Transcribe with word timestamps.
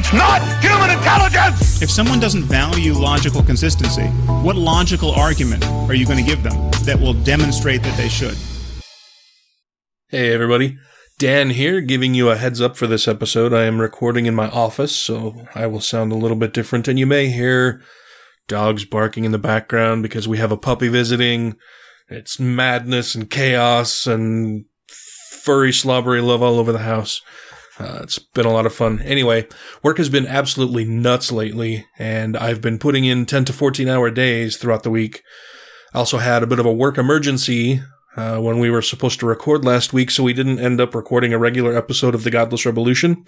It's 0.00 0.12
not 0.12 0.40
human 0.62 0.96
intelligence! 0.96 1.82
If 1.82 1.90
someone 1.90 2.20
doesn't 2.20 2.44
value 2.44 2.92
logical 2.92 3.42
consistency, 3.42 4.06
what 4.44 4.54
logical 4.54 5.10
argument 5.10 5.66
are 5.66 5.94
you 5.94 6.06
going 6.06 6.18
to 6.18 6.22
give 6.24 6.44
them 6.44 6.70
that 6.84 7.00
will 7.00 7.14
demonstrate 7.14 7.82
that 7.82 7.96
they 7.96 8.08
should? 8.08 8.36
Hey 10.06 10.32
everybody, 10.32 10.76
Dan 11.18 11.50
here, 11.50 11.80
giving 11.80 12.14
you 12.14 12.30
a 12.30 12.36
heads 12.36 12.60
up 12.60 12.76
for 12.76 12.86
this 12.86 13.08
episode. 13.08 13.52
I 13.52 13.64
am 13.64 13.80
recording 13.80 14.26
in 14.26 14.36
my 14.36 14.48
office, 14.50 14.94
so 14.94 15.44
I 15.52 15.66
will 15.66 15.80
sound 15.80 16.12
a 16.12 16.16
little 16.16 16.36
bit 16.36 16.54
different, 16.54 16.86
and 16.86 16.96
you 16.96 17.04
may 17.04 17.26
hear 17.26 17.82
dogs 18.46 18.84
barking 18.84 19.24
in 19.24 19.32
the 19.32 19.36
background 19.36 20.04
because 20.04 20.28
we 20.28 20.38
have 20.38 20.52
a 20.52 20.56
puppy 20.56 20.86
visiting. 20.86 21.56
It's 22.08 22.38
madness 22.38 23.16
and 23.16 23.28
chaos 23.28 24.06
and 24.06 24.64
furry 24.86 25.72
slobbery 25.72 26.20
love 26.20 26.40
all 26.40 26.60
over 26.60 26.70
the 26.70 26.78
house. 26.78 27.20
Uh, 27.78 28.00
it's 28.02 28.18
been 28.18 28.46
a 28.46 28.52
lot 28.52 28.66
of 28.66 28.74
fun. 28.74 29.00
Anyway, 29.02 29.46
work 29.82 29.98
has 29.98 30.08
been 30.08 30.26
absolutely 30.26 30.84
nuts 30.84 31.30
lately, 31.30 31.86
and 31.98 32.36
I've 32.36 32.60
been 32.60 32.78
putting 32.78 33.04
in 33.04 33.24
10 33.24 33.44
to 33.46 33.52
14 33.52 33.88
hour 33.88 34.10
days 34.10 34.56
throughout 34.56 34.82
the 34.82 34.90
week. 34.90 35.22
I 35.94 35.98
also 35.98 36.18
had 36.18 36.42
a 36.42 36.46
bit 36.46 36.58
of 36.58 36.66
a 36.66 36.72
work 36.72 36.98
emergency 36.98 37.80
uh, 38.16 38.38
when 38.38 38.58
we 38.58 38.68
were 38.68 38.82
supposed 38.82 39.20
to 39.20 39.26
record 39.26 39.64
last 39.64 39.92
week, 39.92 40.10
so 40.10 40.24
we 40.24 40.32
didn't 40.32 40.58
end 40.58 40.80
up 40.80 40.94
recording 40.94 41.32
a 41.32 41.38
regular 41.38 41.76
episode 41.76 42.14
of 42.14 42.24
The 42.24 42.30
Godless 42.30 42.66
Revolution. 42.66 43.24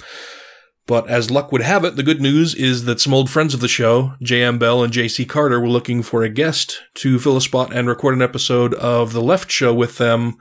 But 0.86 1.08
as 1.08 1.30
luck 1.30 1.52
would 1.52 1.62
have 1.62 1.84
it, 1.84 1.94
the 1.94 2.02
good 2.02 2.20
news 2.20 2.52
is 2.52 2.84
that 2.86 3.00
some 3.00 3.14
old 3.14 3.30
friends 3.30 3.54
of 3.54 3.60
the 3.60 3.68
show, 3.68 4.14
J.M. 4.20 4.58
Bell 4.58 4.82
and 4.82 4.92
J.C. 4.92 5.24
Carter, 5.24 5.60
were 5.60 5.68
looking 5.68 6.02
for 6.02 6.24
a 6.24 6.28
guest 6.28 6.82
to 6.94 7.20
fill 7.20 7.36
a 7.36 7.40
spot 7.40 7.72
and 7.72 7.86
record 7.86 8.14
an 8.14 8.22
episode 8.22 8.74
of 8.74 9.12
The 9.12 9.22
Left 9.22 9.50
Show 9.52 9.72
with 9.72 9.98
them 9.98 10.38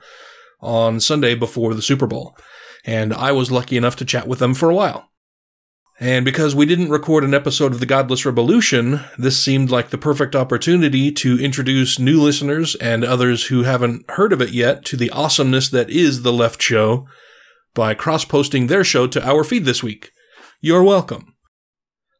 on 0.60 0.98
Sunday 0.98 1.36
before 1.36 1.74
the 1.74 1.82
Super 1.82 2.08
Bowl. 2.08 2.36
And 2.84 3.12
I 3.12 3.32
was 3.32 3.50
lucky 3.50 3.76
enough 3.76 3.96
to 3.96 4.04
chat 4.04 4.26
with 4.26 4.38
them 4.38 4.54
for 4.54 4.70
a 4.70 4.74
while. 4.74 5.10
And 6.02 6.24
because 6.24 6.54
we 6.54 6.64
didn't 6.64 6.88
record 6.88 7.24
an 7.24 7.34
episode 7.34 7.72
of 7.72 7.80
The 7.80 7.84
Godless 7.84 8.24
Revolution, 8.24 9.00
this 9.18 9.38
seemed 9.38 9.70
like 9.70 9.90
the 9.90 9.98
perfect 9.98 10.34
opportunity 10.34 11.12
to 11.12 11.38
introduce 11.38 11.98
new 11.98 12.22
listeners 12.22 12.74
and 12.76 13.04
others 13.04 13.48
who 13.48 13.64
haven't 13.64 14.10
heard 14.12 14.32
of 14.32 14.40
it 14.40 14.50
yet 14.50 14.82
to 14.86 14.96
the 14.96 15.10
awesomeness 15.10 15.68
that 15.68 15.90
is 15.90 16.22
The 16.22 16.32
Left 16.32 16.62
Show 16.62 17.06
by 17.74 17.92
cross 17.92 18.24
posting 18.24 18.66
their 18.66 18.82
show 18.82 19.06
to 19.08 19.22
our 19.28 19.44
feed 19.44 19.66
this 19.66 19.82
week. 19.82 20.10
You're 20.62 20.82
welcome. 20.82 21.34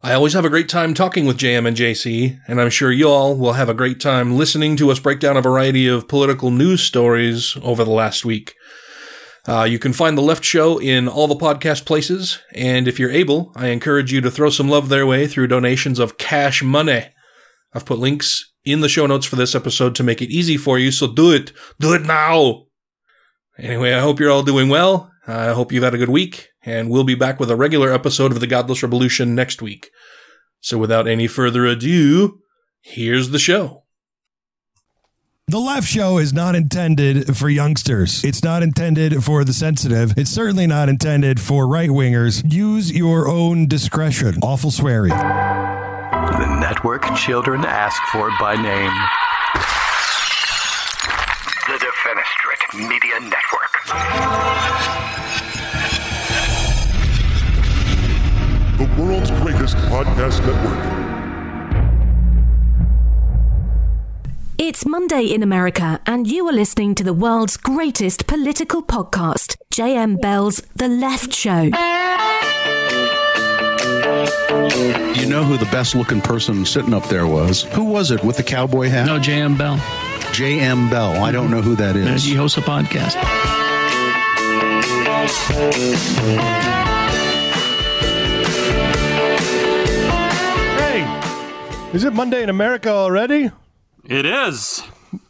I 0.02 0.12
always 0.12 0.34
have 0.34 0.45
a 0.45 0.50
great 0.50 0.69
time 0.69 0.92
talking 0.92 1.27
with 1.27 1.39
JM 1.39 1.67
and 1.67 1.77
JC, 1.77 2.39
and 2.48 2.61
I'm 2.61 2.70
sure 2.70 2.92
you 2.92 3.08
all 3.08 3.34
will 3.34 3.55
have 3.55 3.69
a 3.69 3.74
great 3.74 4.00
time 4.00 4.36
listening 4.36 4.77
to 4.77 4.91
us 4.91 4.98
break 4.98 5.20
down 5.20 5.36
a 5.36 5.42
variety 5.42 5.86
of 5.86 6.08
political 6.08 6.50
news 6.50 6.83
stories 6.83 7.56
over 7.62 7.84
the 7.84 7.91
last 7.91 8.24
week. 8.24 8.55
Uh, 9.46 9.64
you 9.64 9.78
can 9.78 9.92
find 9.92 10.16
The 10.16 10.22
Left 10.22 10.44
Show 10.44 10.78
in 10.78 11.08
all 11.08 11.27
the 11.27 11.34
podcast 11.34 11.86
places, 11.86 12.38
and 12.55 12.86
if 12.86 12.98
you're 12.98 13.10
able, 13.10 13.52
I 13.56 13.69
encourage 13.69 14.12
you 14.12 14.20
to 14.20 14.30
throw 14.30 14.50
some 14.50 14.69
love 14.69 14.88
their 14.88 15.06
way 15.06 15.27
through 15.27 15.46
donations 15.46 15.98
of 15.98 16.19
cash 16.19 16.62
money. 16.62 17.06
I've 17.72 17.86
put 17.86 17.98
links 17.98 18.52
in 18.64 18.80
the 18.80 18.88
show 18.88 19.06
notes 19.06 19.27
for 19.27 19.36
this 19.36 19.55
episode 19.55 19.94
to 19.94 20.02
make 20.02 20.20
it 20.20 20.30
easy 20.30 20.56
for 20.56 20.78
you, 20.78 20.91
so 20.91 21.06
do 21.06 21.33
it. 21.33 21.52
Do 21.78 21.94
it 21.94 22.02
now! 22.02 22.66
Anyway, 23.58 23.92
I 23.92 24.00
hope 24.00 24.20
you're 24.20 24.30
all 24.30 24.42
doing 24.42 24.68
well. 24.68 25.11
I 25.27 25.52
hope 25.52 25.73
you've 25.73 25.84
had 25.84 25.95
a 25.95 25.98
good 25.98 26.11
week, 26.11 26.48
and 26.62 26.90
we'll 26.90 27.05
be 27.05 27.14
back 27.14 27.40
with 27.40 27.50
a 27.50 27.56
regular 27.56 27.92
episode 27.92 28.33
of 28.33 28.40
The 28.40 28.46
Godless 28.46 28.83
Revolution 28.83 29.34
next 29.34 29.62
week. 29.62 29.90
So 30.61 30.77
without 30.77 31.08
any 31.08 31.27
further 31.27 31.64
ado, 31.67 32.40
here's 32.83 33.30
the 33.30 33.39
show. 33.39 33.84
The 35.50 35.58
Left 35.58 35.84
Show 35.84 36.18
is 36.18 36.33
not 36.33 36.55
intended 36.55 37.36
for 37.36 37.50
youngsters. 37.50 38.22
It's 38.22 38.44
not 38.44 38.62
intended 38.62 39.24
for 39.24 39.42
the 39.42 39.52
sensitive. 39.52 40.16
It's 40.16 40.30
certainly 40.30 40.68
not 40.68 40.88
intended 40.88 41.40
for 41.40 41.66
right 41.66 41.90
wingers. 41.90 42.40
Use 42.52 42.92
your 42.92 43.27
own 43.27 43.66
discretion. 43.66 44.38
Awful 44.44 44.70
sweary. 44.70 45.08
The 45.08 46.61
network 46.61 47.02
children 47.16 47.64
ask 47.64 48.00
for 48.12 48.30
by 48.38 48.55
name. 48.55 48.92
The 51.67 51.84
Defenestrate 51.84 52.88
Media 52.88 53.18
Network. 53.18 53.72
The 58.78 59.02
world's 59.02 59.32
greatest 59.32 59.74
podcast 59.88 60.46
network. 60.46 60.99
It's 64.63 64.85
Monday 64.85 65.25
in 65.33 65.43
America, 65.43 65.98
and 66.05 66.27
you 66.27 66.47
are 66.47 66.53
listening 66.53 66.95
to 66.97 67.03
the 67.03 67.15
world's 67.15 67.57
greatest 67.57 68.27
political 68.27 68.83
podcast, 68.83 69.57
JM 69.73 70.21
Bell's 70.21 70.59
The 70.77 70.87
Left 70.87 71.33
Show. 71.33 71.63
You 71.63 71.71
know 75.31 75.45
who 75.45 75.57
the 75.57 75.67
best 75.73 75.95
looking 75.95 76.21
person 76.21 76.67
sitting 76.67 76.93
up 76.93 77.09
there 77.09 77.27
was? 77.27 77.63
Who 77.63 77.85
was 77.85 78.11
it 78.11 78.23
with 78.23 78.37
the 78.37 78.43
cowboy 78.43 78.91
hat? 78.91 79.07
No, 79.07 79.19
J.M. 79.19 79.57
Bell. 79.57 79.79
J.M. 80.35 80.91
Bell. 80.91 81.25
I 81.25 81.33
don't 81.33 81.51
know 81.51 81.63
who 81.63 81.77
that 81.77 81.97
is. 81.97 82.23
He 82.23 82.35
hosts 82.35 82.59
a 82.59 82.61
podcast. 82.61 83.15
Hey, 90.77 91.95
is 91.95 92.05
it 92.05 92.13
Monday 92.13 92.42
in 92.42 92.51
America 92.51 92.91
already? 92.91 93.51
It 94.11 94.27
is. 94.27 94.83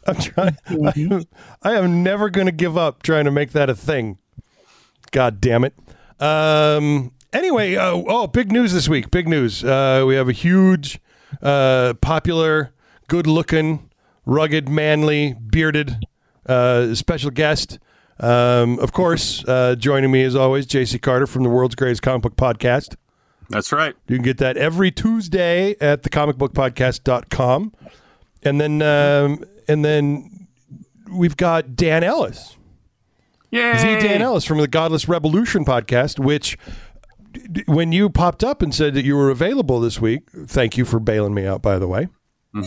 I'm 0.07 0.17
trying. 0.17 0.57
I, 0.67 1.25
I 1.63 1.75
am 1.77 2.03
never 2.03 2.31
going 2.31 2.47
to 2.47 2.53
give 2.53 2.79
up 2.79 3.03
trying 3.03 3.27
to 3.27 3.31
make 3.31 3.53
that 3.53 3.69
a 3.69 3.75
thing. 3.75 4.17
God 5.11 5.41
damn 5.41 5.65
it. 5.65 5.75
Um. 6.19 7.13
Anyway, 7.33 7.77
uh, 7.77 7.93
oh, 7.93 8.27
big 8.27 8.51
news 8.51 8.73
this 8.73 8.89
week. 8.89 9.11
Big 9.11 9.29
news. 9.29 9.63
Uh, 9.63 10.05
we 10.09 10.17
have 10.17 10.29
a 10.29 10.33
huge, 10.33 10.99
uh, 11.43 11.95
popular, 12.01 12.73
good-looking, 13.07 13.89
rugged, 14.27 14.69
manly, 14.69 15.35
bearded 15.35 15.99
uh, 16.47 16.93
special 16.95 17.31
guest. 17.31 17.79
Um, 18.19 18.81
of 18.81 18.93
course, 18.93 19.45
uh, 19.47 19.77
joining 19.77 20.11
me 20.11 20.25
as 20.25 20.35
always, 20.35 20.67
JC 20.67 21.01
Carter 21.01 21.27
from 21.27 21.45
the 21.45 21.51
World's 21.51 21.77
Greatest 21.77 22.03
Comic 22.03 22.23
Book 22.23 22.37
Podcast. 22.37 22.97
That's 23.49 23.71
right. 23.73 23.95
You 24.09 24.17
can 24.17 24.25
get 24.25 24.39
that 24.39 24.57
every 24.57 24.91
Tuesday 24.91 25.77
at 25.81 26.03
thecomicbookpodcast.com. 26.03 27.73
And 28.43 28.61
then 28.61 28.81
um, 28.83 29.45
and 29.69 29.85
then 29.85 30.47
we've 31.13 31.37
got 31.37 31.77
Dan 31.77 32.03
Ellis. 32.05 32.57
Yay! 33.51 33.73
The 33.73 34.01
Dan 34.07 34.23
Ellis 34.23 34.45
from 34.45 34.59
the 34.59 34.69
Godless 34.69 35.09
Revolution 35.09 35.65
podcast, 35.65 36.19
which 36.19 36.57
d- 37.33 37.41
d- 37.51 37.65
when 37.67 37.91
you 37.93 38.09
popped 38.09 38.45
up 38.45 38.63
and 38.63 38.75
said 38.75 38.95
that 38.95 39.05
you 39.05 39.17
were 39.17 39.29
available 39.31 39.81
this 39.81 40.01
week, 40.01 40.23
thank 40.47 40.77
you 40.79 40.85
for 40.85 41.01
bailing 41.01 41.35
me 41.35 41.47
out, 41.47 41.61
by 41.61 41.79
the 41.79 41.89
way. 41.89 42.07
You're 42.55 42.65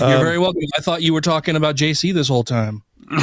Um, 0.00 0.20
very 0.20 0.38
welcome. 0.38 0.62
I 0.76 0.80
thought 0.80 1.02
you 1.02 1.12
were 1.14 1.20
talking 1.20 1.56
about 1.56 1.76
JC 1.76 2.12
this 2.12 2.28
whole 2.28 2.44
time. 2.44 2.82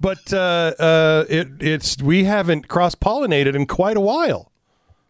but 0.00 0.32
uh, 0.32 0.72
uh, 0.78 1.24
it, 1.28 1.48
it's 1.60 2.00
we 2.02 2.24
haven't 2.24 2.68
cross 2.68 2.94
pollinated 2.94 3.54
in 3.54 3.66
quite 3.66 3.96
a 3.96 4.00
while. 4.00 4.50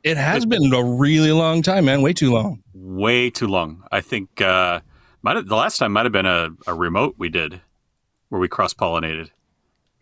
It 0.04 0.16
has 0.18 0.44
been 0.44 0.72
a 0.72 0.84
really 0.84 1.32
long 1.32 1.62
time, 1.62 1.86
man. 1.86 2.02
Way 2.02 2.12
too 2.12 2.30
long. 2.32 2.62
Way 2.74 3.30
too 3.30 3.46
long. 3.48 3.82
I 3.90 4.00
think 4.02 4.40
uh, 4.40 4.80
might 5.22 5.36
have, 5.36 5.46
the 5.48 5.56
last 5.56 5.78
time 5.78 5.92
might 5.92 6.04
have 6.04 6.12
been 6.12 6.26
a, 6.26 6.50
a 6.66 6.74
remote 6.74 7.14
we 7.18 7.30
did 7.30 7.60
where 8.28 8.40
we 8.40 8.46
cross 8.48 8.74
pollinated. 8.74 9.30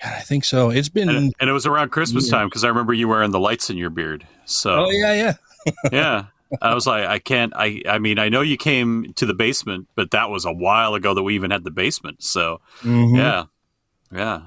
I 0.05 0.21
think 0.21 0.45
so. 0.45 0.71
It's 0.71 0.89
been 0.89 1.09
And, 1.09 1.33
and 1.39 1.49
it 1.49 1.53
was 1.53 1.67
around 1.67 1.91
Christmas 1.91 2.27
Yeah. 2.27 2.39
time 2.39 2.49
because 2.49 2.65
I 2.65 2.69
remember 2.69 2.93
you 2.93 3.07
wearing 3.07 3.31
the 3.31 3.39
lights 3.39 3.71
in 3.71 3.77
your 3.77 3.91
beard. 3.91 4.27
So 4.45 4.87
Oh 4.87 4.91
yeah, 4.91 5.15
yeah. 5.15 5.73
yeah. 5.93 6.25
I 6.61 6.75
was 6.75 6.87
like, 6.87 7.07
I 7.07 7.19
can't. 7.19 7.53
I. 7.57 7.81
I 7.89 7.99
mean, 7.99 8.19
I 8.19 8.29
know 8.29 8.43
you 8.43 8.59
came 8.59 9.15
to 9.15 9.25
the 9.25 9.33
basement, 9.33 9.87
but 9.95 10.11
that 10.11 10.29
was 10.29 10.45
a 10.45 10.53
while 10.53 10.95
ago 10.95 11.15
that 11.15 11.23
we 11.23 11.35
even 11.35 11.51
had 11.51 11.65
the 11.65 11.71
basement. 11.71 12.23
So, 12.23 12.61
Mhm. 12.83 13.17
yeah, 13.17 13.45
yeah. 14.15 14.41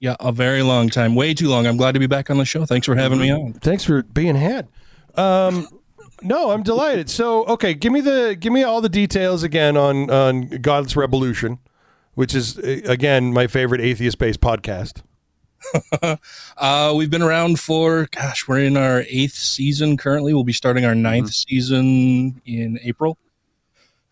Yeah, 0.00 0.16
a 0.18 0.32
very 0.32 0.62
long 0.62 0.88
time. 0.88 1.14
Way 1.14 1.34
too 1.34 1.48
long. 1.48 1.66
I'm 1.66 1.76
glad 1.76 1.92
to 1.92 2.00
be 2.00 2.06
back 2.06 2.30
on 2.30 2.38
the 2.38 2.44
show. 2.46 2.64
Thanks 2.64 2.86
for 2.86 2.96
having 2.96 3.18
me 3.18 3.30
on. 3.30 3.52
Thanks 3.52 3.84
for 3.84 4.02
being 4.02 4.34
had. 4.34 4.66
Um, 5.14 5.68
no, 6.22 6.50
I'm 6.50 6.62
delighted. 6.62 7.10
So, 7.10 7.44
okay, 7.44 7.74
give 7.74 7.92
me 7.92 8.00
the 8.00 8.36
give 8.38 8.52
me 8.52 8.62
all 8.62 8.80
the 8.80 8.88
details 8.88 9.42
again 9.42 9.76
on 9.76 10.10
on 10.10 10.48
God's 10.48 10.96
Revolution, 10.96 11.58
which 12.14 12.34
is 12.34 12.58
uh, 12.58 12.80
again 12.86 13.32
my 13.32 13.46
favorite 13.46 13.82
atheist 13.82 14.18
based 14.18 14.40
podcast. 14.40 15.02
uh, 16.56 16.94
we've 16.96 17.10
been 17.10 17.22
around 17.22 17.60
for, 17.60 18.08
gosh, 18.12 18.48
we're 18.48 18.60
in 18.60 18.76
our 18.76 19.04
eighth 19.08 19.34
season 19.34 19.96
currently. 19.96 20.32
We'll 20.32 20.44
be 20.44 20.52
starting 20.52 20.84
our 20.84 20.94
9th 20.94 21.32
season 21.32 22.40
in 22.46 22.78
April. 22.82 23.18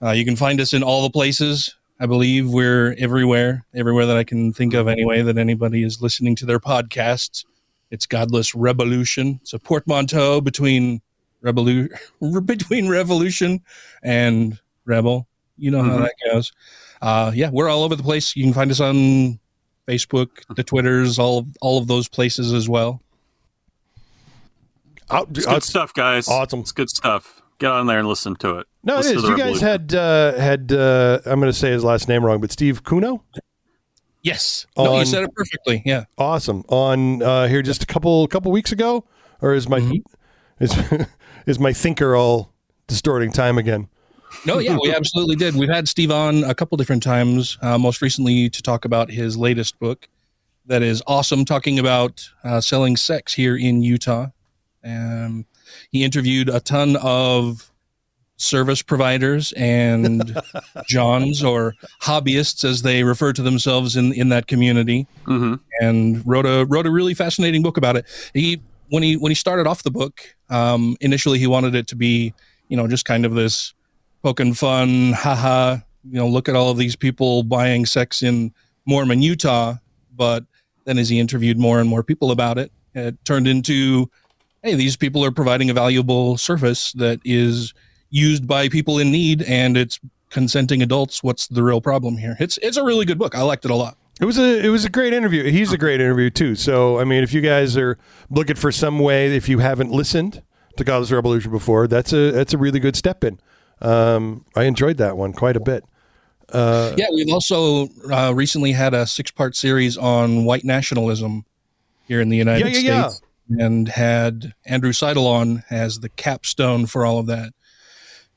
Uh, 0.02 0.11
you 0.11 0.25
can 0.25 0.37
find 0.37 0.61
us 0.61 0.73
in 0.73 0.82
all 0.82 1.02
the 1.02 1.11
places. 1.11 1.75
I 2.00 2.06
believe 2.06 2.48
we're 2.48 2.94
everywhere, 2.98 3.64
everywhere 3.74 4.06
that 4.06 4.16
I 4.16 4.24
can 4.24 4.52
think 4.52 4.72
of 4.74 4.86
anyway, 4.86 5.22
that 5.22 5.36
anybody 5.36 5.82
is 5.82 6.00
listening 6.00 6.36
to 6.36 6.46
their 6.46 6.60
podcasts. 6.60 7.44
It's 7.90 8.06
Godless 8.06 8.54
Revolution. 8.54 9.40
It's 9.42 9.52
a 9.52 9.58
portmanteau 9.58 10.40
between 10.40 11.00
revolu- 11.42 11.88
between 12.46 12.88
revolution 12.88 13.62
and 14.02 14.58
rebel. 14.84 15.26
You 15.56 15.72
know 15.72 15.82
how 15.82 15.96
Mhm. 15.98 16.02
that 16.02 16.14
goes. 16.30 16.52
Uh, 17.02 17.32
yeah, 17.34 17.50
we're 17.50 17.68
all 17.68 17.82
over 17.82 17.96
the 17.96 18.02
place. 18.02 18.36
You 18.36 18.44
can 18.44 18.52
find 18.52 18.70
us 18.70 18.78
on 18.80 19.40
Facebook, 19.88 20.28
the 20.54 20.62
Twitters, 20.62 21.18
all 21.18 21.46
all 21.60 21.78
of 21.78 21.86
those 21.88 22.06
places 22.08 22.52
as 22.52 22.68
well. 22.68 23.02
It's 25.10 25.46
good 25.46 25.62
stuff, 25.64 25.94
guys. 25.94 26.28
Awesome. 26.28 26.60
It's 26.60 26.72
good 26.72 26.90
stuff. 26.90 27.42
Get 27.58 27.70
on 27.70 27.87
there 27.87 27.99
and 27.99 28.06
listen 28.08 28.37
to 28.37 28.58
it. 28.58 28.66
No, 28.84 28.94
it 28.94 28.96
Listen 28.99 29.16
is. 29.16 29.22
to 29.22 29.26
the 29.26 29.32
You 29.32 29.37
guys 29.38 29.62
Revolution. 29.62 29.69
had 29.69 29.94
uh, 29.94 30.32
had 30.38 30.72
uh, 30.72 31.19
I'm 31.26 31.40
going 31.40 31.52
to 31.52 31.58
say 31.58 31.70
his 31.70 31.82
last 31.84 32.08
name 32.08 32.25
wrong, 32.25 32.40
but 32.40 32.52
Steve 32.52 32.84
Kuno. 32.84 33.25
Yes. 34.22 34.66
No, 34.76 34.99
you 34.99 35.06
said 35.06 35.25
it 35.25 35.34
perfectly. 35.34 35.82
Yeah. 35.84 36.05
Awesome. 36.16 36.64
On 36.69 37.22
uh, 37.22 37.46
here 37.49 37.62
just 37.62 37.82
a 37.82 37.87
couple 37.87 38.26
couple 38.28 38.52
weeks 38.52 38.72
ago, 38.72 39.05
or 39.40 39.55
is 39.55 39.69
my 39.69 39.81
Mm-hmm. 39.81 40.64
is 40.64 41.06
is 41.46 41.58
my 41.58 41.72
thinker 41.72 42.14
all 42.16 42.52
distorting 42.87 43.32
time 43.32 43.58
again? 43.58 43.88
No, 44.44 44.58
yeah, 44.58 44.76
we 44.81 44.94
absolutely 44.94 45.37
did. 45.37 45.55
We've 45.56 45.70
had 45.70 45.88
Steve 45.88 46.10
on 46.10 46.44
a 46.44 46.55
couple 46.55 46.76
different 46.76 47.02
times, 47.02 47.56
uh, 47.62 47.78
most 47.78 48.02
recently 48.02 48.50
to 48.50 48.62
talk 48.62 48.84
about 48.84 49.10
his 49.10 49.37
latest 49.38 49.78
book 49.78 50.06
that 50.66 50.82
is 50.82 51.02
awesome, 51.06 51.44
talking 51.46 51.78
about 51.78 52.28
uh, 52.44 52.60
selling 52.60 52.96
sex 52.96 53.32
here 53.34 53.56
in 53.56 53.82
Utah. 53.82 54.26
Um, 54.84 55.46
he 55.90 56.04
interviewed 56.04 56.48
a 56.48 56.60
ton 56.60 56.96
of 56.96 57.70
service 58.36 58.82
providers 58.82 59.52
and 59.56 60.40
Johns 60.88 61.42
or 61.42 61.75
hobbyists, 62.02 62.64
as 62.64 62.82
they 62.82 63.02
refer 63.02 63.32
to 63.32 63.42
themselves 63.42 63.96
in, 63.96 64.12
in 64.12 64.28
that 64.28 64.46
community, 64.46 65.06
and 65.80 66.26
wrote 66.26 66.46
a 66.46 66.64
wrote 66.66 66.86
a 66.86 66.90
really 66.90 67.14
fascinating 67.14 67.62
book 67.62 67.76
about 67.76 67.96
it. 67.96 68.06
He 68.34 68.60
when 68.90 69.02
he 69.02 69.16
when 69.16 69.30
he 69.30 69.34
started 69.34 69.66
off 69.66 69.82
the 69.82 69.90
book, 69.90 70.20
um, 70.50 70.96
initially 71.00 71.38
he 71.38 71.46
wanted 71.46 71.74
it 71.74 71.86
to 71.88 71.96
be 71.96 72.32
you 72.69 72.76
know 72.76 72.86
just 72.86 73.04
kind 73.04 73.26
of 73.26 73.34
this 73.34 73.74
poking 74.22 74.54
fun, 74.54 75.12
haha, 75.12 75.76
you 76.04 76.19
know, 76.19 76.28
look 76.28 76.48
at 76.48 76.56
all 76.56 76.70
of 76.70 76.76
these 76.76 76.96
people 76.96 77.42
buying 77.42 77.86
sex 77.86 78.22
in 78.22 78.52
Mormon, 78.86 79.22
Utah. 79.22 79.76
But 80.14 80.44
then 80.84 80.98
as 80.98 81.08
he 81.08 81.20
interviewed 81.20 81.58
more 81.58 81.81
and 81.81 81.88
more 81.88 82.02
people 82.02 82.31
about 82.31 82.58
it, 82.58 82.72
it 82.94 83.22
turned 83.24 83.46
into, 83.46 84.10
hey, 84.62 84.75
these 84.75 84.96
people 84.96 85.25
are 85.25 85.31
providing 85.31 85.70
a 85.70 85.75
valuable 85.75 86.37
service 86.37 86.93
that 86.93 87.20
is 87.25 87.75
used 88.10 88.46
by 88.46 88.69
people 88.69 88.99
in 88.99 89.10
need 89.10 89.43
and 89.43 89.76
it's 89.76 90.00
consenting 90.31 90.82
adults. 90.82 91.22
What's 91.22 91.46
the 91.46 91.62
real 91.62 91.81
problem 91.81 92.16
here? 92.16 92.37
It's 92.40 92.58
it's 92.58 92.76
a 92.76 92.84
really 92.84 93.05
good 93.05 93.19
book. 93.19 93.34
I 93.34 93.43
liked 93.43 93.64
it 93.64 93.70
a 93.70 93.75
lot. 93.75 93.96
It 94.20 94.25
was 94.25 94.38
a 94.38 94.64
it 94.64 94.69
was 94.69 94.84
a 94.84 94.90
great 94.90 95.12
interview. 95.12 95.44
He's 95.44 95.72
a 95.72 95.78
great 95.78 96.00
interview 96.00 96.31
too. 96.31 96.55
So 96.55 96.99
I 96.99 97.05
mean, 97.05 97.22
if 97.22 97.32
you 97.32 97.40
guys 97.40 97.76
are 97.76 97.99
looking 98.31 98.56
for 98.56 98.72
some 98.72 98.99
way, 98.99 99.34
if 99.37 99.49
you 99.49 99.58
haven't 99.58 99.90
listened 99.90 100.43
to 100.76 100.84
Godless 100.84 101.12
Revolution 101.12 101.50
before, 101.50 101.87
that's 101.87 102.12
a 102.12 102.32
that's 102.32 102.52
a 102.52 102.58
really 102.58 102.81
good 102.81 102.96
step 102.96 103.25
in. 103.25 103.38
Um, 103.81 104.44
I 104.56 104.64
enjoyed 104.64 104.96
that 104.96 105.16
one 105.16 105.32
quite 105.32 105.56
a 105.56 105.60
bit. 105.60 105.84
Uh, 106.49 106.94
yeah, 106.96 107.06
we've 107.12 107.32
also 107.32 107.88
uh, 108.10 108.32
recently 108.34 108.72
had 108.72 108.94
a 108.94 109.06
six 109.06 109.31
part 109.31 109.55
series 109.55 109.96
on 109.96 110.44
white 110.44 110.64
nationalism 110.64 111.44
here 112.06 112.20
in 112.20 112.31
the 112.31 112.38
United 112.38 112.72
yeah, 112.72 112.78
yeah. 112.78 113.08
States 113.08 113.27
and 113.48 113.88
had 113.88 114.54
Andrew 114.66 114.92
Seidel 114.92 115.26
on 115.26 115.62
as 115.70 116.00
the 116.00 116.08
capstone 116.08 116.86
for 116.86 117.06
all 117.06 117.18
of 117.18 117.26
that. 117.26 117.52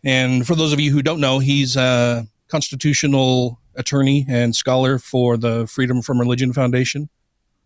And 0.03 0.47
for 0.47 0.55
those 0.55 0.73
of 0.73 0.79
you 0.79 0.91
who 0.91 1.01
don't 1.01 1.19
know, 1.19 1.39
he's 1.39 1.75
a 1.75 2.27
constitutional 2.47 3.59
attorney 3.75 4.25
and 4.27 4.55
scholar 4.55 4.97
for 4.97 5.37
the 5.37 5.67
Freedom 5.67 6.01
from 6.01 6.19
Religion 6.19 6.53
Foundation 6.53 7.09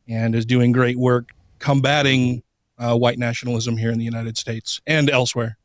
and 0.07 0.35
is 0.35 0.45
doing 0.45 0.71
great 0.71 0.97
work 0.97 1.29
combating 1.59 2.43
uh, 2.77 2.95
white 2.95 3.17
nationalism 3.17 3.77
here 3.77 3.89
in 3.89 3.97
the 3.97 4.03
United 4.05 4.37
States 4.37 4.81
and 4.85 5.09
elsewhere. 5.09 5.57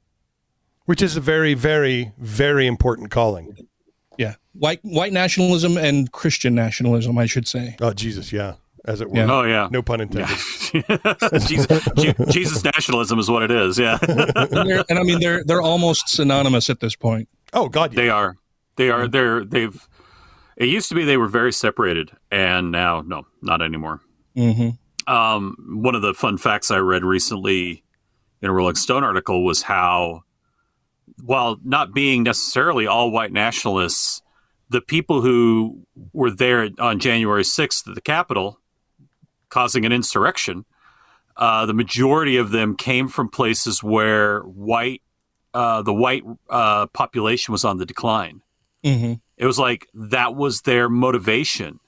which 0.86 1.02
is 1.02 1.16
a 1.16 1.20
very 1.20 1.54
very 1.54 2.12
very 2.18 2.66
important 2.66 3.10
calling. 3.10 3.56
Yeah, 4.18 4.34
white 4.54 4.80
white 4.82 5.12
nationalism 5.12 5.76
and 5.76 6.10
Christian 6.10 6.54
nationalism, 6.54 7.16
I 7.18 7.26
should 7.26 7.46
say. 7.46 7.76
Oh 7.80 7.92
Jesus, 7.92 8.32
yeah, 8.32 8.54
as 8.84 9.00
it 9.00 9.10
were. 9.10 9.16
Yeah. 9.16 9.30
Oh 9.30 9.42
yeah. 9.42 9.68
No 9.70 9.82
pun 9.82 10.00
intended. 10.00 10.36
Jesus, 11.46 11.88
Jesus 12.30 12.64
nationalism 12.64 13.18
is 13.18 13.30
what 13.30 13.42
it 13.42 13.50
is. 13.50 13.78
Yeah. 13.78 13.98
and, 14.08 14.84
and 14.88 14.98
I 14.98 15.02
mean, 15.02 15.20
they're 15.20 15.44
they're 15.44 15.62
almost 15.62 16.08
synonymous 16.08 16.70
at 16.70 16.80
this 16.80 16.96
point. 16.96 17.28
Oh 17.52 17.68
God, 17.68 17.92
they 17.92 18.08
are. 18.08 18.36
They 18.76 18.90
are. 18.90 19.08
They're. 19.08 19.44
They've. 19.44 19.88
It 20.56 20.68
used 20.68 20.88
to 20.90 20.94
be 20.94 21.04
they 21.04 21.16
were 21.16 21.28
very 21.28 21.52
separated, 21.52 22.10
and 22.30 22.70
now 22.70 23.02
no, 23.06 23.26
not 23.42 23.62
anymore. 23.62 24.00
Mm-hmm. 24.36 25.12
Um, 25.12 25.56
one 25.82 25.94
of 25.94 26.02
the 26.02 26.14
fun 26.14 26.38
facts 26.38 26.70
I 26.70 26.78
read 26.78 27.04
recently 27.04 27.82
in 28.42 28.48
a 28.48 28.52
Rolling 28.52 28.76
Stone 28.76 29.04
article 29.04 29.44
was 29.44 29.62
how, 29.62 30.22
while 31.22 31.58
not 31.64 31.92
being 31.92 32.22
necessarily 32.22 32.86
all 32.86 33.10
white 33.10 33.32
nationalists, 33.32 34.22
the 34.68 34.80
people 34.80 35.20
who 35.20 35.84
were 36.12 36.30
there 36.30 36.68
on 36.78 37.00
January 37.00 37.42
6th 37.42 37.88
at 37.88 37.94
the 37.94 38.00
Capitol 38.00 38.60
causing 39.50 39.85
an 39.85 39.93
insurrection, 39.93 40.64
uh, 41.37 41.67
the 41.67 41.75
majority 41.75 42.37
of 42.37 42.50
them 42.50 42.76
came 42.76 43.08
from 43.08 43.29
places 43.29 43.82
where 43.82 44.41
white, 44.43 45.02
uh, 45.55 45.82
the 45.82 45.94
white 45.94 46.23
uh, 46.49 46.87
population 46.88 47.52
was 47.52 47.64
on 47.64 47.79
the 47.79 47.87
decline. 47.87 48.43
Mm-hmm. 48.85 49.14
It 49.37 49.47
was 49.47 49.58
like 49.58 49.87
that 49.94 50.35
was 50.35 50.62
their 50.62 50.88
motivation. 50.88 51.81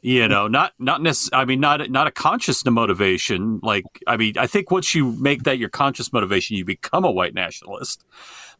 You 0.00 0.28
know, 0.28 0.48
not 0.48 0.74
not 0.78 1.00
necessarily. 1.00 1.42
I 1.42 1.46
mean, 1.46 1.60
not 1.60 1.88
not 1.90 2.06
a 2.06 2.10
conscious 2.10 2.62
motivation. 2.66 3.58
Like, 3.62 3.84
I 4.06 4.18
mean, 4.18 4.36
I 4.36 4.46
think 4.46 4.70
once 4.70 4.94
you 4.94 5.12
make 5.12 5.44
that 5.44 5.56
your 5.56 5.70
conscious 5.70 6.12
motivation, 6.12 6.58
you 6.58 6.64
become 6.64 7.06
a 7.06 7.10
white 7.10 7.32
nationalist. 7.32 8.04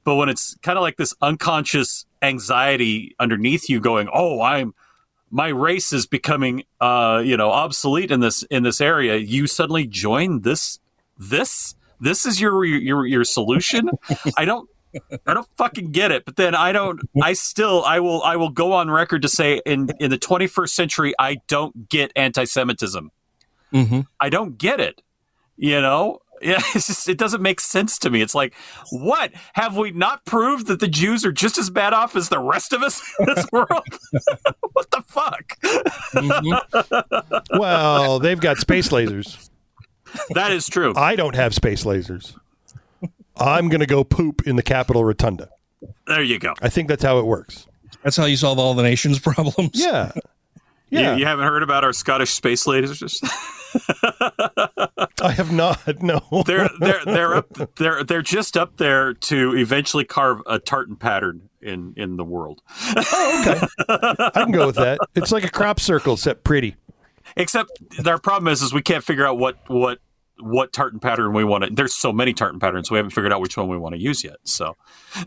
But 0.05 0.15
when 0.15 0.31
it's 0.31 0.57
kind 0.63 0.79
of 0.79 0.83
like 0.83 0.97
this 0.97 1.13
unconscious 1.21 2.07
anxiety 2.23 3.15
underneath 3.21 3.69
you, 3.69 3.79
going, 3.79 4.09
"Oh, 4.11 4.41
I'm 4.41 4.75
my 5.35 5.49
race 5.49 5.93
is 5.93 6.07
becoming, 6.07 6.63
uh, 6.81 7.21
you 7.25 7.37
know, 7.37 7.51
obsolete 7.51 8.13
in 8.13 8.21
this 8.21 8.45
in 8.45 8.63
this 8.63 8.81
area," 8.81 9.17
you 9.17 9.49
suddenly 9.49 9.85
join 9.85 10.43
this 10.43 10.79
this 11.19 11.75
this 12.01 12.25
is 12.25 12.41
your 12.41 12.65
your 12.65 13.05
your 13.05 13.25
solution. 13.25 13.91
I 14.37 14.45
don't 14.45 14.69
I 15.27 15.35
don't 15.35 15.49
fucking 15.57 15.91
get 15.91 16.13
it. 16.13 16.25
But 16.25 16.37
then 16.37 16.55
I 16.55 16.71
don't. 16.73 17.01
I 17.21 17.33
still. 17.33 17.83
I 17.85 17.99
will. 18.01 18.23
I 18.23 18.37
will 18.37 18.51
go 18.51 18.73
on 18.73 18.91
record 18.91 19.23
to 19.23 19.29
say 19.29 19.61
in 19.67 19.89
in 19.99 20.11
the 20.11 20.19
21st 20.19 20.69
century, 20.69 21.15
I 21.19 21.39
don't 21.49 21.89
get 21.89 22.13
anti-Semitism. 22.15 23.11
Mm-hmm. 23.73 24.01
I 24.21 24.29
don't 24.29 24.57
get 24.57 24.81
it. 24.81 25.03
You 25.57 25.81
know. 25.81 26.21
Yeah, 26.43 26.61
it's 26.75 26.87
just, 26.89 27.09
it 27.09 27.17
doesn't 27.19 27.41
make 27.43 27.61
sense 27.61 27.99
to 28.01 28.11
me. 28.11 28.21
It's 28.21 28.35
like, 28.35 28.55
what 28.91 29.33
have 29.55 29.77
we 29.77 29.93
not 29.93 30.25
proved 30.25 30.67
that 30.67 30.81
the 30.81 30.89
Jews 30.89 31.25
are 31.25 31.33
just 31.33 31.59
as 31.59 31.71
bad 31.71 31.93
off 31.93 32.17
as 32.17 32.29
the 32.29 32.39
rest 32.39 32.73
of 32.73 32.83
us 32.83 33.01
in 33.21 33.27
this 33.27 33.47
world? 33.53 33.69
what 34.73 34.91
the 34.91 35.03
fuck? 35.07 35.59
Mm-hmm. 36.15 37.59
well, 37.59 38.19
they've 38.19 38.41
got 38.41 38.59
space 38.59 38.89
lasers. 38.91 39.49
That 40.35 40.53
is 40.53 40.69
true. 40.69 40.93
I 40.97 41.17
don't 41.17 41.35
have 41.35 41.55
space 41.55 41.85
lasers. 41.85 42.37
I'm 43.37 43.69
going 43.69 43.81
to 43.81 43.87
go 43.87 44.05
poop 44.05 44.47
in 44.47 44.57
the 44.57 44.63
Capitol 44.63 45.05
Rotunda. 45.05 45.49
There 46.07 46.23
you 46.23 46.39
go. 46.39 46.55
I 46.63 46.69
think 46.69 46.89
that's 46.89 47.03
how 47.03 47.19
it 47.19 47.27
works. 47.27 47.67
That's 48.03 48.17
how 48.17 48.27
you 48.27 48.37
solve 48.37 48.59
all 48.59 48.75
the 48.75 48.83
nation's 48.83 49.19
problems. 49.19 49.71
Yeah. 49.75 50.13
You- 50.15 51.01
Yeah. 51.01 51.17
You, 51.17 51.25
haven't 51.27 51.47
heard 51.47 51.63
about 51.65 51.83
our 51.83 51.93
Scottish 51.93 52.31
space 52.31 52.65
lasers? 52.67 53.21
I 55.23 55.33
have 55.33 55.53
not. 55.53 56.03
No. 56.03 56.21
they're 56.47 56.69
they're 56.81 57.05
they're 57.05 57.35
up 57.35 57.49
they're 57.77 58.05
they're 58.05 58.23
just 58.23 58.57
up 58.57 58.77
there 58.77 59.15
to 59.15 59.57
eventually 59.57 60.05
carve 60.05 60.41
a 60.47 60.59
tartan 60.59 60.97
pattern 60.97 61.49
in 61.61 61.95
in 61.97 62.17
the 62.17 62.25
world. 62.25 62.63
Oh, 62.97 63.41
okay. 63.41 63.67
I 63.89 64.31
can 64.45 64.53
go 64.53 64.67
with 64.67 64.77
that. 64.77 64.99
It's 65.15 65.33
like 65.33 65.45
a 65.45 65.51
crop 65.51 65.81
circle 65.81 66.17
set 66.17 66.45
pretty. 66.45 66.77
Except 67.37 67.71
our 68.07 68.19
problem 68.19 68.53
is 68.53 68.63
is 68.63 68.73
we 68.73 68.83
can't 68.83 69.03
figure 69.03 69.27
out 69.27 69.39
what 69.39 69.59
what 69.69 69.99
what 70.41 70.73
tartan 70.73 71.01
pattern 71.01 71.33
we 71.33 71.45
want 71.45 71.65
to. 71.65 71.71
There's 71.71 71.95
so 71.95 72.13
many 72.13 72.33
tartan 72.33 72.61
patterns 72.61 72.91
we 72.91 72.99
haven't 72.99 73.11
figured 73.13 73.33
out 73.33 73.41
which 73.41 73.57
one 73.57 73.69
we 73.69 73.79
want 73.79 73.95
to 73.95 74.01
use 74.01 74.25
yet. 74.25 74.37
So 74.45 74.77
I 75.15 75.23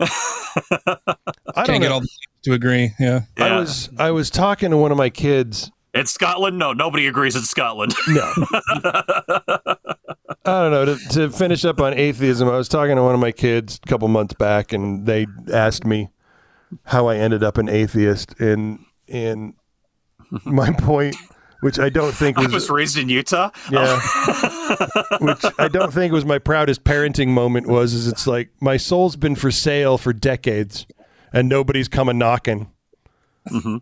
Can't 1.54 1.66
don't 1.66 1.80
get 1.80 1.88
know. 1.88 1.94
all 1.94 2.00
the 2.00 2.08
to 2.44 2.52
agree. 2.52 2.94
Yeah. 3.00 3.22
I 3.36 3.58
was 3.58 3.90
I 3.98 4.10
was 4.10 4.30
talking 4.30 4.70
to 4.70 4.76
one 4.76 4.92
of 4.92 4.98
my 4.98 5.10
kids. 5.10 5.70
In 5.98 6.06
Scotland, 6.06 6.58
no, 6.58 6.72
nobody 6.72 7.06
agrees 7.06 7.36
in 7.36 7.42
Scotland. 7.42 7.94
No. 8.08 8.32
I 10.44 10.62
don't 10.62 10.70
know. 10.70 10.84
To, 10.86 11.08
to 11.10 11.30
finish 11.30 11.64
up 11.66 11.78
on 11.80 11.92
atheism, 11.92 12.48
I 12.48 12.56
was 12.56 12.68
talking 12.68 12.96
to 12.96 13.02
one 13.02 13.14
of 13.14 13.20
my 13.20 13.32
kids 13.32 13.78
a 13.84 13.86
couple 13.86 14.08
months 14.08 14.32
back, 14.32 14.72
and 14.72 15.04
they 15.04 15.26
asked 15.52 15.84
me 15.84 16.08
how 16.84 17.06
I 17.06 17.16
ended 17.16 17.44
up 17.44 17.58
an 17.58 17.68
atheist. 17.68 18.38
And 18.40 18.78
and 19.08 19.52
my 20.44 20.72
point 20.72 21.16
which 21.60 21.78
I 21.78 21.88
don't 21.88 22.12
think 22.12 22.38
I 22.38 22.42
was, 22.42 22.52
was 22.52 22.70
raised 22.70 22.96
in 22.98 23.08
Utah. 23.08 23.50
yeah, 23.70 23.98
oh. 24.00 25.04
which 25.20 25.44
I 25.58 25.68
don't 25.68 25.92
think 25.92 26.12
was 26.12 26.24
my 26.24 26.38
proudest 26.38 26.84
parenting 26.84 27.28
moment. 27.28 27.66
Was 27.66 27.94
is 27.94 28.06
it's 28.06 28.26
like 28.26 28.50
my 28.60 28.76
soul's 28.76 29.16
been 29.16 29.34
for 29.34 29.50
sale 29.50 29.98
for 29.98 30.12
decades, 30.12 30.86
and 31.32 31.48
nobody's 31.48 31.88
come 31.88 32.08
a 32.08 32.14
knocking. 32.14 32.70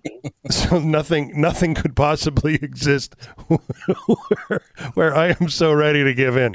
So 0.51 0.79
nothing, 0.79 1.33
nothing 1.41 1.75
could 1.75 1.97
possibly 1.97 2.55
exist 2.63 3.17
where, 3.49 4.63
where 4.95 5.15
I 5.15 5.35
am 5.41 5.49
so 5.49 5.73
ready 5.73 6.05
to 6.05 6.15
give 6.15 6.37
in. 6.37 6.55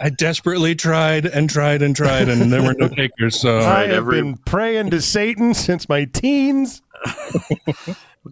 I 0.00 0.08
desperately 0.08 0.74
tried 0.74 1.26
and 1.26 1.50
tried 1.50 1.82
and 1.82 1.94
tried, 1.94 2.30
and 2.30 2.50
there 2.50 2.62
were 2.62 2.74
no 2.74 2.88
takers. 2.96 3.38
So 3.38 3.58
I 3.58 3.86
have 3.88 4.08
been 4.08 4.38
praying 4.38 4.90
to 4.90 5.02
Satan 5.02 5.52
since 5.52 5.86
my 5.86 6.06
teens. 6.06 6.80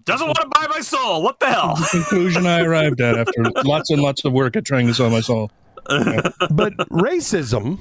Doesn't 0.05 0.27
want 0.27 0.39
to 0.41 0.49
buy 0.49 0.67
my 0.71 0.81
soul. 0.81 1.23
What 1.23 1.39
the 1.41 1.47
hell? 1.47 1.75
the 1.77 1.89
conclusion 1.91 2.47
I 2.47 2.63
arrived 2.63 3.03
at 3.03 3.19
after 3.19 3.43
lots 3.65 3.91
and 3.91 4.01
lots 4.01 4.25
of 4.25 4.33
work 4.33 4.57
at 4.57 4.65
trying 4.65 4.87
to 4.87 4.95
sell 4.95 5.11
my 5.11 5.21
soul. 5.21 5.51
but 5.87 6.75
racism. 6.89 7.79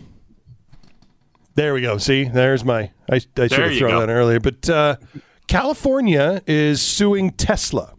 There 1.56 1.74
we 1.74 1.82
go. 1.82 1.98
See, 1.98 2.26
there's 2.26 2.66
my. 2.66 2.92
I, 3.10 3.16
I 3.16 3.20
should 3.20 3.52
have 3.52 3.78
thrown 3.78 3.92
go. 3.92 4.00
that 4.02 4.10
earlier. 4.10 4.40
But 4.40 4.70
uh, 4.70 4.98
California 5.48 6.42
is 6.46 6.82
suing 6.82 7.32
Tesla, 7.32 7.94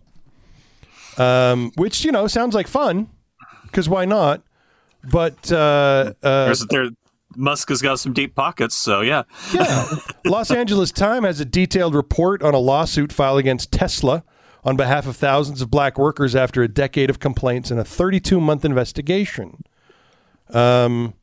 um, 1.17 1.73
which 1.77 2.05
you 2.05 2.13
know 2.13 2.27
sounds 2.27 2.55
like 2.55 2.69
fun 2.69 3.09
because 3.65 3.89
why 3.89 4.05
not? 4.05 4.43
But 5.05 5.51
uh, 5.53 6.15
uh, 6.23 6.55
there, 6.71 6.91
Musk 7.37 7.69
has 7.69 7.81
got 7.81 8.01
some 8.01 8.13
deep 8.13 8.35
pockets, 8.35 8.75
so 8.77 9.01
yeah. 9.01 9.23
yeah, 9.53 9.87
Los 10.27 10.51
Angeles 10.51 10.91
Time 10.91 11.25
has 11.25 11.41
a 11.41 11.45
detailed 11.45 11.95
report 11.95 12.43
on 12.43 12.55
a 12.55 12.59
lawsuit 12.59 13.13
filed 13.13 13.39
against 13.39 13.73
Tesla 13.73 14.25
on 14.65 14.77
behalf 14.77 15.07
of 15.07 15.17
thousands 15.17 15.63
of 15.63 15.71
black 15.71 15.99
workers 15.99 16.35
after 16.35 16.63
a 16.63 16.69
decade 16.69 17.11
of 17.11 17.21
complaints 17.21 17.71
and 17.71 17.79
a 17.79 17.85
32 17.85 18.41
month 18.41 18.65
investigation. 18.65 19.63
Um, 20.51 21.15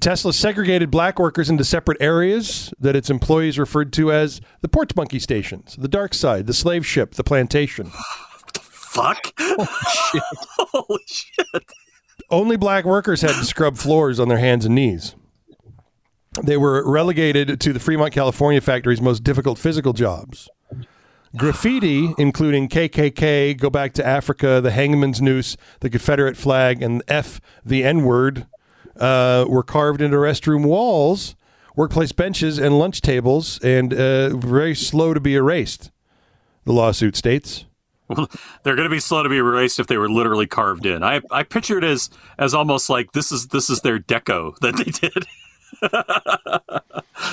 Tesla 0.00 0.32
segregated 0.32 0.90
black 0.90 1.18
workers 1.18 1.50
into 1.50 1.64
separate 1.64 1.98
areas 2.00 2.72
that 2.78 2.94
its 2.96 3.10
employees 3.10 3.58
referred 3.58 3.92
to 3.94 4.12
as 4.12 4.40
the 4.60 4.68
porch 4.68 4.94
monkey 4.94 5.18
stations, 5.18 5.76
the 5.76 5.88
dark 5.88 6.14
side, 6.14 6.46
the 6.46 6.54
slave 6.54 6.86
ship, 6.86 7.14
the 7.14 7.24
plantation. 7.24 7.90
Fuck. 8.60 9.32
Holy 9.38 11.02
shit. 11.06 11.64
Only 12.30 12.56
black 12.56 12.84
workers 12.84 13.22
had 13.22 13.30
to 13.32 13.44
scrub 13.44 13.76
floors 13.76 14.20
on 14.20 14.28
their 14.28 14.38
hands 14.38 14.64
and 14.64 14.74
knees. 14.74 15.14
They 16.42 16.56
were 16.56 16.88
relegated 16.90 17.60
to 17.60 17.72
the 17.72 17.80
Fremont, 17.80 18.14
California 18.14 18.60
factory's 18.60 19.02
most 19.02 19.22
difficult 19.22 19.58
physical 19.58 19.92
jobs. 19.92 20.48
Graffiti, 21.36 22.14
including 22.18 22.68
KKK, 22.68 23.58
Go 23.58 23.70
Back 23.70 23.94
to 23.94 24.06
Africa, 24.06 24.60
the 24.62 24.70
Hangman's 24.70 25.20
Noose, 25.20 25.56
the 25.80 25.90
Confederate 25.90 26.36
flag, 26.36 26.82
and 26.82 27.02
F 27.08 27.40
the 27.64 27.84
N 27.84 28.04
word, 28.04 28.46
uh, 28.98 29.44
were 29.48 29.62
carved 29.62 30.00
into 30.02 30.16
restroom 30.16 30.64
walls, 30.66 31.34
workplace 31.76 32.12
benches, 32.12 32.58
and 32.58 32.78
lunch 32.78 33.00
tables, 33.00 33.58
and 33.62 33.92
uh, 33.94 34.36
very 34.36 34.74
slow 34.74 35.14
to 35.14 35.20
be 35.20 35.34
erased, 35.34 35.90
the 36.64 36.72
lawsuit 36.72 37.16
states. 37.16 37.64
Well, 38.08 38.28
they're 38.62 38.76
going 38.76 38.88
to 38.88 38.94
be 38.94 39.00
slow 39.00 39.22
to 39.22 39.28
be 39.28 39.38
erased 39.38 39.78
if 39.80 39.86
they 39.86 39.96
were 39.96 40.10
literally 40.10 40.46
carved 40.46 40.84
in. 40.86 41.02
I 41.02 41.20
I 41.30 41.42
picture 41.44 41.78
it 41.78 41.84
as 41.84 42.10
as 42.38 42.52
almost 42.54 42.90
like 42.90 43.12
this 43.12 43.32
is 43.32 43.48
this 43.48 43.70
is 43.70 43.80
their 43.80 43.98
deco 43.98 44.56
that 44.58 44.76
they 44.76 44.84
did. 45.08 45.26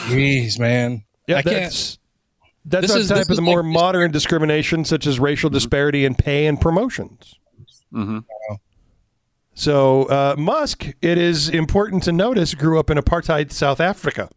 Jeez, 0.07 0.59
man. 0.59 1.03
Yeah, 1.27 1.37
I 1.37 1.41
can't. 1.43 1.55
that's 1.63 1.99
that's 2.65 2.87
This 2.87 2.95
a 2.95 2.99
is- 2.99 3.09
type 3.09 3.29
of 3.29 3.35
the 3.35 3.41
more 3.41 3.63
like- 3.63 3.73
modern 3.73 4.11
discrimination, 4.11 4.85
such 4.85 5.05
as 5.07 5.19
racial 5.19 5.49
disparity 5.49 6.05
in 6.05 6.15
pay 6.15 6.45
and 6.47 6.59
promotions. 6.59 7.35
Mm-hmm. 7.93 8.19
So 9.59 10.03
uh, 10.03 10.35
Musk, 10.37 10.85
it 11.01 11.17
is 11.17 11.49
important 11.49 12.03
to 12.03 12.13
notice, 12.13 12.55
grew 12.55 12.79
up 12.79 12.89
in 12.89 12.97
apartheid 12.97 13.51
South 13.51 13.81
Africa. 13.81 14.29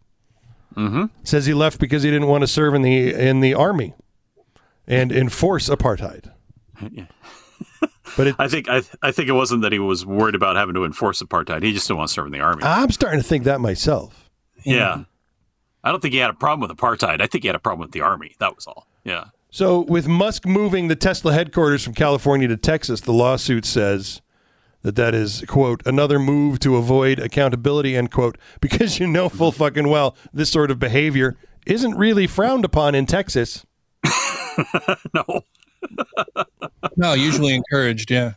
Mm-hmm. 0.74 1.04
Says 1.22 1.46
he 1.46 1.54
left 1.54 1.78
because 1.78 2.02
he 2.02 2.10
didn't 2.10 2.26
want 2.26 2.42
to 2.42 2.48
serve 2.48 2.74
in 2.74 2.82
the 2.82 3.14
in 3.14 3.38
the 3.38 3.54
army 3.54 3.94
and 4.84 5.12
enforce 5.12 5.68
apartheid. 5.68 6.32
But 8.14 8.26
it, 8.26 8.36
I 8.38 8.46
think 8.46 8.68
I 8.68 8.82
I 9.00 9.10
think 9.10 9.30
it 9.30 9.32
wasn't 9.32 9.62
that 9.62 9.72
he 9.72 9.78
was 9.78 10.04
worried 10.04 10.34
about 10.34 10.56
having 10.56 10.74
to 10.74 10.84
enforce 10.84 11.22
apartheid. 11.22 11.62
He 11.62 11.72
just 11.72 11.86
didn't 11.86 11.96
want 11.96 12.08
to 12.08 12.12
serve 12.12 12.26
in 12.26 12.32
the 12.32 12.40
army. 12.40 12.62
I'm 12.62 12.90
starting 12.90 13.18
to 13.18 13.26
think 13.26 13.44
that 13.44 13.58
myself. 13.58 14.28
yeah. 14.64 15.04
I 15.82 15.90
don't 15.90 16.00
think 16.00 16.12
he 16.12 16.20
had 16.20 16.28
a 16.28 16.34
problem 16.34 16.68
with 16.68 16.76
apartheid. 16.76 17.22
I 17.22 17.26
think 17.26 17.42
he 17.44 17.48
had 17.48 17.56
a 17.56 17.60
problem 17.60 17.86
with 17.86 17.92
the 17.92 18.02
army. 18.02 18.36
That 18.38 18.54
was 18.54 18.66
all. 18.66 18.86
Yeah. 19.02 19.26
So, 19.50 19.80
with 19.80 20.08
Musk 20.08 20.44
moving 20.44 20.88
the 20.88 20.96
Tesla 20.96 21.32
headquarters 21.32 21.82
from 21.82 21.94
California 21.94 22.48
to 22.48 22.56
Texas, 22.58 23.00
the 23.00 23.12
lawsuit 23.12 23.64
says 23.64 24.20
that 24.82 24.96
that 24.96 25.14
is, 25.14 25.44
quote, 25.46 25.82
another 25.86 26.18
move 26.18 26.58
to 26.60 26.76
avoid 26.76 27.18
accountability, 27.18 27.96
end 27.96 28.10
quote, 28.10 28.38
because 28.60 28.98
you 28.98 29.06
know 29.06 29.28
full 29.28 29.52
fucking 29.52 29.88
well 29.88 30.16
this 30.32 30.50
sort 30.50 30.70
of 30.70 30.78
behavior 30.78 31.36
isn't 31.66 31.96
really 31.96 32.26
frowned 32.26 32.64
upon 32.64 32.94
in 32.94 33.06
Texas. 33.06 33.64
no. 35.14 35.42
No, 36.96 37.12
usually 37.12 37.54
encouraged. 37.54 38.10
Yeah. 38.10 38.34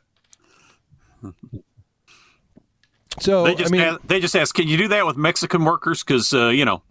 So, 3.20 3.46
they 3.46 3.56
just 3.56 3.74
I 3.74 3.78
mean, 3.78 3.82
ask, 3.82 4.02
they 4.04 4.20
just 4.20 4.36
ask, 4.36 4.54
can 4.54 4.68
you 4.68 4.78
do 4.78 4.88
that 4.90 5.06
with 5.06 5.16
Mexican 5.16 5.64
workers? 5.64 6.04
Because 6.04 6.34
uh, 6.34 6.50
you 6.50 6.66
know 6.66 6.84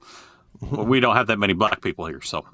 well, 0.61 0.85
we 0.87 1.01
don't 1.01 1.17
have 1.17 1.27
that 1.29 1.39
many 1.39 1.53
black 1.53 1.83
people 1.83 2.07
here. 2.07 2.21
So 2.23 2.45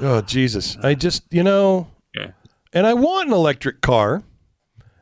oh, 0.00 0.20
Jesus. 0.22 0.76
I 0.82 0.94
just, 0.94 1.24
you 1.30 1.42
know, 1.42 1.88
yeah. 2.14 2.32
and 2.72 2.86
I 2.86 2.94
want 2.94 3.28
an 3.28 3.34
electric 3.34 3.80
car, 3.80 4.22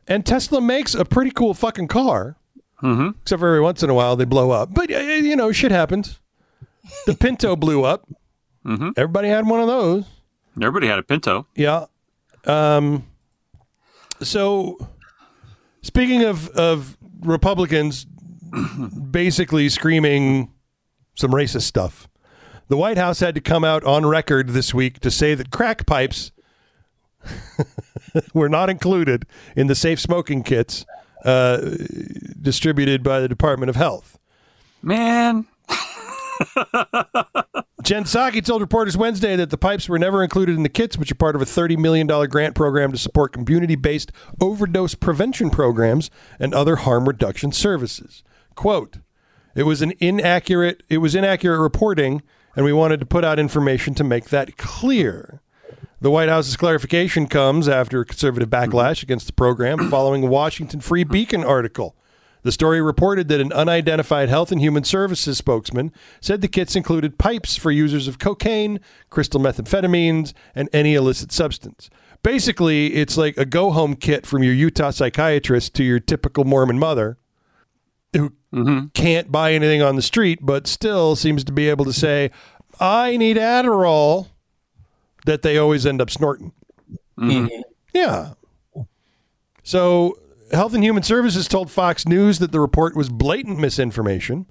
and 0.07 0.25
Tesla 0.25 0.61
makes 0.61 0.93
a 0.95 1.05
pretty 1.05 1.31
cool 1.31 1.53
fucking 1.53 1.87
car. 1.87 2.37
Mm-hmm. 2.81 3.17
Except 3.21 3.39
for 3.39 3.47
every 3.47 3.61
once 3.61 3.81
in 3.81 3.89
a 3.89 3.93
while 3.93 4.15
they 4.17 4.25
blow 4.25 4.51
up. 4.51 4.73
But, 4.73 4.91
uh, 4.91 4.99
you 4.99 5.35
know, 5.37 5.51
shit 5.53 5.71
happens. 5.71 6.19
The 7.05 7.15
Pinto 7.15 7.55
blew 7.55 7.83
up. 7.85 8.07
Mm-hmm. 8.65 8.89
Everybody 8.97 9.29
had 9.29 9.47
one 9.47 9.61
of 9.61 9.67
those. 9.67 10.05
everybody 10.57 10.87
had 10.87 10.99
a 10.99 11.03
Pinto. 11.03 11.47
Yeah. 11.55 11.85
Um, 12.45 13.07
so, 14.21 14.77
speaking 15.81 16.23
of 16.23 16.49
of 16.49 16.97
Republicans 17.21 18.05
basically 19.11 19.69
screaming 19.69 20.51
some 21.15 21.31
racist 21.31 21.63
stuff, 21.63 22.09
the 22.67 22.77
White 22.77 22.97
House 22.97 23.19
had 23.21 23.35
to 23.35 23.41
come 23.41 23.63
out 23.63 23.83
on 23.85 24.05
record 24.05 24.49
this 24.49 24.73
week 24.73 24.99
to 25.01 25.11
say 25.11 25.35
that 25.35 25.51
crack 25.51 25.85
pipes 25.85 26.31
were 28.33 28.49
not 28.49 28.69
included 28.69 29.25
in 29.55 29.67
the 29.67 29.75
safe 29.75 29.99
smoking 29.99 30.43
kits 30.43 30.85
uh, 31.25 31.57
distributed 32.41 33.03
by 33.03 33.19
the 33.19 33.27
Department 33.27 33.69
of 33.69 33.75
Health. 33.75 34.19
Man, 34.81 35.45
Jen 37.83 38.03
Psaki 38.03 38.43
told 38.43 38.61
reporters 38.61 38.97
Wednesday 38.97 39.35
that 39.35 39.49
the 39.49 39.57
pipes 39.57 39.87
were 39.87 39.99
never 39.99 40.23
included 40.23 40.55
in 40.55 40.63
the 40.63 40.69
kits, 40.69 40.97
which 40.97 41.11
are 41.11 41.15
part 41.15 41.35
of 41.35 41.41
a 41.41 41.45
$30 41.45 41.77
million 41.77 42.07
grant 42.07 42.55
program 42.55 42.91
to 42.91 42.97
support 42.97 43.33
community 43.33 43.75
based 43.75 44.11
overdose 44.41 44.95
prevention 44.95 45.49
programs 45.49 46.09
and 46.39 46.53
other 46.53 46.77
harm 46.77 47.07
reduction 47.07 47.51
services. 47.51 48.23
Quote, 48.55 48.97
it 49.55 49.63
was 49.63 49.81
an 49.81 49.93
inaccurate 49.99 50.83
it 50.89 50.97
was 50.97 51.13
inaccurate 51.13 51.61
reporting, 51.61 52.23
and 52.55 52.65
we 52.65 52.73
wanted 52.73 52.99
to 52.99 53.05
put 53.05 53.23
out 53.23 53.39
information 53.39 53.93
to 53.95 54.03
make 54.03 54.29
that 54.29 54.57
clear. 54.57 55.41
The 56.03 56.11
White 56.11 56.27
House's 56.27 56.57
clarification 56.57 57.27
comes 57.27 57.69
after 57.69 58.03
conservative 58.03 58.49
backlash 58.49 58.97
mm-hmm. 58.97 59.05
against 59.05 59.25
the 59.25 59.31
program 59.31 59.89
following 59.89 60.21
a 60.21 60.27
Washington 60.27 60.81
Free 60.81 61.05
Beacon 61.05 61.45
article. 61.45 61.95
The 62.41 62.51
story 62.51 62.81
reported 62.81 63.29
that 63.29 63.39
an 63.39 63.53
unidentified 63.53 64.27
Health 64.27 64.51
and 64.51 64.59
Human 64.59 64.83
Services 64.83 65.37
spokesman 65.37 65.93
said 66.19 66.41
the 66.41 66.49
kits 66.49 66.75
included 66.75 67.17
pipes 67.17 67.55
for 67.55 67.71
users 67.71 68.09
of 68.09 68.19
cocaine, 68.19 68.81
crystal 69.09 69.39
methamphetamines, 69.39 70.33
and 70.53 70.67
any 70.73 70.93
illicit 70.93 71.31
substance. 71.31 71.89
Basically, 72.21 72.95
it's 72.95 73.15
like 73.15 73.37
a 73.37 73.45
go 73.45 73.71
home 73.71 73.95
kit 73.95 74.25
from 74.25 74.43
your 74.43 74.53
Utah 74.53 74.91
psychiatrist 74.91 75.73
to 75.75 75.85
your 75.85 76.01
typical 76.01 76.43
Mormon 76.43 76.79
mother 76.79 77.17
who 78.11 78.33
mm-hmm. 78.53 78.87
can't 78.87 79.31
buy 79.31 79.53
anything 79.53 79.81
on 79.81 79.95
the 79.95 80.01
street, 80.01 80.39
but 80.41 80.67
still 80.67 81.15
seems 81.15 81.45
to 81.45 81.53
be 81.53 81.69
able 81.69 81.85
to 81.85 81.93
say, 81.93 82.29
I 82.77 83.15
need 83.15 83.37
Adderall, 83.37 84.27
that 85.25 85.41
they 85.41 85.57
always 85.57 85.85
end 85.85 86.01
up 86.01 86.09
snorting. 86.09 86.51
Yeah. 87.93 88.33
So, 89.63 90.17
Health 90.51 90.73
and 90.73 90.83
Human 90.83 91.03
Services 91.03 91.47
told 91.47 91.71
Fox 91.71 92.07
News 92.07 92.39
that 92.39 92.51
the 92.51 92.59
report 92.59 92.95
was 92.95 93.09
blatant 93.09 93.59
misinformation 93.59 94.45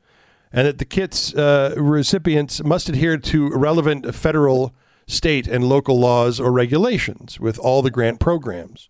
and 0.53 0.67
that 0.67 0.79
the 0.79 0.85
kit's 0.85 1.35
uh, 1.35 1.75
recipients 1.77 2.63
must 2.63 2.89
adhere 2.89 3.17
to 3.19 3.51
relevant 3.51 4.15
federal, 4.15 4.75
state, 5.07 5.47
and 5.47 5.65
local 5.65 5.99
laws 5.99 6.41
or 6.41 6.51
regulations 6.51 7.39
with 7.39 7.59
all 7.59 7.83
the 7.83 7.91
grant 7.91 8.21
programs. 8.21 8.89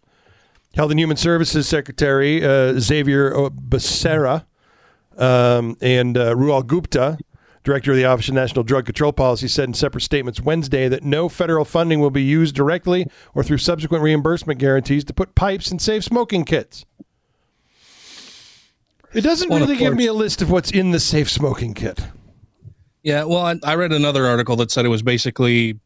Health 0.74 0.90
and 0.90 0.98
Human 0.98 1.16
Services 1.16 1.68
Secretary 1.68 2.44
uh, 2.44 2.78
Xavier 2.78 3.32
Becerra 3.50 4.46
um, 5.18 5.76
and 5.82 6.16
uh, 6.16 6.34
Rahul 6.34 6.66
Gupta 6.66 7.18
Director 7.64 7.92
of 7.92 7.96
the 7.96 8.04
Office 8.04 8.28
of 8.28 8.34
National 8.34 8.64
Drug 8.64 8.86
Control 8.86 9.12
Policy 9.12 9.46
said 9.46 9.68
in 9.68 9.74
separate 9.74 10.00
statements 10.00 10.40
Wednesday 10.40 10.88
that 10.88 11.04
no 11.04 11.28
federal 11.28 11.64
funding 11.64 12.00
will 12.00 12.10
be 12.10 12.22
used 12.22 12.54
directly 12.54 13.06
or 13.34 13.44
through 13.44 13.58
subsequent 13.58 14.02
reimbursement 14.02 14.58
guarantees 14.58 15.04
to 15.04 15.14
put 15.14 15.34
pipes 15.34 15.70
in 15.70 15.78
safe 15.78 16.02
smoking 16.02 16.44
kits. 16.44 16.84
It 19.14 19.20
doesn't 19.20 19.48
Well, 19.48 19.60
really 19.60 19.76
give 19.76 19.94
me 19.94 20.06
a 20.06 20.12
list 20.12 20.42
of 20.42 20.50
what's 20.50 20.70
in 20.70 20.90
the 20.90 20.98
safe 21.00 21.30
smoking 21.30 21.74
kit. 21.74 22.00
Yeah, 23.02 23.24
well, 23.24 23.44
I, 23.44 23.56
I 23.62 23.74
read 23.74 23.92
another 23.92 24.26
article 24.26 24.56
that 24.56 24.70
said 24.70 24.84
it 24.84 24.88
was 24.88 25.02
basically 25.02 25.78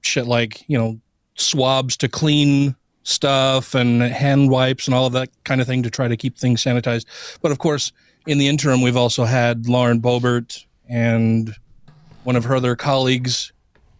shit 0.00 0.26
like 0.26 0.64
you 0.68 0.78
know 0.78 1.00
swabs 1.34 1.96
to 1.98 2.08
clean 2.08 2.76
stuff 3.02 3.74
and 3.74 4.02
hand 4.02 4.50
wipes 4.50 4.86
and 4.86 4.94
all 4.94 5.06
of 5.06 5.12
that 5.14 5.30
kind 5.44 5.60
of 5.60 5.66
thing 5.66 5.82
to 5.82 5.90
try 5.90 6.06
to 6.08 6.16
keep 6.16 6.38
things 6.38 6.62
sanitized. 6.62 7.06
But 7.40 7.50
of 7.50 7.58
course, 7.58 7.92
in 8.26 8.38
the 8.38 8.48
interim, 8.48 8.82
we've 8.82 8.96
also 8.96 9.24
had 9.24 9.66
Lauren 9.66 10.00
Boebert 10.00 10.64
and 10.88 11.54
one 12.24 12.36
of 12.36 12.44
her 12.44 12.56
other 12.56 12.76
colleagues 12.76 13.52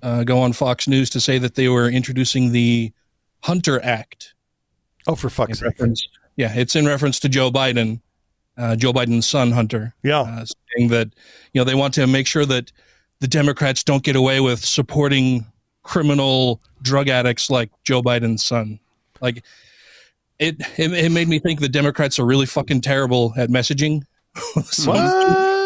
uh, 0.02 0.24
go 0.24 0.40
on 0.40 0.52
Fox 0.52 0.88
News 0.88 1.10
to 1.10 1.20
say 1.20 1.38
that 1.38 1.54
they 1.54 1.68
were 1.68 1.88
introducing 1.88 2.52
the 2.52 2.92
Hunter 3.42 3.82
Act. 3.82 4.34
Oh, 5.06 5.14
for 5.14 5.30
fuck's 5.30 5.60
sake! 5.60 5.76
Yeah, 6.36 6.52
it's 6.54 6.76
in 6.76 6.86
reference 6.86 7.18
to 7.20 7.28
Joe 7.28 7.50
Biden, 7.50 8.00
uh, 8.56 8.76
Joe 8.76 8.92
Biden's 8.92 9.26
son, 9.26 9.52
Hunter. 9.52 9.94
Yeah, 10.02 10.20
uh, 10.20 10.44
saying 10.76 10.88
that 10.90 11.08
you 11.52 11.60
know 11.60 11.64
they 11.64 11.74
want 11.74 11.94
to 11.94 12.06
make 12.06 12.26
sure 12.26 12.44
that 12.44 12.70
the 13.20 13.28
Democrats 13.28 13.82
don't 13.82 14.02
get 14.02 14.16
away 14.16 14.40
with 14.40 14.64
supporting 14.64 15.46
criminal 15.82 16.60
drug 16.82 17.08
addicts 17.08 17.50
like 17.50 17.70
Joe 17.84 18.02
Biden's 18.02 18.44
son. 18.44 18.78
Like 19.20 19.42
it, 20.38 20.56
it, 20.76 20.92
it 20.92 21.12
made 21.12 21.28
me 21.28 21.38
think 21.38 21.60
the 21.60 21.68
Democrats 21.68 22.18
are 22.18 22.26
really 22.26 22.46
fucking 22.46 22.82
terrible 22.82 23.32
at 23.36 23.48
messaging. 23.48 24.02
So 24.70 24.92
what? 24.92 25.57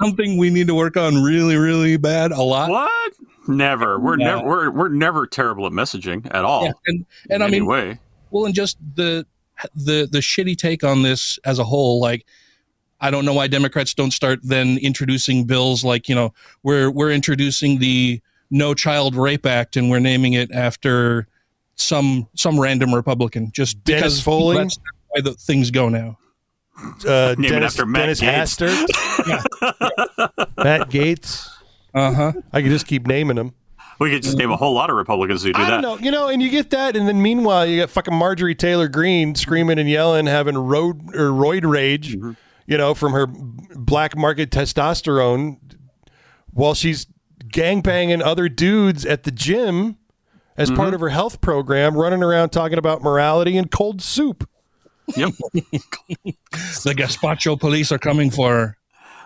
Something 0.00 0.36
we 0.36 0.50
need 0.50 0.66
to 0.68 0.74
work 0.74 0.96
on 0.96 1.22
really, 1.22 1.56
really 1.56 1.96
bad 1.96 2.30
a 2.32 2.42
lot. 2.42 2.70
What? 2.70 3.12
Never. 3.48 3.98
We're 3.98 4.18
Yeah. 4.18 4.36
never. 4.36 4.46
We're 4.48 4.70
we're 4.70 4.88
never 4.88 5.26
terrible 5.26 5.66
at 5.66 5.72
messaging 5.72 6.26
at 6.32 6.44
all. 6.44 6.64
Yeah, 6.66 6.72
and 6.86 7.06
and 7.30 7.42
in 7.42 7.42
I 7.42 7.48
mean, 7.50 7.66
way. 7.66 7.98
well, 8.30 8.44
and 8.46 8.54
just 8.54 8.76
the 8.94 9.26
the 9.74 10.08
the 10.10 10.18
shitty 10.18 10.56
take 10.56 10.84
on 10.84 11.02
this 11.02 11.38
as 11.44 11.58
a 11.58 11.64
whole, 11.64 12.00
like. 12.00 12.24
I 13.00 13.12
don't 13.12 13.24
know 13.24 13.32
why 13.32 13.46
Democrats 13.46 13.94
don't 13.94 14.10
start 14.10 14.40
then 14.42 14.76
introducing 14.78 15.44
bills 15.44 15.84
like 15.84 16.08
you 16.08 16.16
know 16.16 16.34
we're 16.64 16.90
we're 16.90 17.12
introducing 17.12 17.78
the 17.78 18.20
No 18.50 18.74
Child 18.74 19.14
Rape 19.14 19.46
Act 19.46 19.76
and 19.76 19.88
we're 19.88 20.00
naming 20.00 20.32
it 20.32 20.50
after 20.50 21.28
some 21.76 22.26
some 22.34 22.58
random 22.58 22.92
Republican 22.92 23.52
just 23.52 23.84
Dennis 23.84 24.02
because 24.02 24.20
Foley? 24.20 24.56
That's 24.56 24.78
the 24.78 24.82
way 25.14 25.20
that 25.30 25.38
things 25.38 25.70
go 25.70 25.88
now. 25.88 26.18
Uh, 27.06 27.34
Name 27.38 27.50
Dennis, 27.50 27.72
after 27.74 27.86
Matt 27.86 28.02
Dennis 28.02 28.20
Gaetz. 28.20 28.86
Hastert, 28.86 30.54
Matt 30.64 30.90
Gaetz. 30.90 31.48
Uh 31.94 32.12
huh. 32.12 32.32
I 32.52 32.62
could 32.62 32.70
just 32.70 32.86
keep 32.86 33.06
naming 33.06 33.36
them. 33.36 33.54
We 33.98 34.10
could 34.10 34.22
just 34.22 34.36
name 34.36 34.52
a 34.52 34.56
whole 34.56 34.74
lot 34.74 34.90
of 34.90 34.96
Republicans 34.96 35.42
who 35.42 35.52
do 35.52 35.60
I 35.60 35.64
that. 35.64 35.80
don't 35.80 35.82
know, 35.82 35.98
you 36.04 36.12
know, 36.12 36.28
and 36.28 36.40
you 36.40 36.50
get 36.50 36.70
that, 36.70 36.94
and 36.94 37.08
then 37.08 37.20
meanwhile 37.20 37.66
you 37.66 37.80
got 37.80 37.90
fucking 37.90 38.14
Marjorie 38.14 38.54
Taylor 38.54 38.86
Greene 38.86 39.34
screaming 39.34 39.76
and 39.78 39.90
yelling, 39.90 40.26
having 40.26 40.56
road 40.56 41.14
or 41.16 41.30
roid 41.30 41.68
rage, 41.68 42.14
Mm-hmm. 42.16 42.32
you 42.68 42.78
know, 42.78 42.94
from 42.94 43.12
her 43.12 43.26
black 43.26 44.16
market 44.16 44.50
testosterone, 44.50 45.58
while 46.52 46.74
she's 46.74 47.06
gangbanging 47.46 48.22
other 48.22 48.48
dudes 48.48 49.04
at 49.04 49.24
the 49.24 49.32
gym 49.32 49.96
as 50.56 50.68
Mm-hmm. 50.68 50.76
part 50.76 50.94
of 50.94 51.00
her 51.00 51.08
health 51.08 51.40
program, 51.40 51.96
running 51.96 52.22
around 52.22 52.50
talking 52.50 52.78
about 52.78 53.02
morality 53.02 53.56
and 53.58 53.68
cold 53.68 54.00
soup. 54.00 54.48
Yep. 55.16 55.32
The 56.84 56.94
Gazpacho 56.94 57.58
police 57.58 57.92
are 57.92 57.98
coming 57.98 58.30
for 58.30 58.50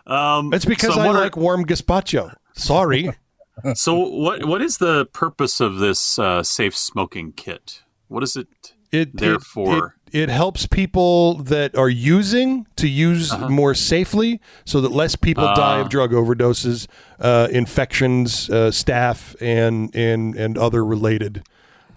her. 0.06 0.12
Um, 0.12 0.50
That's 0.50 0.64
because 0.64 0.94
so 0.94 1.00
I 1.00 1.06
what 1.06 1.16
are- 1.16 1.20
like 1.20 1.36
warm 1.36 1.64
gazpacho. 1.64 2.34
Sorry. 2.54 3.10
so 3.74 3.94
what 3.94 4.44
what 4.44 4.60
is 4.62 4.78
the 4.78 5.06
purpose 5.06 5.60
of 5.60 5.76
this 5.78 6.18
uh, 6.18 6.42
safe 6.42 6.76
smoking 6.76 7.32
kit? 7.32 7.82
What 8.08 8.22
is 8.22 8.36
it, 8.36 8.48
it 8.90 9.16
there 9.16 9.34
it, 9.34 9.42
for? 9.42 9.94
It, 10.12 10.22
it 10.24 10.28
helps 10.28 10.66
people 10.66 11.34
that 11.44 11.74
are 11.76 11.88
using 11.88 12.66
to 12.76 12.86
use 12.88 13.32
Uh-huh. 13.32 13.48
more 13.48 13.74
safely, 13.74 14.40
so 14.66 14.80
that 14.82 14.92
less 14.92 15.16
people 15.16 15.44
die 15.54 15.78
Ah. 15.78 15.80
of 15.82 15.88
drug 15.88 16.10
overdoses, 16.12 16.86
uh, 17.20 17.48
infections, 17.50 18.50
uh, 18.50 18.70
staph, 18.70 19.34
and 19.40 19.94
and 19.94 20.34
and 20.34 20.58
other 20.58 20.84
related. 20.84 21.42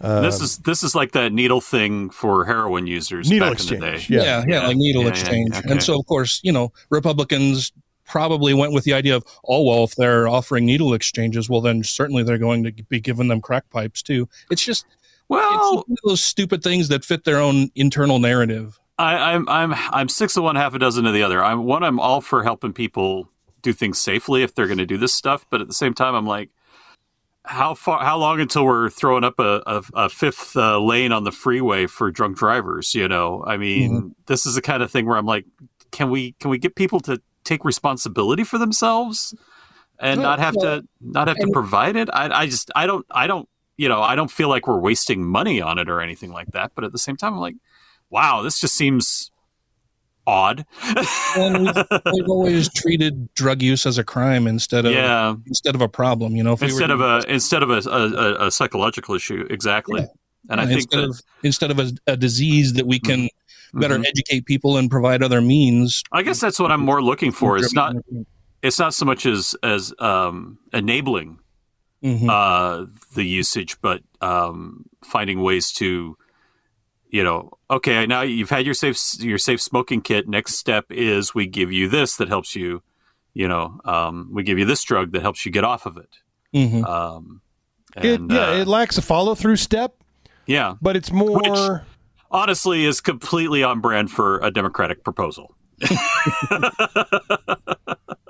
Uh, 0.02 0.22
this 0.22 0.42
is 0.42 0.58
this 0.60 0.84
is 0.84 0.94
like 0.94 1.12
that 1.14 1.32
needle 1.32 1.62
thing 1.62 2.10
for 2.10 2.46
heroin 2.46 2.86
users 2.86 3.30
Needle 3.30 3.50
back 3.52 3.60
in 3.60 3.66
the 3.68 3.78
day. 3.78 3.96
exchange, 3.96 4.10
yeah, 4.10 4.44
yeah, 4.48 4.68
like 4.68 4.78
needle 4.78 5.04
Yeah, 5.04 5.08
yeah, 5.08 5.12
exchange. 5.12 5.56
okay. 5.56 5.72
And 5.72 5.82
so, 5.82 5.98
of 6.00 6.06
course, 6.06 6.42
you 6.44 6.52
know, 6.52 6.72
Republicans 6.90 7.72
probably 8.06 8.54
went 8.54 8.72
with 8.72 8.84
the 8.84 8.94
idea 8.94 9.16
of, 9.16 9.24
oh, 9.48 9.64
well, 9.64 9.84
if 9.84 9.96
they're 9.96 10.28
offering 10.28 10.66
needle 10.66 10.94
exchanges, 10.94 11.50
well, 11.50 11.62
then 11.62 11.84
certainly 11.84 12.24
they're 12.24 12.38
going 12.38 12.64
to 12.64 12.72
be 12.72 13.00
giving 13.00 13.30
them 13.30 13.42
crack 13.42 13.70
pipes 13.72 14.04
too. 14.04 14.28
It's 14.52 14.64
just, 14.64 14.86
well, 15.28 15.50
it's 15.80 15.88
one 15.88 15.98
of 16.04 16.10
those 16.10 16.24
stupid 16.24 16.62
things 16.62 16.88
that 16.90 17.04
fit 17.04 17.24
their 17.24 17.40
own 17.40 17.70
internal 17.76 18.20
narrative. 18.20 18.80
I, 18.98 19.34
I'm 19.34 19.48
I'm 19.50 19.74
I'm 19.92 20.08
six 20.08 20.38
of 20.38 20.44
one, 20.44 20.56
half 20.56 20.74
a 20.74 20.80
dozen 20.80 21.06
of 21.06 21.14
the 21.14 21.24
other. 21.24 21.44
I'm 21.44 21.64
one. 21.66 21.84
I'm 21.84 22.00
all 22.00 22.22
for 22.22 22.44
helping 22.44 22.74
people 22.74 23.28
do 23.62 23.74
things 23.74 24.00
safely 24.00 24.44
if 24.44 24.56
they're 24.56 24.68
going 24.68 24.78
to 24.78 24.86
do 24.86 24.98
this 24.98 25.14
stuff, 25.14 25.46
but 25.50 25.60
at 25.60 25.68
the 25.68 25.74
same 25.74 25.94
time, 25.94 26.16
I'm 26.16 26.28
like, 26.28 26.50
how 27.46 27.74
far? 27.74 28.04
How 28.04 28.18
long 28.18 28.40
until 28.40 28.66
we're 28.66 28.90
throwing 28.90 29.24
up 29.24 29.40
a, 29.40 29.62
a, 29.66 29.84
a 29.94 30.10
fifth 30.10 30.56
uh, 30.56 30.80
lane 30.80 31.12
on 31.12 31.24
the 31.24 31.32
freeway 31.32 31.88
for 31.88 32.12
drunk 32.12 32.38
drivers? 32.38 32.94
You 32.96 33.08
know, 33.08 33.44
I 33.46 33.58
mean, 33.58 34.16
this 34.26 34.46
is 34.46 34.56
the 34.56 34.62
kind 34.62 34.84
of 34.84 34.92
thing 34.92 35.06
where 35.06 35.18
I'm 35.18 35.26
like, 35.26 35.46
can 35.92 36.10
we 36.10 36.34
can 36.34 36.50
we 36.50 36.58
get 36.58 36.76
people 36.76 37.00
to 37.02 37.22
take 37.44 37.64
responsibility 37.64 38.44
for 38.44 38.58
themselves 38.58 39.34
and 40.00 40.20
Well, 40.20 40.30
not 40.30 40.40
have 40.40 40.56
well, 40.56 40.82
to 40.82 40.88
not 41.00 41.28
have 41.28 41.38
to 41.38 41.50
provide 41.52 41.96
it? 41.96 42.10
I 42.12 42.42
I 42.42 42.46
just 42.48 42.72
I 42.76 42.88
don't 42.88 43.06
I 43.12 43.28
don't 43.28 43.48
you 43.78 43.88
know 43.90 44.02
I 44.02 44.16
don't 44.16 44.32
feel 44.32 44.50
like 44.50 44.68
we're 44.68 44.80
wasting 44.80 45.24
money 45.24 45.62
on 45.62 45.78
it 45.80 45.90
or 45.90 46.02
anything 46.02 46.32
like 46.32 46.52
that. 46.52 46.72
But 46.76 46.84
at 46.84 46.92
the 46.92 47.00
same 47.00 47.18
time, 47.18 47.34
I'm 47.34 47.40
like, 47.40 47.56
wow, 48.10 48.42
this 48.42 48.60
just 48.60 48.76
seems 48.76 49.32
odd. 50.28 50.66
And 51.38 51.64
we've, 51.66 51.76
we've 52.14 52.30
always 52.30 52.72
treated 52.74 53.34
drug 53.36 53.62
use 53.62 53.86
as 53.86 53.98
a 53.98 54.04
crime 54.04 54.48
instead 54.48 54.86
of 54.86 54.94
Yeah. 54.94 55.36
instead 55.48 55.76
of 55.76 55.82
a 55.82 55.90
problem. 55.90 56.36
You 56.36 56.44
know, 56.44 56.56
we 56.56 56.68
instead 56.68 56.92
of 56.92 57.02
a 57.02 57.22
instead 57.28 57.64
of 57.64 57.70
a, 57.70 57.82
a, 57.90 58.48
a 58.48 58.52
psychological 58.52 59.16
issue, 59.16 59.46
exactly. 59.50 60.06
And 60.50 60.62
I 60.62 60.66
think 60.66 60.82
instead 60.82 61.00
that, 61.00 61.10
of 61.10 61.22
instead 61.44 61.72
of 61.72 61.80
a, 61.80 61.92
a 62.08 62.18
disease 62.18 62.74
that 62.74 62.86
we 62.86 63.00
can 63.00 63.30
better 63.74 63.98
Mhm. 63.98 64.06
educate 64.08 64.46
people 64.46 64.78
and 64.78 64.90
provide 64.90 65.22
other 65.22 65.42
means. 65.42 66.02
I 66.12 66.22
guess 66.22 66.40
that's 66.40 66.60
what 66.60 66.72
I'm 66.72 66.82
more 66.82 67.02
looking 67.02 67.32
for. 67.32 67.58
It's 67.58 67.74
not 67.74 67.96
it's 68.62 68.80
not 68.80 68.94
so 68.94 69.06
much 69.06 69.26
as 69.26 69.56
as 69.64 69.94
um, 70.00 70.58
enabling 70.74 71.40
Mhm. 72.04 72.30
uh, 72.30 72.86
the 73.16 73.24
usage, 73.24 73.78
but 73.82 74.02
um, 74.22 74.86
finding 75.04 75.42
ways 75.42 75.72
to, 75.74 76.16
you 77.16 77.24
know, 77.24 77.50
okay, 77.72 78.06
now 78.06 78.24
you've 78.24 78.50
had 78.50 78.66
your 78.66 78.74
safe 78.74 78.98
your 79.20 79.38
safe 79.38 79.62
smoking 79.62 80.02
kit. 80.02 80.28
Next 80.28 80.56
step 80.56 80.86
is 80.90 81.34
we 81.34 81.48
give 81.48 81.72
you 81.72 81.88
this 81.88 82.18
that 82.18 82.28
helps 82.28 82.58
you, 82.58 82.84
you 83.34 83.48
know, 83.48 83.80
um, 83.86 84.28
we 84.34 84.44
give 84.44 84.60
you 84.60 84.66
this 84.66 84.84
drug 84.84 85.14
that 85.14 85.22
helps 85.22 85.46
you 85.46 85.52
get 85.52 85.64
off 85.64 85.86
of 85.86 85.96
it. 85.96 86.10
Mhm. 86.54 86.86
Um, 86.86 87.40
it, 87.96 88.20
yeah, 88.30 88.50
uh, 88.50 88.54
it 88.58 88.68
lacks 88.68 88.98
a 88.98 89.02
follow 89.02 89.34
through 89.34 89.56
step, 89.56 89.96
yeah, 90.46 90.76
but 90.82 90.98
it's 90.98 91.10
more. 91.14 91.40
Which, 91.40 91.82
honestly 92.32 92.84
is 92.84 93.00
completely 93.00 93.64
on 93.64 93.80
brand 93.80 94.12
for 94.12 94.40
a 94.40 94.52
Democratic 94.52 95.06
proposal. 95.06 95.56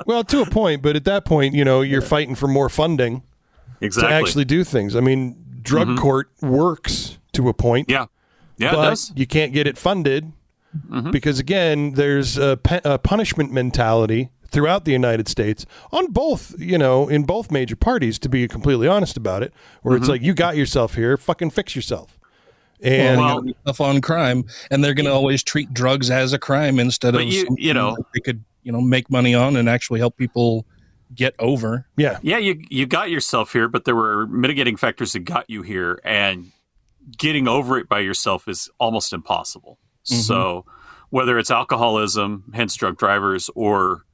well, 0.05 0.23
to 0.25 0.41
a 0.41 0.45
point, 0.45 0.83
but 0.83 0.95
at 0.95 1.05
that 1.05 1.25
point, 1.25 1.55
you 1.55 1.65
know, 1.65 1.81
you're 1.81 2.01
fighting 2.03 2.35
for 2.35 2.47
more 2.47 2.69
funding 2.69 3.23
Exactly. 3.81 4.09
to 4.09 4.15
actually 4.15 4.45
do 4.45 4.63
things. 4.63 4.95
I 4.95 4.99
mean, 4.99 5.35
drug 5.63 5.87
Mhm. 5.87 5.97
court 5.97 6.29
works 6.41 7.17
to 7.33 7.49
a 7.49 7.53
point. 7.53 7.89
Yeah. 7.89 8.05
Yeah, 8.57 8.69
it 8.69 8.75
but 8.75 8.89
does. 8.89 9.11
you 9.15 9.27
can't 9.27 9.53
get 9.53 9.67
it 9.67 9.77
funded 9.77 10.31
Mhm. 10.89 11.11
because 11.11 11.39
again, 11.39 11.93
there's 11.93 12.37
a, 12.37 12.57
pe- 12.57 12.81
a 12.83 12.97
punishment 12.97 13.51
mentality 13.51 14.29
throughout 14.47 14.85
the 14.85 14.91
United 14.91 15.27
States 15.27 15.65
on 15.91 16.07
both, 16.11 16.53
you 16.59 16.77
know, 16.77 17.07
in 17.09 17.23
both 17.23 17.49
major 17.51 17.75
parties. 17.75 18.19
To 18.19 18.29
be 18.29 18.47
completely 18.47 18.87
honest 18.87 19.17
about 19.17 19.41
it, 19.43 19.53
where 19.81 19.95
it's 19.97 20.05
Mhm. 20.07 20.09
like 20.09 20.21
you 20.21 20.33
got 20.33 20.55
yourself 20.57 20.95
here, 20.95 21.17
fucking 21.17 21.49
fix 21.51 21.75
yourself. 21.75 22.17
And 22.81 23.19
well, 23.21 23.43
stuff 23.63 23.79
on 23.81 24.01
crime, 24.01 24.45
and 24.69 24.83
they're 24.83 24.93
going 24.93 25.05
to 25.05 25.11
always 25.13 25.43
treat 25.43 25.73
drugs 25.73 26.09
as 26.11 26.33
a 26.33 26.37
crime 26.39 26.77
instead 26.77 27.15
of 27.15 27.21
you- 27.23 27.45
something 27.45 27.57
you 27.57 27.73
know- 27.73 27.95
they 28.13 28.19
could 28.19 28.43
you 28.63 28.71
know 28.71 28.81
make 28.81 29.09
money 29.09 29.33
on 29.33 29.55
and 29.55 29.69
actually 29.69 29.99
help 29.99 30.17
people 30.17 30.65
get 31.13 31.35
over. 31.39 31.85
Yeah, 31.95 32.17
Yeah, 32.21 32.37
you 32.39 32.61
you 32.69 32.85
got 32.85 33.09
yourself 33.09 33.53
here, 33.53 33.67
but 33.69 33.85
there 33.85 33.95
were 33.95 34.27
mitigating 34.27 34.75
factors 34.75 35.13
that 35.13 35.19
got 35.19 35.49
you 35.49 35.61
here, 35.61 35.99
and 36.03 36.51
getting 37.17 37.47
over 37.47 37.77
it 37.77 37.87
by 37.89 37.99
yourself 37.99 38.47
is 38.47 38.69
almost 38.79 39.13
impossible. 39.13 39.77
Mhm. 40.09 40.21
So, 40.21 40.65
whether 41.09 41.37
it's 41.39 41.51
alcoholism, 41.51 42.51
hence 42.53 42.75
drug 42.75 42.97
drivers, 42.97 43.49
or 43.55 44.05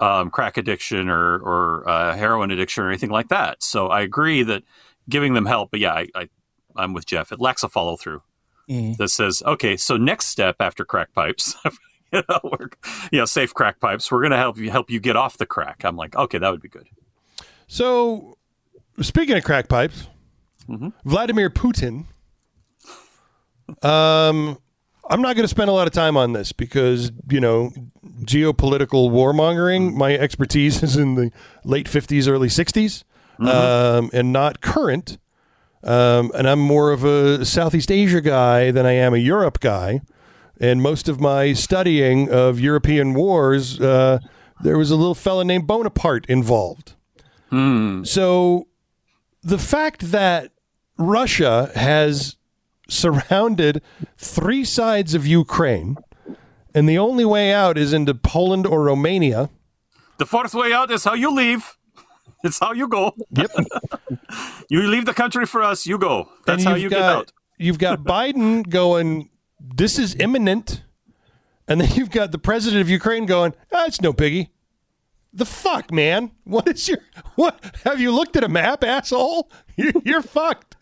um, 0.00 0.30
crack 0.30 0.56
addiction, 0.56 1.08
or 1.08 1.38
or 1.38 1.88
uh, 1.88 2.14
heroin 2.16 2.50
addiction, 2.50 2.84
or 2.84 2.88
anything 2.88 3.10
like 3.10 3.28
that. 3.28 3.62
So, 3.62 3.88
I 3.88 4.00
agree 4.02 4.42
that 4.44 4.62
giving 5.08 5.34
them 5.34 5.46
help, 5.46 5.70
but 5.70 5.80
yeah, 5.80 5.92
I, 5.94 6.06
I 6.14 6.28
I'm 6.76 6.92
with 6.94 7.06
Jeff. 7.06 7.32
It 7.32 7.40
lacks 7.40 7.62
a 7.62 7.68
follow 7.68 7.96
through 7.96 8.22
Mhm. 8.70 8.96
that 8.96 9.08
says, 9.10 9.42
okay, 9.44 9.76
so 9.76 9.96
next 9.96 10.26
step 10.26 10.56
after 10.60 10.84
crack 10.84 11.12
pipes, 11.12 11.54
you 12.12 12.22
know, 12.28 12.38
we're, 12.44 12.68
you 13.10 13.18
know, 13.18 13.24
safe 13.24 13.52
crack 13.52 13.78
pipes. 13.80 14.10
We're 14.10 14.20
going 14.20 14.30
to 14.30 14.36
help 14.38 14.56
you 14.58 14.70
help 14.70 14.90
you 14.90 14.98
get 15.00 15.16
off 15.16 15.36
the 15.38 15.46
crack. 15.46 15.82
I'm 15.84 15.96
like, 15.96 16.14
okay, 16.16 16.38
that 16.38 16.50
would 16.50 16.62
be 16.62 16.68
good. 16.68 16.86
So, 17.66 18.38
speaking 19.00 19.36
of 19.36 19.44
crack 19.44 19.68
pipes, 19.68 20.08
Vladimir 21.04 21.50
Putin. 21.50 22.06
Um, 23.82 24.58
I'm 25.08 25.20
not 25.20 25.34
going 25.36 25.44
to 25.44 25.48
spend 25.48 25.68
a 25.68 25.72
lot 25.72 25.86
of 25.86 25.92
time 25.92 26.16
on 26.16 26.32
this 26.32 26.52
because 26.52 27.12
you 27.28 27.40
know 27.40 27.72
geopolitical 28.22 29.10
warmongering. 29.10 29.94
My 29.94 30.14
expertise 30.14 30.82
is 30.82 30.96
in 30.96 31.14
the 31.16 31.30
late 31.64 31.86
50s, 31.86 32.28
early 32.28 32.48
60s, 32.48 33.04
um, 33.98 34.10
and 34.12 34.32
not 34.32 34.60
current. 34.60 35.18
Um, 35.84 36.30
and 36.34 36.48
I'm 36.48 36.60
more 36.60 36.92
of 36.92 37.02
a 37.04 37.44
Southeast 37.44 37.90
Asia 37.90 38.20
guy 38.20 38.70
than 38.70 38.86
I 38.86 38.92
am 38.92 39.14
a 39.14 39.18
Europe 39.18 39.58
guy. 39.60 40.00
And 40.60 40.80
most 40.80 41.08
of 41.08 41.20
my 41.20 41.52
studying 41.54 42.30
of 42.30 42.60
European 42.60 43.14
wars, 43.14 43.80
uh, 43.80 44.20
there 44.62 44.78
was 44.78 44.92
a 44.92 44.96
little 44.96 45.16
fella 45.16 45.44
named 45.44 45.66
Bonaparte 45.66 46.24
involved. 46.26 46.94
So 48.04 48.68
the 49.42 49.58
fact 49.58 50.12
that 50.12 50.52
Russia 50.98 51.72
has 51.74 52.36
surrounded 52.92 53.82
three 54.16 54.64
sides 54.64 55.14
of 55.14 55.26
Ukraine 55.26 55.96
and 56.74 56.88
the 56.88 56.98
only 56.98 57.24
way 57.24 57.52
out 57.52 57.76
is 57.76 57.92
into 57.92 58.14
Poland 58.14 58.66
or 58.66 58.82
Romania. 58.82 59.50
The 60.18 60.26
fourth 60.26 60.54
way 60.54 60.72
out 60.72 60.90
is 60.90 61.04
how 61.04 61.14
you 61.14 61.30
leave. 61.30 61.76
It's 62.44 62.58
how 62.58 62.72
you 62.72 62.88
go. 62.88 63.14
Yep. 63.30 63.52
you 64.68 64.82
leave 64.88 65.04
the 65.06 65.14
country 65.14 65.46
for 65.46 65.62
us. 65.62 65.86
You 65.86 65.96
go. 65.96 66.28
That's 66.44 66.64
how 66.64 66.74
you 66.74 66.90
got, 66.90 66.96
get 66.96 67.02
out. 67.04 67.32
You've 67.56 67.78
got 67.78 68.02
Biden 68.16 68.68
going, 68.68 69.30
this 69.60 69.96
is 69.96 70.16
imminent. 70.16 70.82
And 71.68 71.80
then 71.80 71.92
you've 71.94 72.10
got 72.10 72.32
the 72.32 72.38
president 72.38 72.80
of 72.82 72.90
Ukraine 72.90 73.26
going, 73.26 73.54
ah, 73.72 73.84
it's 73.86 74.00
no 74.00 74.12
biggie. 74.12 74.48
The 75.32 75.44
fuck, 75.44 75.92
man? 75.92 76.32
What 76.42 76.66
is 76.66 76.88
your 76.88 76.98
what? 77.36 77.64
Have 77.84 78.00
you 78.00 78.10
looked 78.10 78.34
at 78.34 78.42
a 78.42 78.48
map, 78.48 78.82
asshole? 78.82 79.48
You're, 79.76 79.92
you're 80.04 80.22
fucked. 80.22 80.74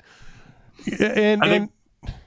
And, 0.99 1.43
think, 1.43 1.45
and 1.45 1.69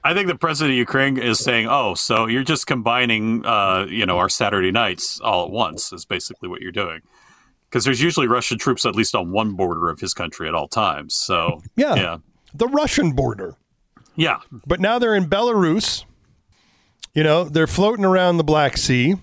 I 0.04 0.14
think 0.14 0.28
the 0.28 0.36
president 0.36 0.72
of 0.72 0.78
Ukraine 0.78 1.16
is 1.16 1.38
saying, 1.38 1.66
"Oh, 1.68 1.94
so 1.94 2.26
you're 2.26 2.44
just 2.44 2.66
combining, 2.66 3.44
uh, 3.44 3.86
you 3.88 4.06
know, 4.06 4.18
our 4.18 4.28
Saturday 4.28 4.70
nights 4.70 5.20
all 5.20 5.44
at 5.44 5.50
once." 5.50 5.92
Is 5.92 6.04
basically 6.04 6.48
what 6.48 6.60
you're 6.60 6.72
doing. 6.72 7.00
Because 7.68 7.84
there's 7.84 8.00
usually 8.00 8.28
Russian 8.28 8.56
troops 8.58 8.86
at 8.86 8.94
least 8.94 9.16
on 9.16 9.32
one 9.32 9.54
border 9.54 9.90
of 9.90 9.98
his 9.98 10.14
country 10.14 10.46
at 10.46 10.54
all 10.54 10.68
times. 10.68 11.14
So 11.14 11.62
yeah, 11.76 11.94
yeah, 11.94 12.18
the 12.54 12.68
Russian 12.68 13.12
border. 13.12 13.56
yeah. 14.14 14.38
But 14.66 14.78
now 14.80 14.98
they're 14.98 15.16
in 15.16 15.28
Belarus. 15.28 16.04
You 17.14 17.22
know, 17.24 17.44
they're 17.44 17.66
floating 17.66 18.04
around 18.04 18.36
the 18.36 18.44
Black 18.44 18.76
Sea. 18.76 19.16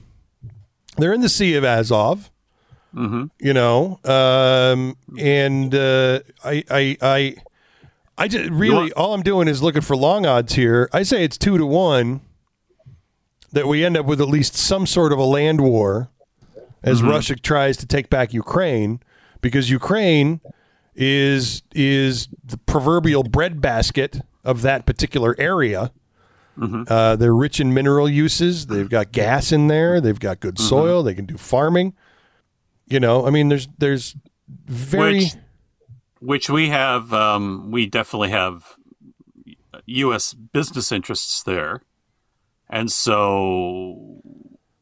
They're 0.98 1.14
in 1.14 1.22
the 1.22 1.30
Sea 1.30 1.56
of 1.56 1.64
Azov. 1.64 2.30
Mm-hmm. 2.94 3.26
You 3.40 3.54
know, 3.54 4.00
um, 4.04 4.98
and 5.18 5.74
uh, 5.74 6.20
I, 6.44 6.64
I, 6.70 6.98
I, 7.02 7.36
I 8.18 8.28
just 8.28 8.50
really 8.52 8.92
all 8.94 9.14
I'm 9.14 9.24
doing 9.24 9.48
is 9.48 9.64
looking 9.64 9.82
for 9.82 9.96
long 9.96 10.26
odds 10.26 10.54
here. 10.54 10.90
I 10.94 11.04
say 11.04 11.24
it's 11.24 11.38
two 11.38 11.58
to 11.58 11.66
one 11.66 12.22
that 13.52 13.68
we 13.68 13.84
end 13.84 13.98
up 13.98 14.06
with 14.06 14.22
at 14.22 14.28
least 14.28 14.56
some 14.56 14.86
sort 14.86 15.12
of 15.12 15.20
a 15.20 15.24
land 15.24 15.62
war 15.62 16.10
as 16.84 17.02
Mhm. 17.02 17.10
Russia 17.10 17.36
tries 17.36 17.78
to 17.78 17.86
take 17.86 18.10
back 18.10 18.34
Ukraine 18.34 19.00
because 19.42 19.70
Ukraine 19.70 20.40
is 20.96 21.64
is 21.74 22.28
the 22.44 22.58
proverbial 22.58 23.24
breadbasket 23.24 24.22
of 24.44 24.62
that 24.62 24.86
particular 24.86 25.36
area. 25.40 25.92
Uh, 26.90 27.16
they're 27.16 27.34
rich 27.34 27.60
in 27.60 27.74
mineral 27.74 28.08
uses. 28.08 28.68
They've 28.68 28.90
got 28.90 29.12
gas 29.12 29.52
in 29.52 29.68
there. 29.68 30.00
They've 30.00 30.20
got 30.20 30.40
good 30.42 30.60
soil. 30.60 31.02
They 31.02 31.16
can 31.16 31.26
do 31.26 31.38
farming. 31.38 31.94
You 32.88 33.00
know, 33.00 33.26
I 33.26 33.32
mean, 33.32 33.50
there's 33.50 33.68
there's 33.80 34.16
very 34.68 35.20
Which, 35.20 35.36
which 36.22 36.50
we 36.50 36.70
have, 36.70 37.14
um, 37.14 37.72
we 37.72 37.86
definitely 37.88 38.30
have 38.30 38.76
U.S. 39.86 40.34
business 40.34 40.92
interests 40.92 41.44
there, 41.44 41.82
and 42.70 42.92
so 42.92 44.22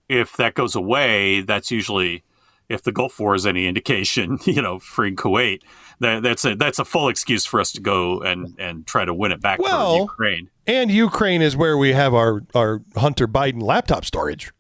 if 0.08 0.36
that 0.38 0.54
goes 0.54 0.76
away, 0.76 1.42
that's 1.42 1.72
usually 1.72 2.24
if 2.68 2.84
the 2.84 2.92
Gulf 2.92 3.20
War 3.20 3.34
is 3.34 3.46
any 3.48 3.66
indication, 3.66 4.38
you 4.46 4.62
know, 4.62 4.80
freeing 4.80 5.16
Kuwait, 5.16 5.62
that, 6.00 6.22
that's 6.24 6.46
a 6.46 6.56
that's 6.56 6.80
a 6.80 6.86
full 6.86 7.10
excuse 7.10 7.46
for 7.46 7.60
us 7.60 7.72
to 7.74 7.82
go 7.82 8.22
and 8.22 8.56
and 8.60 8.86
try 8.86 9.06
to 9.06 9.14
win 9.14 9.32
it 9.32 9.42
back 9.42 9.60
Well, 9.60 9.98
Ukraine. 9.98 10.50
and 10.68 10.92
Ukraine 10.92 11.42
is 11.42 11.58
where 11.58 11.78
we 11.78 11.94
have 11.94 12.14
our 12.14 12.44
our 12.54 12.82
Hunter 12.96 13.28
Biden 13.28 13.62
laptop 13.62 14.06
storage. 14.06 14.52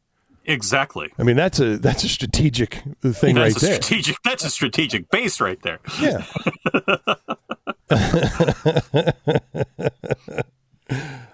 Exactly. 0.49 1.13
I 1.19 1.23
mean, 1.23 1.35
that's 1.35 1.59
a 1.59 1.77
that's 1.77 2.03
a 2.03 2.09
strategic 2.09 2.81
thing 3.03 3.35
that's 3.35 3.35
right 3.35 3.55
a 3.55 3.59
there. 3.59 3.75
strategic. 3.75 4.17
That's 4.23 4.43
a 4.43 4.49
strategic 4.49 5.12
base 5.12 5.39
right 5.39 5.62
there. 5.62 5.79
Yeah. 6.01 6.25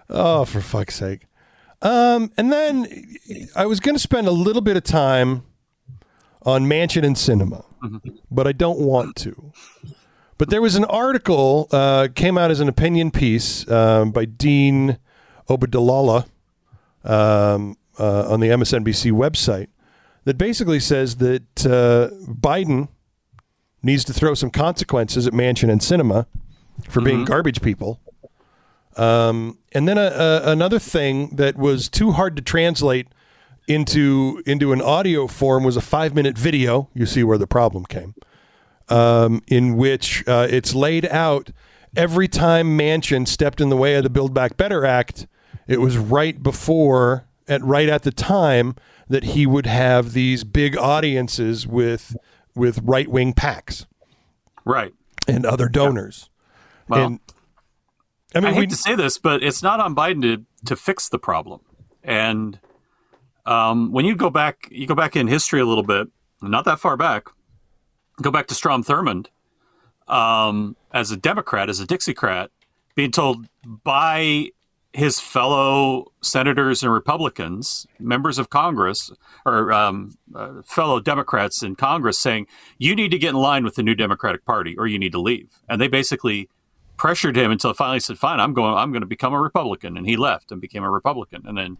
oh, 0.10 0.43
for 0.43 0.60
fuck's 0.60 0.95
sake. 0.95 1.28
Um, 1.82 2.30
and 2.36 2.51
then 2.51 2.88
I 3.56 3.67
was 3.67 3.80
going 3.80 3.95
to 3.95 3.99
spend 3.99 4.28
a 4.28 4.32
little 4.32 4.62
bit 4.62 4.75
of 4.75 4.84
time 4.84 5.45
on 6.41 6.65
Manchin 6.65 7.06
and 7.06 7.15
Sinema, 7.15 7.63
but 8.30 8.47
I 8.47 8.51
don't 8.51 8.80
want 8.80 9.15
to. 9.17 9.54
But 10.38 10.49
there 10.49 10.62
was 10.62 10.75
an 10.75 10.84
article 10.84 11.69
uh, 11.71 12.10
came 12.13 12.38
out 12.38 12.51
as 12.51 12.60
an 12.60 12.67
opinion 12.67 13.12
piece 13.12 13.65
um, 13.71 14.12
by 14.12 14.25
Dean 14.25 14.97
Obeidallah 15.49 16.25
um, 17.06 17.78
uh, 17.99 18.27
on 18.29 18.39
the 18.39 18.47
MSNBC 18.47 19.12
website 19.12 19.67
that 20.25 20.38
basically 20.38 20.79
says 20.79 21.17
that 21.17 21.65
uh, 21.65 22.10
Biden 22.27 22.89
needs 23.84 24.03
to 24.05 24.13
throw 24.13 24.34
some 24.34 24.49
consequences 24.49 25.27
at 25.27 25.34
Manchin 25.34 25.69
and 25.69 25.81
Sinema 25.81 26.25
for 26.89 27.01
being 27.01 27.23
garbage 27.25 27.62
people. 27.62 27.99
Um, 28.97 29.60
and 29.73 29.88
then 29.88 29.97
a, 29.97 30.08
a, 30.08 30.51
another 30.51 30.79
thing 30.79 31.36
that 31.36 31.58
was 31.58 31.89
too 31.89 32.12
hard 32.12 32.36
to 32.38 32.41
translate 32.41 33.08
into 33.67 34.41
into 34.45 34.71
an 34.73 34.81
audio 34.81 35.27
form 35.27 35.63
was 35.63 35.75
a 35.75 35.81
five 35.81 36.13
minute 36.15 36.38
video. 36.38 36.89
You 36.93 37.05
see 37.05 37.23
where 37.23 37.38
the 37.38 37.47
problem 37.47 37.86
came, 37.86 38.15
um, 38.89 39.41
in 39.47 39.75
which 39.75 40.27
uh, 40.27 40.47
it's 40.49 40.73
laid 40.73 41.05
out 41.08 41.51
every 41.95 42.27
time 42.27 42.77
Manchin 42.77 43.27
stepped 43.27 43.60
in 43.60 43.69
the 43.69 43.77
way 43.77 43.95
of 43.95 44.03
the 44.03 44.10
Build 44.10 44.34
Back 44.34 44.58
Better 44.58 44.86
Act. 44.86 45.27
It 45.67 45.81
was 45.81 45.97
right 45.97 46.41
before, 46.41 47.25
at 47.47 47.63
right 47.63 47.89
at 47.89 48.03
the 48.03 48.12
time 48.12 48.75
that 49.08 49.23
he 49.23 49.45
would 49.45 49.65
have 49.65 50.13
these 50.13 50.43
big 50.43 50.75
audiences 50.77 51.67
with 51.67 52.15
with 52.55 52.79
right 52.84 53.08
wing 53.08 53.34
PACs 53.34 53.86
Right. 54.63 54.93
and 55.27 55.45
other 55.45 55.67
donors. 55.67 56.29
Well, 56.88 57.05
and 57.05 57.19
I, 58.34 58.38
I 58.39 58.41
mean, 58.41 58.53
hate 58.53 58.60
we, 58.62 58.67
to 58.67 58.75
say 58.75 58.95
this, 58.95 59.17
but 59.17 59.43
it's 59.43 59.62
not 59.62 59.79
on 59.79 59.95
Biden 59.95 60.21
to, 60.21 60.45
to 60.65 60.75
fix 60.75 61.10
the 61.10 61.19
problem. 61.19 61.62
And 62.03 62.60
um, 63.45 63.91
when 63.91 64.05
you 64.05 64.15
go 64.15 64.29
back, 64.29 64.67
you 64.71 64.88
go 64.88 64.95
back 64.95 65.15
in 65.15 65.27
history 65.27 65.60
a 65.60 65.65
little 65.65 65.84
bit, 65.84 66.08
not 66.41 66.65
that 66.65 66.79
far 66.79 66.97
back. 66.97 67.27
Go 68.21 68.31
back 68.31 68.47
to 68.47 68.55
Strom 68.55 68.84
Thurmond 68.84 69.27
um, 70.08 70.75
as 70.91 71.12
a 71.12 71.17
Democrat, 71.17 71.69
as 71.69 71.79
a 71.79 71.86
Dixiecrat, 71.86 72.49
being 72.95 73.12
told 73.12 73.47
by 73.84 74.51
his 74.95 75.19
fellow 75.19 76.05
senators 76.21 76.81
and 76.81 76.91
Republicans, 76.91 77.86
members 77.99 78.39
of 78.39 78.49
Congress, 78.49 79.12
or 79.45 79.73
um, 79.73 80.17
uh, 80.34 80.62
fellow 80.63 81.01
Democrats 81.01 81.62
in 81.62 81.75
Congress, 81.75 82.17
saying, 82.17 82.47
"You 82.77 82.95
need 82.95 83.12
to 83.12 83.17
get 83.17 83.31
in 83.31 83.36
line 83.36 83.65
with 83.65 83.75
the 83.75 83.84
new 83.84 83.93
Democratic 83.93 84.45
Party, 84.45 84.73
or 84.77 84.88
you 84.88 84.97
need 84.97 85.12
to 85.12 85.19
leave." 85.19 85.60
And 85.67 85.81
they 85.81 85.89
basically 85.89 86.49
pressured 86.95 87.36
him 87.36 87.51
until 87.51 87.73
finally 87.73 87.99
said, 87.99 88.17
"Fine, 88.17 88.39
I'm 88.39 88.53
going. 88.53 88.73
I'm 88.73 88.91
going 88.91 89.01
to 89.01 89.08
become 89.08 89.34
a 89.34 89.41
Republican." 89.41 89.97
And 89.97 90.08
he 90.08 90.15
left 90.15 90.51
and 90.53 90.62
became 90.62 90.84
a 90.84 90.89
Republican, 90.89 91.43
and 91.45 91.58
then 91.58 91.77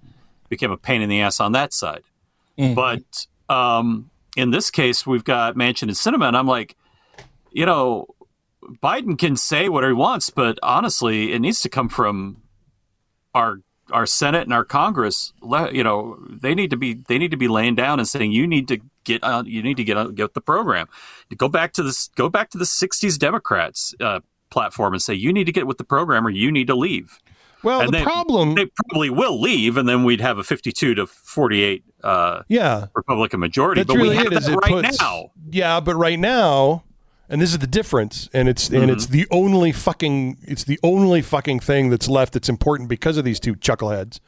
became 0.50 0.72
a 0.72 0.78
pain 0.78 1.02
in 1.02 1.08
the 1.08 1.22
ass 1.22 1.40
on 1.40 1.54
that 1.54 1.74
side. 1.74 2.04
But 2.76 3.28
um, 3.48 4.12
in 4.36 4.52
this 4.52 4.70
case, 4.70 5.08
we've 5.08 5.24
got 5.24 5.56
Manchin 5.56 5.84
and 5.84 5.92
Sinema, 5.92 6.28
and 6.28 6.36
I'm 6.36 6.48
like, 6.48 6.76
you 7.52 7.66
know, 7.66 8.08
Biden 8.84 9.18
can 9.18 9.38
say 9.38 9.70
what 9.70 9.86
he 9.86 9.94
wants, 9.94 10.30
but 10.30 10.60
honestly, 10.62 11.32
it 11.32 11.40
needs 11.40 11.62
to 11.62 11.70
come 11.70 11.88
from 11.88 12.42
our 13.36 13.60
our 13.92 14.08
Senate 14.08 14.42
and 14.42 14.54
our 14.54 14.66
Congress. 14.66 15.32
You 15.72 15.84
know, 15.84 16.18
they 16.28 16.56
need 16.56 16.72
to 16.72 16.78
be 16.78 16.96
they 16.96 17.20
need 17.20 17.30
to 17.32 17.38
be 17.38 17.48
laying 17.48 17.76
down 17.76 18.00
and 18.00 18.08
saying 18.08 18.32
you 18.32 18.48
need 18.48 18.68
to 18.70 18.80
get 19.04 19.24
on, 19.24 19.46
you 19.46 19.62
need 19.62 19.78
to 19.78 19.84
get 19.84 19.96
on, 19.98 20.16
get 20.16 20.34
the 20.34 20.42
program. 20.42 20.88
Go 21.38 21.48
back 21.48 21.74
to 21.74 21.84
this. 21.84 22.08
Go 22.16 22.28
back 22.30 22.50
to 22.50 22.58
the 22.58 22.66
'60s 22.66 23.20
Democrats 23.20 23.94
uh, 24.02 24.22
platform 24.50 24.94
and 24.94 25.02
say 25.04 25.14
you 25.14 25.32
need 25.32 25.44
to 25.44 25.52
get 25.52 25.68
with 25.68 25.78
the 25.78 25.84
program 25.84 26.26
or 26.26 26.32
you 26.32 26.52
need 26.52 26.66
to 26.68 26.76
leave. 26.76 27.20
well, 27.62 27.82
and 27.82 27.90
the 27.94 27.98
they- 28.00 28.04
problem, 28.04 28.56
They 28.56 28.66
probably 28.90 29.10
will 29.12 29.40
leave, 29.40 29.78
and 29.78 29.88
then 29.88 30.04
we'd 30.04 30.22
have 30.22 30.38
a 30.40 30.44
52 30.44 30.96
to 30.96 31.06
48 31.06 31.84
uh, 32.04 32.44
yeah, 32.48 32.88
Republican 32.96 33.40
majority. 33.40 33.82
that's 33.82 33.88
but 33.88 33.98
really 33.98 34.10
we 34.10 34.16
have 34.16 34.28
it. 34.28 34.34
Is 34.34 34.46
that 34.46 34.54
it 34.54 34.56
right 34.58 34.84
puts, 34.86 35.00
now. 35.02 35.32
Yeah, 35.52 35.80
but 35.80 35.96
right 35.96 36.20
now, 36.20 36.85
and 37.30 37.42
this 37.42 37.52
is 37.52 37.60
the 37.60 37.68
difference, 37.68 38.30
and 38.34 38.48
it's 38.50 38.70
and 38.70 38.90
it's 38.90 39.08
the 39.08 39.28
only 39.32 39.72
fucking 39.72 40.38
it's 40.44 40.64
the 40.64 40.80
only 40.84 41.22
fucking 41.22 41.60
thing 41.60 41.90
that's 41.90 42.08
left 42.08 42.34
that's 42.34 42.50
important 42.50 42.90
because 42.90 43.18
of 43.18 43.26
these 43.26 43.40
two 43.40 43.56
chuckleheads, 43.56 44.20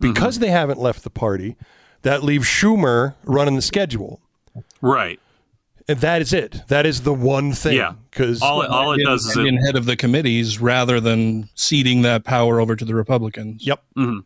because 0.00 0.38
they 0.38 0.48
haven't 0.50 0.78
left 0.80 1.04
the 1.04 1.10
party. 1.10 1.56
that 2.02 2.22
leaves 2.22 2.46
Schumer 2.46 3.14
running 3.24 3.56
the 3.56 3.62
schedule. 3.62 4.20
Right. 4.80 5.18
And 5.88 5.98
that 5.98 6.22
is 6.22 6.32
it. 6.32 6.62
That 6.68 6.86
is 6.86 7.00
the 7.02 7.12
one 7.12 7.52
thing. 7.52 7.76
Yeah. 7.76 7.94
Because 8.10 8.40
All 8.40 8.62
it- 8.62 8.70
all 8.70 8.92
it 8.92 9.02
does 9.04 9.26
is 9.26 9.36
in 9.36 9.56
head 9.56 9.74
of 9.74 9.84
the 9.86 9.96
committees 9.96 10.60
rather 10.60 11.00
than 11.00 11.48
ceding 11.56 12.02
that 12.02 12.22
power 12.24 12.60
over 12.60 12.76
to 12.76 12.84
the 12.84 12.94
Republicans. 12.94 13.66
Yep. 13.66 13.82
Mhm. 13.96 14.24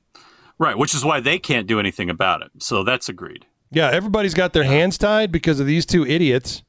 Right, 0.59 0.77
which 0.77 0.95
is 0.95 1.03
why 1.03 1.21
they 1.21 1.39
can't 1.39 1.67
do 1.67 1.81
anything 1.81 2.11
about 2.11 2.43
it. 2.43 2.51
So 2.59 2.85
that's 2.85 3.09
agreed. 3.09 3.47
Yeah, 3.71 3.89
everybody's 3.91 4.35
got 4.35 4.53
their 4.53 4.65
hands 4.65 4.99
tied 4.99 5.33
because 5.33 5.59
of 5.59 5.67
these 5.67 5.87
two 5.87 6.05
idiots. 6.07 6.63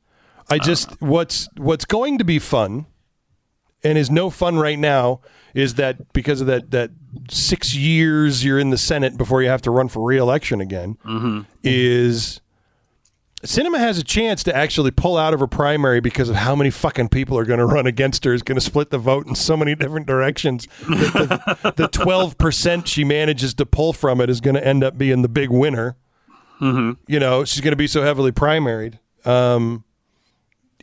I 0.50 0.58
just 0.60 1.02
what's 1.02 1.50
what's 1.58 1.86
going 1.86 2.18
to 2.20 2.24
be 2.24 2.40
fun 2.40 2.86
and 3.84 3.98
is 3.98 4.10
no 4.12 4.30
fun 4.30 4.58
right 4.58 4.80
now 4.80 5.22
is 5.54 5.76
that 5.76 6.14
because 6.14 6.42
of 6.42 6.48
that 6.48 6.72
that 6.72 6.92
6 7.30 7.76
years 7.76 8.44
you're 8.44 8.60
in 8.60 8.70
the 8.70 8.78
Senate 8.78 9.18
before 9.18 9.42
you 9.44 9.50
have 9.50 9.62
to 9.64 9.72
run 9.72 9.88
for 9.88 10.04
re-election 10.06 10.62
again 10.62 10.98
Mm-hmm. 11.06 11.42
is 11.64 12.40
Sinema 13.44 13.78
has 13.78 13.98
a 13.98 14.04
chance 14.06 14.42
to 14.44 14.56
actually 14.56 14.92
pull 14.92 15.18
out 15.18 15.34
of 15.34 15.42
her 15.42 15.48
primary 15.48 16.00
because 16.00 16.30
of 16.30 16.36
how 16.38 16.56
many 16.56 16.70
fucking 16.70 17.10
people 17.10 17.38
are 17.38 17.44
going 17.44 17.60
to 17.60 17.66
run 17.66 17.86
against 17.86 18.24
her 18.24 18.34
is 18.34 18.42
going 18.42 18.56
to 18.56 18.62
split 18.62 18.90
the 18.90 18.98
vote 18.98 19.28
in 19.28 19.36
so 19.36 19.58
many 19.58 19.76
different 19.76 20.08
directions. 20.08 20.66
that 20.88 21.60
the, 21.62 21.74
the 21.76 21.90
12% 21.90 22.88
she 22.88 23.04
manages 23.04 23.54
to 23.56 23.66
pull 23.66 23.92
from 23.92 24.22
it 24.22 24.30
is 24.30 24.40
going 24.40 24.56
to 24.56 24.66
end 24.66 24.82
up 24.82 24.98
being 24.98 25.24
the 25.24 25.28
big 25.28 25.50
winner. 25.50 25.98
Mm-hmm. 26.62 26.92
You 27.12 27.20
know, 27.20 27.44
she's 27.44 27.60
going 27.60 27.74
to 27.74 27.78
be 27.78 27.88
so 27.88 28.02
heavily 28.04 28.32
primaried. 28.32 29.00
Um, 29.28 29.84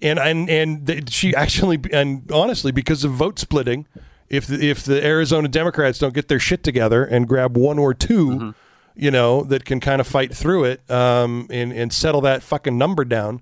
and 0.03 0.19
and 0.19 0.49
and 0.49 1.11
she 1.13 1.35
actually 1.35 1.79
and 1.93 2.31
honestly 2.33 2.73
because 2.73 3.05
of 3.05 3.13
vote 3.13 3.39
splitting, 3.39 3.87
if 4.29 4.47
the, 4.47 4.69
if 4.71 4.83
the 4.85 5.05
Arizona 5.05 5.49
Democrats 5.49 5.99
don't 5.99 6.15
get 6.15 6.29
their 6.29 6.39
shit 6.39 6.63
together 6.63 7.05
and 7.05 7.27
grab 7.29 7.57
one 7.57 7.79
or 7.79 7.95
2 7.95 8.55
you 8.97 9.11
know, 9.11 9.45
that 9.45 9.65
can 9.65 9.81
kind 9.81 10.01
of 10.01 10.07
fight 10.07 10.35
through 10.35 10.65
it 10.65 10.91
um, 10.91 11.47
and 11.49 11.73
and 11.73 11.93
settle 11.93 12.21
that 12.21 12.43
fucking 12.43 12.77
number 12.77 13.05
down, 13.05 13.41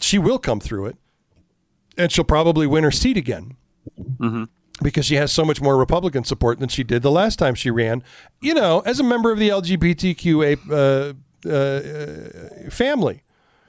she 0.00 0.18
will 0.18 0.38
come 0.38 0.60
through 0.60 0.86
it, 0.86 0.96
and 1.98 2.10
she'll 2.10 2.24
probably 2.24 2.66
win 2.66 2.84
her 2.84 2.90
seat 2.90 3.16
again 3.16 3.56
Mm-hmm. 4.18 4.44
because 4.82 5.06
she 5.06 5.14
has 5.14 5.30
so 5.30 5.44
much 5.44 5.60
more 5.60 5.76
Republican 5.76 6.24
support 6.24 6.58
than 6.58 6.68
she 6.68 6.82
did 6.82 7.02
the 7.02 7.10
last 7.10 7.38
time 7.38 7.54
she 7.54 7.70
ran. 7.70 8.02
You 8.40 8.54
know, 8.54 8.80
as 8.80 8.98
a 8.98 9.04
member 9.04 9.30
of 9.30 9.38
the 9.38 9.48
LGBTQA 9.48 10.58
uh, 10.70 11.48
uh, 11.48 12.70
family. 12.70 13.22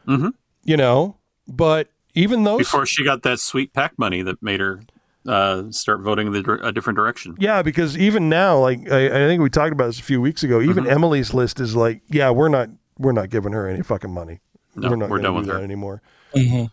Mm-hmm. 0.07 0.29
You 0.63 0.77
know, 0.77 1.17
but 1.47 1.89
even 2.17 2.43
those 2.43 2.59
Before 2.59 2.85
she 2.85 3.03
got 3.03 3.23
that 3.23 3.39
sweet 3.39 3.73
PAC 3.73 3.97
money 3.97 4.21
that 4.23 4.41
made 4.41 4.59
her 4.59 4.81
uh, 5.27 5.63
start 5.71 6.01
voting 6.01 6.31
the, 6.31 6.59
a 6.63 6.71
different 6.71 6.95
direction. 6.97 7.35
Yeah, 7.39 7.61
because 7.61 7.97
even 7.97 8.29
now, 8.29 8.57
like 8.59 8.89
I, 8.91 9.05
I 9.07 9.27
think 9.27 9.41
we 9.41 9.49
talked 9.49 9.73
about 9.73 9.87
this 9.87 9.99
a 9.99 10.03
few 10.03 10.21
weeks 10.21 10.43
ago. 10.43 10.61
Even 10.61 10.85
Mhm. 10.85 10.91
Emily's 10.91 11.33
list 11.33 11.59
is 11.59 11.75
like, 11.75 12.01
yeah, 12.07 12.29
we're 12.29 12.47
not 12.49 12.69
we're 12.97 13.11
not 13.11 13.29
giving 13.29 13.53
her 13.53 13.67
any 13.67 13.83
fucking 13.83 14.11
money. 14.13 14.39
No, 14.75 14.89
we're 14.89 14.95
not 14.95 15.09
we're 15.09 15.19
done 15.19 15.33
do 15.33 15.37
with 15.37 15.45
that 15.47 15.53
her. 15.57 15.63
anymore. 15.63 16.01
Well, 16.33 16.71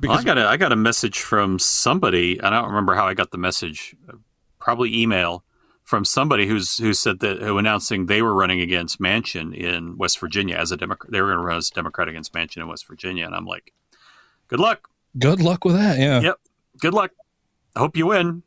Because- 0.00 0.20
I 0.20 0.24
got 0.24 0.38
a 0.38 0.46
I 0.48 0.56
got 0.56 0.72
a 0.72 0.76
message 0.76 1.20
from 1.20 1.58
somebody, 1.58 2.38
and 2.38 2.48
I 2.48 2.60
don't 2.60 2.68
remember 2.70 2.94
how 2.94 3.06
I 3.06 3.14
got 3.14 3.30
the 3.30 3.38
message. 3.38 3.94
Probably 4.58 4.98
email 5.00 5.44
from 5.82 6.04
somebody 6.06 6.46
who's 6.46 6.78
who 6.78 6.94
said 6.94 7.20
that 7.20 7.42
who 7.42 7.58
announcing 7.58 8.06
they 8.06 8.22
were 8.22 8.34
running 8.34 8.60
against 8.60 8.98
Manchin 9.00 9.54
in 9.54 9.96
West 9.98 10.18
Virginia 10.18 10.56
as 10.56 10.72
a 10.72 10.76
Democrat. 10.76 11.12
They 11.12 11.20
were 11.20 11.28
going 11.28 11.38
to 11.38 11.44
run 11.44 11.58
as 11.58 11.70
a 11.70 11.74
Democrat 11.74 12.08
against 12.08 12.32
Manchin 12.32 12.58
in 12.62 12.68
West 12.68 12.86
Virginia, 12.88 13.26
and 13.26 13.34
I'm 13.34 13.44
like, 13.44 13.72
good 14.48 14.60
luck. 14.60 14.88
Good 15.18 15.40
luck 15.40 15.64
with 15.64 15.76
that. 15.76 15.98
Yeah. 15.98 16.20
Yep. 16.20 16.40
Good 16.80 16.94
luck. 16.94 17.12
I 17.76 17.80
hope 17.80 17.96
you 17.96 18.06
win. 18.06 18.42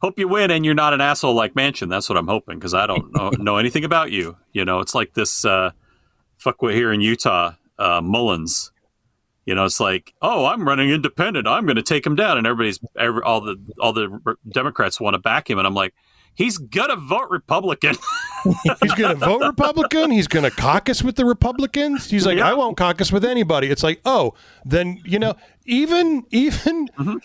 Hope 0.00 0.18
you 0.18 0.26
win, 0.26 0.50
and 0.50 0.64
you're 0.64 0.74
not 0.74 0.92
an 0.92 1.00
asshole 1.00 1.34
like 1.34 1.54
Manchin. 1.54 1.88
That's 1.88 2.08
what 2.08 2.18
I'm 2.18 2.26
hoping 2.26 2.58
because 2.58 2.74
I 2.74 2.86
don't 2.86 3.14
know, 3.14 3.30
know 3.38 3.56
anything 3.56 3.84
about 3.84 4.10
you. 4.10 4.36
You 4.52 4.64
know, 4.64 4.80
it's 4.80 4.94
like 4.94 5.14
this 5.14 5.44
uh, 5.44 5.70
fuckwit 6.44 6.74
here 6.74 6.92
in 6.92 7.00
Utah, 7.00 7.52
uh, 7.78 8.00
Mullins. 8.00 8.72
You 9.46 9.54
know, 9.54 9.64
it's 9.64 9.80
like, 9.80 10.14
oh, 10.20 10.46
I'm 10.46 10.66
running 10.66 10.90
independent. 10.90 11.46
I'm 11.46 11.66
going 11.66 11.76
to 11.76 11.82
take 11.82 12.04
him 12.04 12.16
down, 12.16 12.38
and 12.38 12.46
everybody's 12.46 12.80
every, 12.98 13.22
all 13.22 13.40
the 13.40 13.56
all 13.78 13.92
the 13.92 14.08
re- 14.08 14.34
Democrats 14.48 15.00
want 15.00 15.14
to 15.14 15.18
back 15.18 15.48
him, 15.48 15.58
and 15.58 15.66
I'm 15.66 15.74
like, 15.74 15.94
he's 16.34 16.58
gonna 16.58 16.96
vote 16.96 17.28
Republican. 17.30 17.94
He's 18.82 18.94
going 18.94 19.16
to 19.16 19.24
vote 19.24 19.40
Republican. 19.42 20.10
He's 20.10 20.26
going 20.26 20.42
to 20.42 20.50
caucus 20.50 21.00
with 21.00 21.14
the 21.14 21.24
Republicans. 21.24 22.10
He's 22.10 22.26
like, 22.26 22.38
I 22.40 22.54
won't 22.54 22.76
caucus 22.76 23.12
with 23.12 23.24
anybody. 23.24 23.68
It's 23.68 23.84
like, 23.84 24.00
oh, 24.04 24.34
then 24.64 25.00
you 25.04 25.20
know, 25.20 25.34
even 25.64 26.24
even 26.30 26.88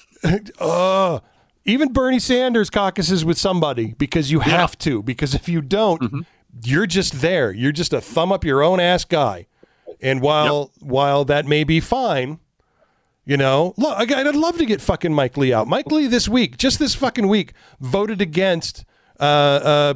uh, 0.59 1.19
even 1.65 1.91
Bernie 1.91 2.19
Sanders 2.19 2.69
caucuses 2.69 3.25
with 3.25 3.37
somebody 3.39 3.95
because 3.97 4.31
you 4.31 4.41
have 4.41 4.77
to. 4.79 5.01
Because 5.01 5.33
if 5.33 5.49
you 5.49 5.61
don't, 5.61 6.25
you're 6.63 6.85
just 6.85 7.21
there. 7.21 7.51
You're 7.51 7.71
just 7.71 7.93
a 7.93 8.01
thumb 8.01 8.31
up 8.31 8.43
your 8.45 8.61
own 8.61 8.79
ass 8.79 9.03
guy. 9.03 9.47
And 10.01 10.21
while 10.21 10.71
while 10.79 11.25
that 11.25 11.47
may 11.47 11.63
be 11.63 11.79
fine, 11.79 12.39
you 13.25 13.37
know, 13.37 13.73
look, 13.77 14.11
I- 14.11 14.21
I'd 14.27 14.35
love 14.35 14.57
to 14.59 14.65
get 14.67 14.81
fucking 14.81 15.13
Mike 15.13 15.35
Lee 15.35 15.51
out. 15.51 15.67
Mike 15.67 15.87
Lee 15.91 16.05
this 16.07 16.29
week, 16.29 16.57
just 16.57 16.77
this 16.77 16.93
fucking 16.93 17.27
week, 17.27 17.53
voted 17.79 18.21
against 18.21 18.85
uh, 19.19 19.23
uh, 19.23 19.93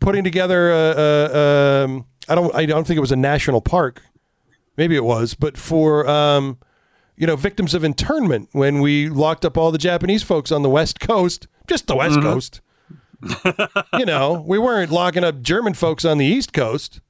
putting 0.00 0.24
together. 0.24 0.70
A, 0.70 0.74
a, 0.74 1.84
um, 1.84 2.06
I 2.28 2.34
don't. 2.34 2.54
I 2.54 2.66
don't 2.66 2.86
think 2.86 2.96
it 2.96 3.00
was 3.00 3.12
a 3.12 3.16
national 3.16 3.60
park. 3.60 4.02
Maybe 4.76 4.96
it 4.96 5.04
was, 5.04 5.34
but 5.34 5.56
for 5.58 6.08
um, 6.08 6.58
you 7.16 7.26
know, 7.26 7.36
victims 7.36 7.74
of 7.74 7.84
internment 7.84 8.48
when 8.52 8.80
we 8.80 9.08
locked 9.08 9.44
up 9.44 9.58
all 9.58 9.70
the 9.70 9.78
Japanese 9.78 10.22
folks 10.22 10.50
on 10.52 10.62
the 10.62 10.70
West 10.70 11.00
Coast, 11.00 11.46
just 11.66 11.86
the 11.86 11.96
West 11.96 12.18
Mhm. 12.18 12.22
Coast. 12.22 12.60
you 13.98 14.06
know, 14.06 14.42
we 14.46 14.58
weren't 14.58 14.90
locking 14.90 15.24
up 15.24 15.42
German 15.42 15.74
folks 15.74 16.04
on 16.04 16.16
the 16.18 16.24
East 16.24 16.52
Coast. 16.54 17.00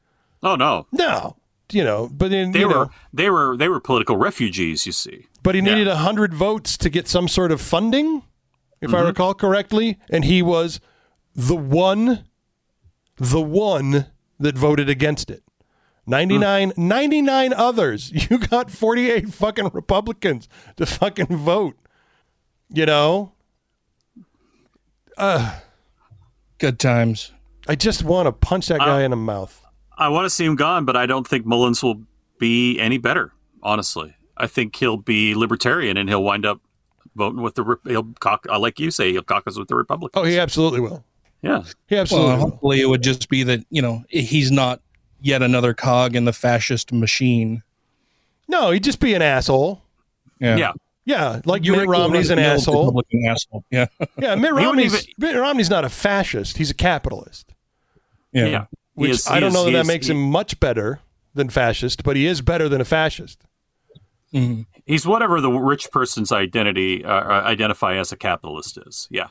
oh 0.43 0.57
no, 0.57 0.87
No, 0.91 1.37
you 1.71 1.85
know, 1.85 2.09
but 2.11 2.31
then 2.31 2.51
they 2.51 2.65
were 2.65 2.71
know, 2.73 2.91
they 3.13 3.31
were 3.31 3.57
they 3.57 3.69
were 3.69 3.79
political 3.79 4.17
refugees. 4.17 4.87
You 4.87 4.93
see, 4.93 5.27
but 5.45 5.55
he 5.55 5.61
needed 5.61 5.87
a 5.87 5.97
hundred 5.99 6.35
votes 6.35 6.77
to 6.79 6.91
get 6.91 7.07
some 7.07 7.29
sort 7.29 7.53
of 7.53 7.61
funding, 7.61 8.23
if 8.81 8.93
I 8.93 9.03
Mhm. 9.03 9.07
recall 9.07 9.35
correctly, 9.35 9.99
and 10.11 10.25
he 10.25 10.43
was 10.43 10.81
the 11.41 11.57
one, 11.57 12.25
the 13.17 13.41
one 13.41 14.07
that 14.39 14.59
voted 14.59 14.89
against 14.89 15.31
it. 15.31 15.43
99, 16.07 16.73
99 16.77 17.53
others. 17.55 18.13
You 18.31 18.39
got 18.39 18.71
48 18.71 19.33
fucking 19.33 19.71
Republicans 19.73 20.49
to 20.77 20.87
fucking 20.87 21.27
vote. 21.37 21.77
You 22.69 22.87
know? 22.87 23.33
Uh, 25.17 25.61
Good 26.59 26.79
times. 26.79 27.33
I 27.69 27.75
just 27.75 28.05
want 28.05 28.27
to 28.27 28.33
punch 28.33 28.69
that 28.69 28.81
guy 28.81 29.03
in 29.03 29.11
the 29.13 29.17
mouth. 29.17 29.65
I 29.97 30.09
want 30.09 30.27
to 30.27 30.31
see 30.31 30.45
him 30.45 30.57
gone, 30.57 30.85
but 30.85 30.97
I 30.97 31.07
don't 31.07 31.27
think 31.27 31.47
Mullins 31.47 31.83
will 31.83 32.03
be 32.39 32.79
any 32.79 32.99
better. 32.99 33.33
Honestly, 33.63 34.15
I 34.37 34.47
think 34.47 34.77
he'll 34.77 34.97
be 34.97 35.35
libertarian 35.35 35.97
and 35.97 36.09
he'll 36.09 36.23
wind 36.23 36.45
up 36.47 36.61
voting 37.17 37.43
with 37.43 37.55
the 37.55 37.79
he'll 37.87 38.05
cauc- 38.05 38.49
uh, 38.49 38.59
like 38.59 38.79
you 38.79 38.91
say 38.91 39.13
he'll 39.13 39.23
caucus 39.23 39.59
with 39.59 39.69
the 39.69 39.75
Republicans. 39.77 40.21
Oh, 40.21 40.25
he 40.25 40.39
absolutely 40.39 40.81
will. 40.81 41.05
Yeah, 41.43 41.63
he 41.87 41.97
absolutely 41.97 42.29
Well, 42.35 42.39
hopefully, 42.41 42.81
it 42.81 42.87
would 42.87 43.03
just 43.03 43.29
be 43.29 43.43
that 43.45 43.65
you 43.71 43.81
know 43.83 44.05
he's 44.09 44.51
not 44.51 44.81
yet 45.21 45.43
another 45.43 45.73
cog 45.75 46.15
in 46.17 46.25
the 46.27 46.33
fascist 46.33 46.93
machine. 46.93 47.63
No, 48.49 48.71
he'd 48.73 48.85
just 48.85 49.01
be 49.01 49.15
an 49.15 49.23
asshole. 49.23 49.83
Yeah. 50.39 50.57
Yeah. 50.57 50.73
Yeah, 51.07 51.41
like 51.45 51.65
You're 51.65 51.77
Mitt 51.77 51.89
Romney's 51.89 52.31
an 52.31 52.39
asshole. 52.39 52.87
Republican 52.87 53.25
asshole. 53.27 53.65
Yeah. 53.71 53.87
Yeah, 54.19 54.35
Mitt 54.37 54.53
Romney's, 54.55 54.95
even- 54.95 55.15
Mitt 55.19 55.37
Romney's 55.37 55.71
not 55.71 55.85
a 55.85 55.89
fascist. 55.89 56.57
He's 56.59 56.71
a 56.71 56.75
capitalist. 56.75 57.53
Yeah. 58.33 58.47
Yeah. 58.47 58.65
Which 58.95 59.11
is- 59.13 59.27
I 59.27 59.41
don't 59.41 59.49
is- 59.49 59.55
know 59.55 59.65
that 59.65 59.71
he 59.71 59.75
that 59.77 59.81
is- 59.83 59.89
makes 59.89 60.07
he- 60.07 60.13
him 60.13 60.23
much 60.31 60.61
better 60.61 61.01
than 61.35 61.49
fascist, 61.49 62.05
but 62.05 62.17
he 62.17 62.27
is 62.27 62.43
better 62.43 62.69
than 62.69 62.81
a 62.81 62.85
fascist. 62.85 63.41
Mhm. 64.33 64.67
He's 64.87 65.07
whatever 65.07 65.41
the 65.41 65.51
rich 65.51 65.91
person's 65.91 66.31
identity 66.33 67.05
uh, 67.05 67.11
uh, 67.13 67.43
identify 67.45 67.97
as 67.97 68.13
a 68.13 68.17
capitalist 68.17 68.79
is. 68.87 69.09
Yeah. 69.11 69.29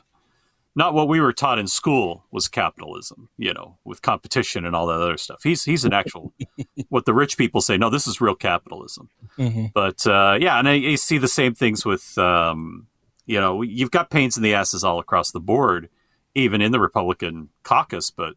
Not 0.76 0.94
what 0.94 1.08
we 1.08 1.20
were 1.20 1.32
taught 1.32 1.58
in 1.58 1.66
school 1.66 2.24
was 2.30 2.46
capitalism, 2.46 3.28
you 3.36 3.52
know, 3.52 3.78
with 3.84 4.02
competition 4.02 4.64
and 4.64 4.76
all 4.76 4.86
that 4.86 5.00
other 5.00 5.16
stuff. 5.16 5.42
He's 5.42 5.64
he's 5.64 5.84
an 5.84 5.92
actual 5.92 6.32
what 6.88 7.06
the 7.06 7.12
rich 7.14 7.36
people 7.36 7.60
say. 7.60 7.76
No, 7.76 7.90
this 7.90 8.06
is 8.06 8.20
real 8.20 8.36
capitalism. 8.36 9.10
Mhm. 9.36 9.72
But 9.74 10.06
uh, 10.06 10.38
yeah, 10.40 10.58
and 10.58 10.68
I, 10.68 10.74
I 10.74 10.94
see 10.94 11.18
the 11.18 11.26
same 11.28 11.54
things 11.54 11.84
with 11.84 12.16
um, 12.18 12.86
you 13.26 13.40
know 13.40 13.62
you've 13.62 13.90
got 13.90 14.10
pains 14.10 14.36
in 14.36 14.44
the 14.44 14.54
asses 14.54 14.84
all 14.84 15.00
across 15.00 15.32
the 15.32 15.40
board, 15.40 15.88
even 16.36 16.62
in 16.62 16.70
the 16.70 16.80
Republican 16.80 17.48
caucus. 17.64 18.10
But 18.12 18.34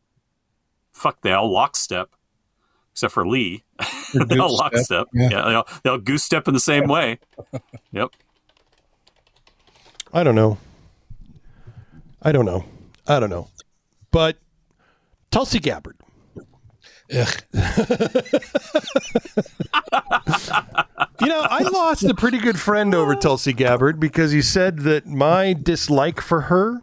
fuck, 0.91 1.21
they 1.21 1.33
all 1.33 1.51
lockstep, 1.51 2.09
except 2.93 3.13
for 3.13 3.27
Lee. 3.27 3.63
they 4.27 4.37
all 4.39 4.57
lockstep. 4.57 5.05
Yeah, 5.13 5.29
yeah. 5.29 5.41
they 5.47 5.53
all, 5.53 5.67
they 5.83 5.89
all 5.91 5.97
goose 5.99 6.23
step 6.23 6.47
in 6.47 6.55
the 6.55 6.59
same 6.59 6.87
way. 6.87 7.19
Yep. 7.91 8.09
I 10.11 10.23
don't 10.23 10.33
know. 10.33 10.57
I 12.23 12.31
don't 12.31 12.45
know. 12.45 12.65
I 13.07 13.19
don't 13.19 13.29
know. 13.29 13.49
But 14.11 14.37
Tulsi 15.31 15.59
Gabbard. 15.59 15.97
you 17.09 17.19
know, 21.27 21.41
I 21.49 21.63
lost 21.71 22.03
a 22.03 22.13
pretty 22.15 22.37
good 22.39 22.59
friend 22.59 22.95
over 22.95 23.15
Tulsi 23.15 23.53
Gabbard 23.53 23.99
because 23.99 24.31
he 24.31 24.41
said 24.41 24.79
that 24.79 25.05
my 25.05 25.53
dislike 25.53 26.21
for 26.21 26.41
her 26.41 26.81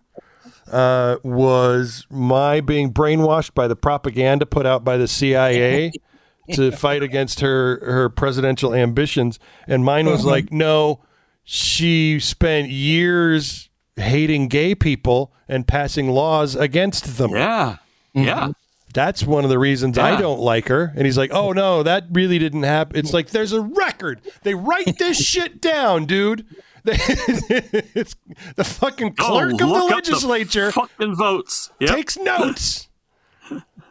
uh, 0.71 1.17
was 1.23 2.07
my 2.11 2.61
being 2.61 2.93
brainwashed 2.93 3.55
by 3.55 3.67
the 3.67 3.77
propaganda 3.77 4.47
put 4.47 4.67
out 4.67 4.85
by 4.85 4.97
the 4.97 5.09
CIA 5.09 5.91
to 6.53 6.71
fight 6.71 7.03
against 7.03 7.41
her 7.41 7.81
her 7.85 8.09
presidential 8.09 8.75
ambitions, 8.75 9.39
and 9.67 9.85
mine 9.85 10.07
was 10.07 10.21
Uh-huh. 10.21 10.31
like, 10.31 10.53
no, 10.53 11.01
she 11.45 12.21
spent 12.21 12.69
years 12.69 13.70
hating 13.97 14.49
gay 14.49 14.75
people 14.75 15.33
and 15.49 15.67
passing 15.67 16.11
laws 16.11 16.57
against 16.57 17.19
them. 17.19 17.31
Yeah, 17.33 17.77
mm-hmm. 18.15 18.27
yeah. 18.27 18.53
That's 18.93 19.23
one 19.23 19.45
of 19.45 19.51
the 19.51 19.59
reasons 19.59 19.99
I 19.99 20.21
don't 20.21 20.41
like 20.41 20.67
her. 20.67 20.93
And 20.97 21.05
he's 21.05 21.17
like, 21.17 21.33
oh 21.33 21.53
no, 21.53 21.83
that 21.85 22.07
really 22.11 22.39
didn't 22.39 22.65
happen. 22.65 22.99
It's 22.99 23.13
like 23.13 23.31
there's 23.31 23.53
a 23.53 23.61
record. 23.61 24.21
They 24.43 24.55
write 24.55 24.99
this 24.99 25.17
shit 25.25 25.61
down, 25.61 26.07
dude. 26.07 26.47
It's 26.83 28.17
the 28.57 28.65
fucking 28.65 29.15
oh, 29.21 29.25
clerk 29.25 29.53
of 29.53 29.59
the 29.59 29.65
Oh, 29.67 29.77
up 29.77 29.89
the 29.89 29.95
legislature 29.95 30.73
fucking 30.73 31.15
votes. 31.15 31.71
Yep. 31.79 31.91
takes 31.91 32.17
notes. 32.17 32.89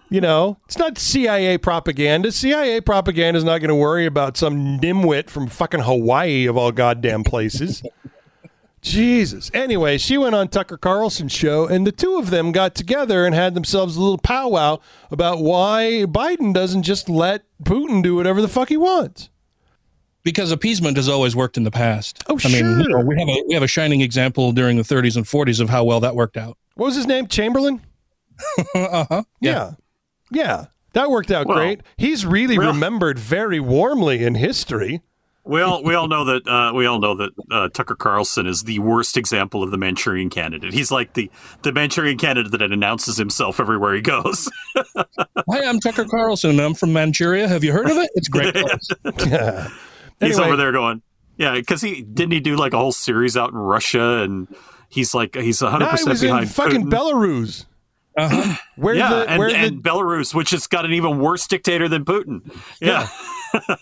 You 0.09 0.21
know, 0.21 0.57
it's 0.65 0.77
not 0.77 0.97
CIA 0.97 1.59
propaganda. 1.59 2.31
CIA 2.31 2.81
propaganda 2.81 3.37
is 3.37 3.43
not 3.43 3.59
going 3.59 3.69
to 3.69 3.75
worry 3.75 4.07
about 4.07 4.37
some 4.37 4.79
nimwit 4.79 5.29
from 5.29 5.45
fucking 5.45 5.81
Hawaii 5.81 6.47
of 6.47 6.57
all 6.57 6.71
goddamn 6.71 7.23
places. 7.23 7.83
Jesus. 8.81 9.51
Anyway, 9.53 9.97
she 9.97 10.17
went 10.17 10.35
on 10.35 10.47
Tucker 10.47 10.77
Carlson's 10.77 11.31
show, 11.31 11.65
and 11.67 11.85
the 11.85 11.91
two 11.91 12.17
of 12.17 12.29
them 12.29 12.51
got 12.51 12.75
together 12.75 13.25
and 13.25 13.35
had 13.35 13.53
themselves 13.53 13.95
a 13.95 14.01
little 14.01 14.17
powwow 14.17 14.79
about 15.11 15.39
why 15.39 16.05
Biden 16.07 16.53
doesn't 16.53 16.83
just 16.83 17.09
let 17.09 17.43
Putin 17.63 18.01
do 18.01 18.15
whatever 18.15 18.41
the 18.41 18.47
fuck 18.47 18.69
he 18.69 18.77
wants. 18.77 19.29
because 20.23 20.51
appeasement 20.51 20.97
has 20.97 21.09
always 21.09 21.35
worked 21.35 21.57
in 21.57 21.63
the 21.63 21.71
past. 21.71 22.23
Oh, 22.27 22.37
I 22.43 22.47
mean, 22.49 22.65
you 22.77 22.83
sure. 22.83 22.89
know, 22.99 23.05
we 23.05 23.17
have 23.19 23.27
a 23.29 23.43
we 23.47 23.53
have 23.53 23.63
a 23.63 23.67
shining 23.67 24.01
example 24.01 24.51
during 24.51 24.77
the 24.77 24.83
30s 24.83 25.15
and 25.15 25.25
40s 25.25 25.59
of 25.59 25.69
how 25.69 25.83
well 25.83 25.99
that 26.01 26.15
worked 26.15 26.37
out. 26.37 26.57
What 26.75 26.87
was 26.87 26.95
his 26.95 27.07
name? 27.07 27.27
Chamberlain? 27.27 27.81
uh 28.75 29.05
huh. 29.09 29.23
Yeah. 29.41 29.71
Yeah. 30.31 30.65
That 30.93 31.09
worked 31.11 31.31
out 31.31 31.47
Well, 31.47 31.57
great. 31.57 31.81
He's 31.97 32.25
really 32.25 32.57
well- 32.57 32.67
remembered 32.73 33.19
very 33.19 33.59
warmly 33.59 34.23
in 34.23 34.35
history. 34.35 35.01
We 35.49 35.61
all 35.61 35.81
we 35.81 35.95
all 35.95 36.07
know 36.07 36.25
that 36.25 36.47
uh, 36.47 36.73
we 36.75 36.85
all 36.85 36.99
know 36.99 37.15
that 37.15 37.31
uh, 37.49 37.69
Tucker 37.69 37.95
Carlson 37.95 38.45
is 38.45 38.65
the 38.65 38.77
worst 38.77 39.17
example 39.17 39.63
of 39.63 39.71
the 39.71 39.77
Manchurian 39.79 40.29
candidate. 40.29 40.73
He's 40.73 40.91
like 40.91 41.13
the 41.15 41.31
the 41.63 41.73
Manchurian 41.73 42.19
candidate 42.19 42.51
that 42.51 42.61
announces 42.61 43.17
himself 43.17 43.59
everywhere 43.59 43.95
he 43.95 44.01
goes. 44.01 44.47
Hi, 44.75 45.65
I'm 45.65 45.79
Tucker 45.79 46.05
Carlson, 46.05 46.59
I'm 46.59 46.75
from 46.75 46.93
Manchuria. 46.93 47.47
Have 47.47 47.63
you 47.63 47.73
heard 47.73 47.89
of 47.89 47.97
it? 47.97 48.11
It's 48.13 48.27
a 48.27 48.31
great. 48.31 48.53
place. 48.53 49.71
He's 50.19 50.37
Anyway. 50.37 50.43
over 50.45 50.55
there 50.55 50.71
going, 50.71 51.01
yeah, 51.37 51.53
because 51.55 51.81
he 51.81 52.03
didn't 52.03 52.33
he 52.33 52.41
do 52.41 52.55
like 52.55 52.73
a 52.73 52.77
whole 52.77 52.91
series 52.91 53.35
out 53.35 53.49
in 53.51 53.57
Russia, 53.57 54.19
and 54.21 54.47
he's 54.87 55.15
like 55.15 55.33
he's 55.33 55.61
hundred 55.61 55.79
Now 55.79 55.85
he 55.85 55.91
percent 55.93 56.09
was 56.09 56.23
in 56.23 56.45
fucking 56.45 56.85
Putin. 56.85 56.91
Belarus. 56.91 57.65
Uh-huh. 58.17 58.55
Where 58.75 58.95
yeah, 58.95 59.09
the 59.09 59.29
and, 59.29 59.39
where 59.39 59.49
and 59.49 59.81
Belarus, 59.81 60.35
which 60.35 60.51
has 60.51 60.67
got 60.67 60.83
an 60.85 60.93
even 60.93 61.19
worse 61.19 61.47
dictator 61.47 61.87
than 61.87 62.05
Putin. 62.05 62.41
Yeah, 62.81 63.03
the 63.03 63.28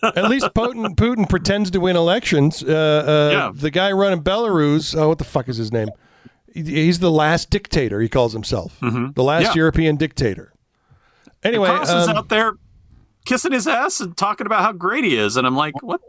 at 0.03 0.29
least 0.29 0.47
Putin 0.55 0.95
Putin 0.95 1.27
pretends 1.29 1.71
to 1.71 1.79
win 1.79 1.95
elections. 1.95 2.63
Uh, 2.63 2.67
uh, 2.67 3.29
Yeah. 3.31 3.51
The 3.53 3.69
guy 3.71 3.91
running 3.91 4.21
Belarus. 4.23 4.97
Oh, 4.97 5.09
what 5.09 5.17
the 5.17 5.23
fuck 5.23 5.47
is 5.49 5.57
his 5.57 5.71
name? 5.71 5.89
He- 6.53 6.63
He's 6.63 6.99
the 6.99 7.11
last 7.11 7.49
dictator. 7.49 7.99
He 8.01 8.09
calls 8.09 8.33
himself 8.33 8.77
the 8.81 9.23
last 9.23 9.43
Yeah. 9.43 9.53
European 9.55 9.95
dictator. 9.97 10.53
Anyway, 11.43 11.67
Carlson's 11.69 12.07
um, 12.07 12.17
out 12.17 12.29
there 12.29 12.53
kissing 13.25 13.51
his 13.51 13.67
ass 13.67 13.99
and 13.99 14.17
talking 14.17 14.47
about 14.47 14.61
how 14.63 14.71
great 14.71 15.03
he 15.03 15.15
is, 15.17 15.37
and 15.37 15.45
I'm 15.45 15.55
like, 15.55 15.81
what 15.83 16.01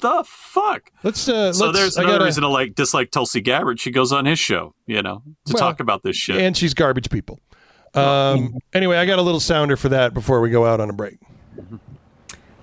the 0.00 0.22
fuck? 0.26 0.90
let's. 1.02 1.26
Uh, 1.28 1.52
so 1.52 1.66
let's- 1.66 1.78
there's 1.78 1.96
another 1.96 2.14
gotta- 2.14 2.24
reason 2.26 2.42
to 2.42 2.48
like 2.48 2.74
dislike 2.74 3.10
Tulsi 3.10 3.40
Gabbard. 3.40 3.80
She 3.80 3.90
goes 3.90 4.12
on 4.12 4.26
his 4.26 4.38
show, 4.38 4.74
you 4.86 5.00
know, 5.02 5.22
to 5.46 5.54
Well, 5.54 5.60
talk 5.60 5.80
about 5.80 6.02
this 6.02 6.16
shit. 6.16 6.36
and 6.36 6.54
she's 6.56 6.74
garbage 6.74 7.08
people. 7.10 7.40
Um, 7.94 8.56
anyway, 8.72 8.96
I 8.98 9.06
got 9.06 9.20
a 9.20 9.22
little 9.22 9.38
sounder 9.40 9.76
for 9.76 9.88
that 9.90 10.12
before 10.14 10.40
we 10.40 10.50
go 10.50 10.66
out 10.66 10.80
on 10.80 10.90
a 10.90 10.92
break. 10.92 11.18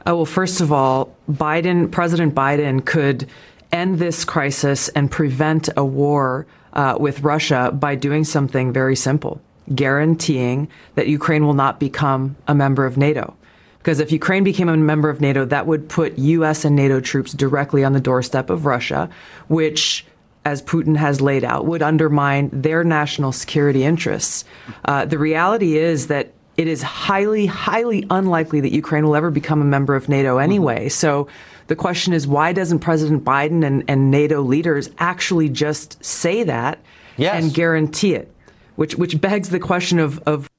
Oh, 0.06 0.16
well, 0.18 0.26
first 0.26 0.62
of 0.62 0.72
all, 0.72 1.16
Biden, 1.30 1.92
President 1.92 2.34
Biden 2.34 2.84
could 2.86 3.30
end 3.72 4.00
this 4.00 4.26
crisis 4.26 4.90
and 4.90 5.10
prevent 5.10 5.70
a 5.78 5.86
war 5.86 6.48
uh, 6.74 6.98
with 7.00 7.22
Russia 7.22 7.72
by 7.74 7.96
doing 7.96 8.24
something 8.24 8.74
very 8.74 8.96
simple 8.96 9.42
guaranteeing 9.76 10.68
that 10.96 11.08
Ukraine 11.08 11.46
will 11.46 11.54
not 11.54 11.80
become 11.80 12.36
a 12.48 12.56
member 12.56 12.86
of 12.86 12.98
NATO. 12.98 13.36
Because 13.78 14.00
if 14.00 14.12
Ukraine 14.12 14.44
became 14.44 14.70
a 14.70 14.78
member 14.78 15.10
of 15.10 15.22
NATO, 15.22 15.46
that 15.46 15.66
would 15.66 15.90
put 15.90 16.18
U.S. 16.18 16.66
and 16.66 16.76
NATO 16.76 17.00
troops 17.00 17.32
directly 17.32 17.84
on 17.84 17.94
the 17.94 18.00
doorstep 18.00 18.50
of 18.50 18.66
Russia, 18.66 19.10
which, 19.48 20.06
as 20.46 20.62
Putin 20.62 20.96
has 20.98 21.22
laid 21.22 21.44
out, 21.44 21.66
would 21.66 21.82
undermine 21.82 22.50
their 22.52 22.84
national 22.84 23.32
security 23.32 23.84
interests. 23.84 24.46
Uh, 24.86 25.06
the 25.06 25.18
reality 25.18 25.78
is 25.78 26.08
that 26.08 26.34
it 26.58 26.68
is 26.68 26.82
highly, 26.82 27.46
highly 27.46 28.06
unlikely 28.10 28.62
that 28.62 28.72
Ukraine 28.72 29.06
will 29.06 29.16
ever 29.16 29.32
become 29.32 29.62
a 29.62 29.66
member 29.66 29.96
of 29.96 30.10
NATO 30.10 30.38
anyway. 30.38 30.90
So 30.90 31.28
the 31.68 31.76
question 31.76 32.14
is, 32.14 32.28
why 32.28 32.54
doesn't 32.54 32.80
President 32.80 33.24
Biden 33.24 33.66
and, 33.66 33.84
and 33.88 34.12
NATO 34.12 34.42
leaders 34.42 34.90
actually 35.00 35.50
just 35.50 36.04
say 36.04 36.44
that 36.44 36.80
and 37.18 37.54
guarantee 37.54 38.16
it? 38.16 38.34
Which, 38.76 38.96
which 38.96 39.20
begs 39.22 39.50
the 39.50 39.60
question 39.60 40.00
of, 40.00 40.20
of 40.26 40.50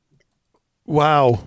Wow. 0.86 1.46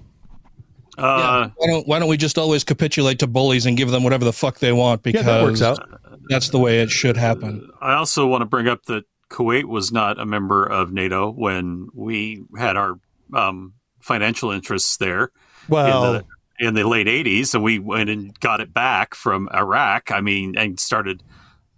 Uh, 0.97 1.49
why 1.57 1.67
don't 1.67 1.87
Why 1.87 1.99
don't 1.99 2.07
we 2.07 2.17
just 2.17 2.37
always 2.37 2.63
capitulate 2.63 3.19
to 3.19 3.27
bullies 3.27 3.65
and 3.65 3.75
give 3.75 3.91
them 3.91 4.03
whatever 4.03 4.23
the 4.23 4.33
fuck 4.33 4.59
they 4.59 4.71
want? 4.71 5.01
Yeah, 5.01 5.11
Because 5.11 5.25
that 5.25 5.43
works 5.43 5.61
out. 5.61 5.99
That's 6.29 6.49
the 6.49 6.59
way 6.59 6.79
it 6.79 6.89
should 6.89 7.17
happen. 7.17 7.69
I 7.81 7.93
also 7.93 8.25
want 8.25 8.41
to 8.41 8.45
bring 8.45 8.67
up 8.67 8.85
that 8.85 9.03
Kuwait 9.29 9.65
was 9.65 9.91
not 9.91 10.19
a 10.19 10.25
member 10.25 10.63
of 10.63 10.91
NATO 10.91 11.29
when 11.29 11.89
we 11.93 12.43
had 12.57 12.77
our 12.77 12.99
um, 13.33 13.73
financial 14.05 14.51
interests 14.51 14.97
there. 14.97 15.31
Well- 15.67 16.15
in 16.15 16.21
the, 16.59 16.67
in 16.67 16.73
the 16.75 16.87
late 16.87 17.07
'80s, 17.07 17.53
and 17.53 17.63
we 17.63 17.79
went 17.79 18.09
and 18.09 18.39
got 18.39 18.61
it 18.61 18.73
back 18.73 19.13
from 19.15 19.49
Iraq. 19.53 20.11
I 20.11 20.21
mean, 20.21 20.55
and 20.57 20.79
started 20.79 21.21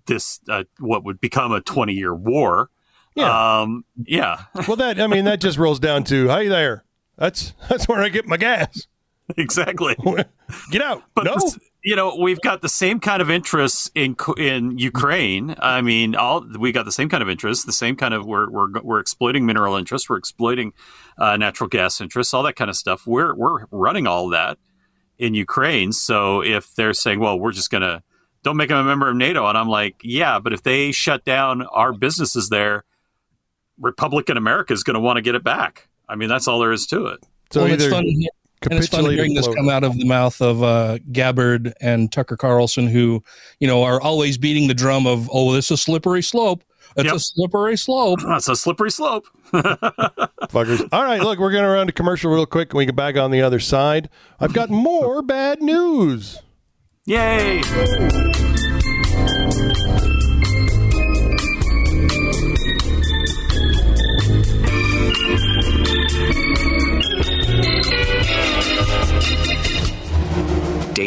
this 0.05 0.39
uh, 0.49 0.65
what 0.79 1.03
would 1.03 1.19
become 1.19 1.51
a 1.51 1.61
20 1.61 1.93
year 1.93 2.13
war. 2.13 2.69
Yeah. 3.15 3.59
Um, 3.61 3.85
yeah. 4.05 4.43
Well, 4.67 4.77
that 4.77 4.99
I 5.01 5.07
mean 5.07 5.25
that 5.25 5.41
just 5.41 5.57
rolls 5.57 5.79
down 5.79 6.03
to 6.05 6.27
hey 6.27 6.47
there. 6.47 6.83
That's 7.17 7.53
that's 7.69 7.87
where 7.87 8.01
I 8.03 8.09
get 8.09 8.27
my 8.27 8.37
gas. 8.37 8.87
exactly. 9.35 9.95
Get 10.71 10.81
out. 10.81 11.03
But 11.15 11.25
no. 11.25 11.33
this- 11.35 11.57
you 11.87 11.95
know, 11.95 12.17
we've 12.19 12.41
got 12.41 12.61
the 12.61 12.67
same 12.67 12.99
kind 12.99 13.21
of 13.21 13.31
interests 13.31 13.89
in 13.95 14.17
in 14.35 14.77
Ukraine. 14.77 15.55
I 15.59 15.81
mean, 15.81 16.15
all 16.15 16.45
we 16.59 16.73
got 16.73 16.83
the 16.83 16.91
same 16.91 17.07
kind 17.07 17.23
of 17.23 17.29
interests, 17.29 17.63
the 17.63 17.71
same 17.71 17.95
kind 17.95 18.13
of 18.13 18.25
we're 18.25 18.49
we're 18.49 18.81
we're 18.81 18.99
exploiting 18.99 19.45
mineral 19.45 19.73
interests, 19.77 20.09
we're 20.09 20.17
exploiting 20.17 20.73
uh, 21.17 21.37
natural 21.37 21.69
gas 21.69 22.01
interests, 22.01 22.33
all 22.33 22.43
that 22.43 22.57
kind 22.57 22.69
of 22.69 22.75
stuff. 22.75 23.07
We're 23.07 23.33
we're 23.33 23.67
running 23.71 24.05
all 24.05 24.27
that 24.31 24.57
in 25.17 25.33
Ukraine. 25.33 25.93
So 25.93 26.43
if 26.43 26.75
they're 26.75 26.93
saying, 26.93 27.21
well, 27.21 27.39
we're 27.39 27.53
just 27.53 27.71
gonna 27.71 28.03
don't 28.43 28.57
make 28.57 28.67
them 28.67 28.79
a 28.79 28.83
member 28.83 29.09
of 29.09 29.15
NATO, 29.15 29.47
and 29.47 29.57
I'm 29.57 29.69
like, 29.69 29.95
yeah, 30.03 30.39
but 30.39 30.51
if 30.51 30.63
they 30.63 30.91
shut 30.91 31.23
down 31.23 31.61
our 31.67 31.93
businesses 31.93 32.49
there, 32.49 32.83
Republican 33.79 34.35
America 34.35 34.73
is 34.73 34.83
going 34.83 34.95
to 34.95 34.99
want 34.99 35.17
to 35.17 35.21
get 35.21 35.35
it 35.35 35.43
back. 35.43 35.87
I 36.09 36.15
mean, 36.15 36.27
that's 36.27 36.49
all 36.49 36.59
there 36.59 36.73
is 36.73 36.85
to 36.87 37.05
it. 37.07 37.23
So 37.51 37.63
well, 37.63 37.71
it's 37.71 37.83
either 37.85 37.91
fun, 37.91 38.05
and 38.63 38.73
it's 38.73 38.87
fun 38.87 39.01
capitulate 39.01 39.13
or 39.13 39.23
hearing 39.23 39.33
this 39.35 39.47
come 39.47 39.69
out 39.69 39.83
of 39.83 39.97
the 39.97 40.05
mouth 40.05 40.41
of 40.41 40.63
uh, 40.63 40.97
Gabbard 41.11 41.73
and 41.79 42.11
Tucker 42.11 42.37
Carlson, 42.37 42.87
who 42.87 43.23
you 43.59 43.67
know 43.67 43.83
are 43.83 44.01
always 44.01 44.37
beating 44.37 44.67
the 44.67 44.73
drum 44.73 45.05
of, 45.07 45.29
"Oh, 45.31 45.53
this 45.53 45.65
is 45.65 45.71
a 45.71 45.77
slippery 45.77 46.23
slope. 46.23 46.63
It's 46.95 47.05
Yep. 47.05 47.15
a 47.15 47.19
slippery 47.19 47.77
slope." 47.77 48.19
That's 48.27 48.49
a 48.49 48.55
slippery 48.55 48.91
slope. 48.91 49.27
Fuckers. 49.53 50.87
All 50.91 51.03
right, 51.03 51.21
look, 51.21 51.39
we're 51.39 51.51
going 51.51 51.63
to 51.63 51.69
run 51.69 51.87
to 51.87 51.93
commercial 51.93 52.31
real 52.33 52.45
quick 52.45 52.71
and 52.71 52.77
we 52.77 52.85
get 52.85 52.95
back 52.95 53.15
on 53.15 53.31
the 53.31 53.41
other 53.41 53.59
side. 53.59 54.09
I've 54.39 54.53
got 54.53 54.69
more 54.69 55.21
bad 55.21 55.61
news. 55.61 56.39
Yay! 57.05 57.61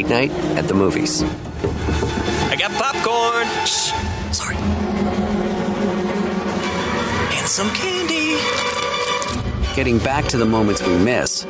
Date 0.03 0.09
night 0.09 0.31
at 0.57 0.67
the 0.67 0.73
movies. 0.73 1.23
I 1.23 2.57
got 2.59 2.71
popcorn. 2.73 3.47
Shh. 3.67 3.93
Sorry. 4.33 4.57
And 7.37 7.47
some 7.47 7.69
candy. 7.75 8.39
Getting 9.77 9.99
back 9.99 10.25
to 10.29 10.39
the 10.39 10.47
moments 10.47 10.83
we 10.87 10.97
miss 10.97 11.45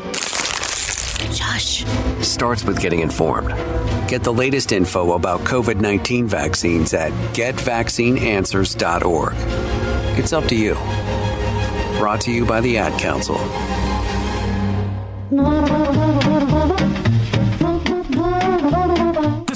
Josh. 1.33 1.85
starts 2.27 2.65
with 2.65 2.81
getting 2.81 2.99
informed. 2.99 3.51
Get 4.09 4.25
the 4.25 4.33
latest 4.33 4.73
info 4.73 5.13
about 5.13 5.43
COVID 5.43 5.81
19 5.81 6.27
vaccines 6.27 6.93
at 6.93 7.13
getvaccineanswers.org. 7.35 9.35
It's 10.19 10.33
up 10.33 10.47
to 10.47 10.57
you. 10.57 10.75
Brought 12.01 12.21
to 12.23 12.33
you 12.33 12.45
by 12.45 12.61
the 12.61 12.79
Ad 12.79 12.99
Council. 12.99 13.39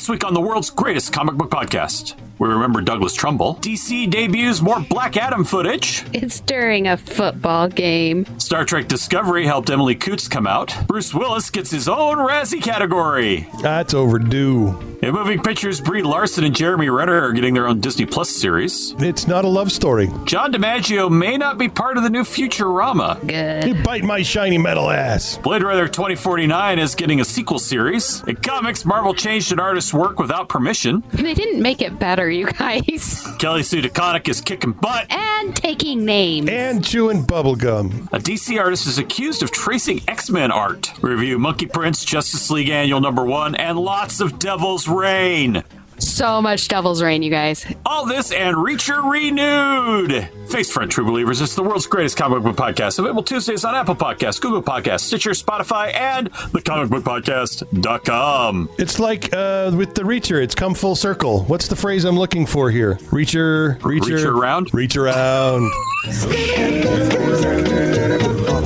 This 0.05 0.11
week 0.11 0.25
on 0.27 0.35
the 0.35 0.41
world's 0.43 0.69
greatest 0.69 1.15
comic 1.15 1.35
book 1.35 1.49
podcast. 1.49 2.13
We 2.39 2.49
remember 2.49 2.81
Douglas 2.81 3.15
Trumbull. 3.15 3.57
DC 3.57 4.11
debuts 4.11 4.61
more 4.61 4.81
Black 4.81 5.17
Adam 5.17 5.45
footage. 5.45 6.05
It's 6.13 6.41
during 6.41 6.89
a 6.89 6.97
football 6.97 7.69
game. 7.69 8.27
Star 8.39 8.65
Trek 8.65 8.89
Discovery 8.89 9.47
helped 9.47 9.71
Emily 9.71 9.95
Coutts 9.95 10.27
come 10.29 10.47
out. 10.47 10.75
Bruce 10.89 11.15
Willis 11.15 11.51
gets 11.51 11.71
his 11.71 11.89
own 11.89 12.17
Razzie 12.19 12.63
category. 12.63 13.49
That's 13.63 13.95
overdue. 13.95 14.79
In 15.03 15.13
moving 15.13 15.43
pictures, 15.43 15.83
Brie 15.83 16.03
Larson 16.03 16.45
and 16.45 16.57
Jeremy 16.57 16.89
Renner 16.89 17.21
are 17.21 17.33
getting 17.33 17.53
their 17.53 17.69
own 17.69 17.79
Disney 17.81 18.07
Plus 18.07 18.31
series. 18.31 18.95
It's 18.99 19.27
not 19.27 19.45
a 19.45 19.49
love 19.49 19.71
story. 19.71 20.11
John 20.25 20.51
DiMaggio 20.51 21.11
may 21.11 21.37
not 21.37 21.59
be 21.59 21.69
part 21.69 21.99
of 21.99 22.05
the 22.05 22.09
new 22.11 22.23
Futurama. 22.23 23.21
Good. 23.27 23.65
You 23.67 23.83
bite 23.83 24.03
my 24.03 24.23
shiny 24.23 24.57
metal 24.57 24.91
ass. 24.91 25.37
Blade 25.39 25.63
Runner 25.63 25.87
2049 25.89 26.79
is 26.79 26.95
getting 26.95 27.21
a 27.21 27.25
sequel 27.25 27.59
series. 27.59 28.23
In 28.27 28.37
comics, 28.37 28.87
Marvel 28.87 29.13
changed 29.15 29.53
an 29.53 29.61
artist's 29.61 29.93
work 29.93 30.19
without 30.19 30.49
permission. 30.49 31.03
They 31.25 31.33
didn't 31.33 31.63
make 31.63 31.81
it 31.81 31.99
better, 31.99 32.24
you 32.29 32.47
guys. 32.47 33.27
Kelly 33.39 33.63
Sue 33.63 33.83
DeConnick 33.83 34.29
is 34.29 34.41
kicking 34.41 34.73
butt. 34.73 35.07
And 35.11 35.55
taking 35.55 36.05
names. 36.05 36.49
And 36.49 36.85
chewing 36.85 37.25
bubblegum. 37.25 38.09
A 38.13 38.19
DC 38.19 38.59
artist 38.61 38.87
is 38.87 38.99
accused 38.99 39.43
of 39.43 39.51
tracing 39.51 40.01
X 40.09 40.31
Men 40.31 40.51
art. 40.51 40.93
Review 41.03 41.39
Monkey 41.39 41.67
Prince, 41.67 42.05
Justice 42.05 42.51
League 42.51 42.69
Annual 42.69 43.01
Number 43.01 43.25
One, 43.25 43.55
and 43.55 43.79
lots 43.79 44.21
of 44.21 44.39
Devil's 44.39 44.89
Reign. 44.89 45.63
So 45.99 46.41
much 46.43 46.69
Devil's 46.69 47.03
Reign, 47.03 47.23
you 47.23 47.31
guys. 47.31 47.65
All 47.87 48.05
this 48.07 48.31
and 48.33 48.57
Reacher 48.57 49.09
Renewed. 49.11 50.29
Face 50.49 50.71
Front 50.71 50.93
True 50.93 51.05
Believers 51.05 51.41
is 51.41 51.55
the 51.55 51.63
world's 51.63 51.87
greatest 51.87 52.17
comic 52.17 52.43
book 52.43 52.57
podcast. 52.57 52.99
Available 52.99 53.23
Tuesdays 53.23 53.65
on 53.65 53.75
Apple 53.75 53.95
Podcasts, 53.97 54.41
Google 54.41 54.63
Podcasts, 54.63 55.01
Stitcher, 55.01 55.31
Spotify, 55.31 55.93
and 55.95 56.31
thecomicbookpodcast.com. 56.33 58.69
It's 58.79 58.99
like 58.99 59.33
uh, 59.33 59.71
with 59.75 59.95
the 59.95 60.03
Reacher, 60.03 60.43
it's 60.43 60.55
come 60.55 60.75
full 60.75 60.97
circle. 60.97 61.45
What's 61.45 61.69
the 61.69 61.77
phrase 61.77 62.05
I'm 62.05 62.19
looking 62.19 62.47
for 62.47 62.71
here? 62.71 62.95
Reacher, 63.11 63.79
Reacher. 63.81 64.15
Reach 64.15 64.25
around? 64.25 64.75
Reach 64.75 64.97
around. 64.97 65.71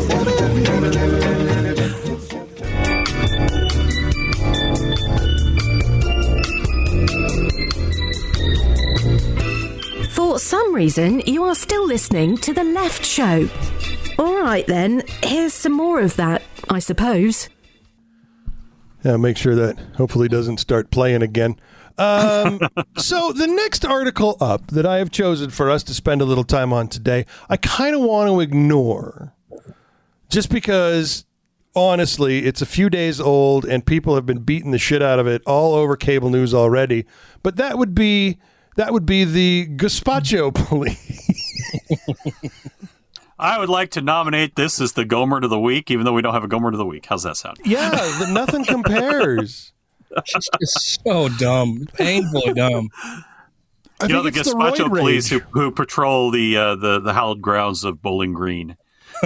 For 10.39 10.45
some 10.45 10.73
reason, 10.73 11.19
you 11.27 11.43
are 11.43 11.55
still 11.57 11.85
listening 11.85 12.37
to 12.39 12.55
The 12.55 12.63
Left 12.63 13.05
Show. 13.05 13.51
All 14.21 14.41
right, 14.41 14.65
then, 14.69 15.03
here's 15.21 15.53
some 15.53 15.73
more 15.73 16.01
of 16.01 16.15
that, 16.15 16.43
I 16.71 16.79
suppose. 16.79 17.49
Yeah, 19.03 19.17
make 19.17 19.37
sure 19.37 19.57
that 19.57 19.77
hopefully 19.97 20.29
doesn't 20.29 20.59
start 20.59 20.93
playing 20.93 21.23
again. 21.23 21.57
Um, 21.99 22.61
so 22.99 23.33
the 23.33 23.49
next 23.49 23.85
article 23.85 24.37
up 24.41 24.69
that 24.69 24.87
I 24.87 24.99
have 24.99 25.11
chosen 25.11 25.51
for 25.51 25.71
us 25.71 25.83
to 25.83 25.93
spend 25.93 26.23
a 26.23 26.25
little 26.25 26.45
time 26.45 26.73
on 26.73 26.87
today, 26.87 27.27
I 27.49 27.57
kind 27.57 27.97
of 27.97 28.03
want 28.03 28.31
to 28.31 28.39
ignore, 28.39 29.35
just 30.29 30.51
because 30.51 31.27
honestly, 31.75 32.47
it's 32.47 32.63
a 32.63 32.67
few 32.67 32.89
days 32.89 33.21
old 33.21 33.65
and 33.65 33.85
people 33.85 34.15
have 34.15 34.25
been 34.25 34.45
beating 34.45 34.71
the 34.71 34.79
shit 34.79 35.03
out 35.03 35.19
of 35.19 35.27
it 35.27 35.43
all 35.47 35.75
over 35.75 35.97
cable 35.97 36.31
news 36.31 36.55
already. 36.55 37.07
But 37.43 37.57
that 37.57 37.77
would 37.77 37.93
be 37.93 38.39
that 38.79 38.93
would 38.93 39.05
be 39.05 39.25
the 39.25 39.67
Gazpacho 39.77 40.55
police. 40.69 41.51
I 43.37 43.59
would 43.59 43.69
like 43.69 43.91
to 43.93 44.01
nominate 44.01 44.55
this 44.55 44.81
as 44.81 44.93
the 44.93 45.05
Gomer 45.05 45.39
of 45.39 45.51
the 45.51 45.59
Week, 45.59 45.91
even 45.91 46.05
though 46.05 46.13
we 46.13 46.23
don't 46.23 46.33
have 46.33 46.45
a 46.45 46.49
Gomer 46.49 46.69
of 46.69 46.79
the 46.79 46.87
Week. 46.87 47.05
How's 47.07 47.25
that 47.25 47.37
sound? 47.37 47.59
yeah, 47.65 47.91
the, 47.91 48.29
nothing 48.33 48.65
compares. 48.65 49.73
It's 50.17 51.01
so 51.05 51.29
dumb, 51.29 51.89
painfully 51.95 52.55
dumb. 52.55 52.91
I 54.01 54.07
you 54.07 54.13
know 54.13 54.23
the 54.23 54.31
think 54.31 54.45
the 54.45 54.53
Gazpacho 54.53 54.89
police 54.89 55.29
who, 55.29 55.41
who 55.51 55.73
patrol 55.73 56.31
the 56.31 56.57
uh, 56.57 56.77
the 56.77 57.01
the 57.01 57.13
hallowed 57.13 57.43
grounds 57.43 57.83
of 57.83 58.01
Bowling 58.01 58.33
Green. 58.33 58.77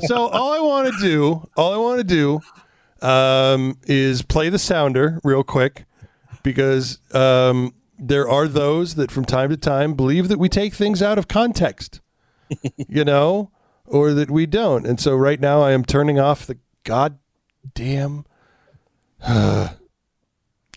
so 0.00 0.26
all 0.28 0.52
I 0.52 0.60
want 0.60 0.90
to 0.90 0.98
do, 1.00 1.46
all 1.54 1.74
I 1.74 1.76
want 1.76 1.98
to 1.98 2.04
do, 2.04 2.40
um, 3.06 3.76
is 3.84 4.22
play 4.22 4.48
the 4.48 4.58
sounder 4.58 5.20
real 5.22 5.44
quick 5.44 5.84
because 6.44 6.98
um, 7.12 7.74
there 7.98 8.28
are 8.28 8.46
those 8.46 8.94
that 8.94 9.10
from 9.10 9.24
time 9.24 9.50
to 9.50 9.56
time 9.56 9.94
believe 9.94 10.28
that 10.28 10.38
we 10.38 10.48
take 10.48 10.74
things 10.74 11.02
out 11.02 11.18
of 11.18 11.26
context, 11.26 12.00
you 12.76 13.04
know, 13.04 13.50
or 13.84 14.12
that 14.12 14.30
we 14.30 14.46
don't. 14.46 14.86
And 14.86 15.00
so 15.00 15.16
right 15.16 15.40
now 15.40 15.60
I 15.60 15.72
am 15.72 15.84
turning 15.84 16.20
off 16.20 16.46
the 16.46 16.58
goddamn 16.84 18.26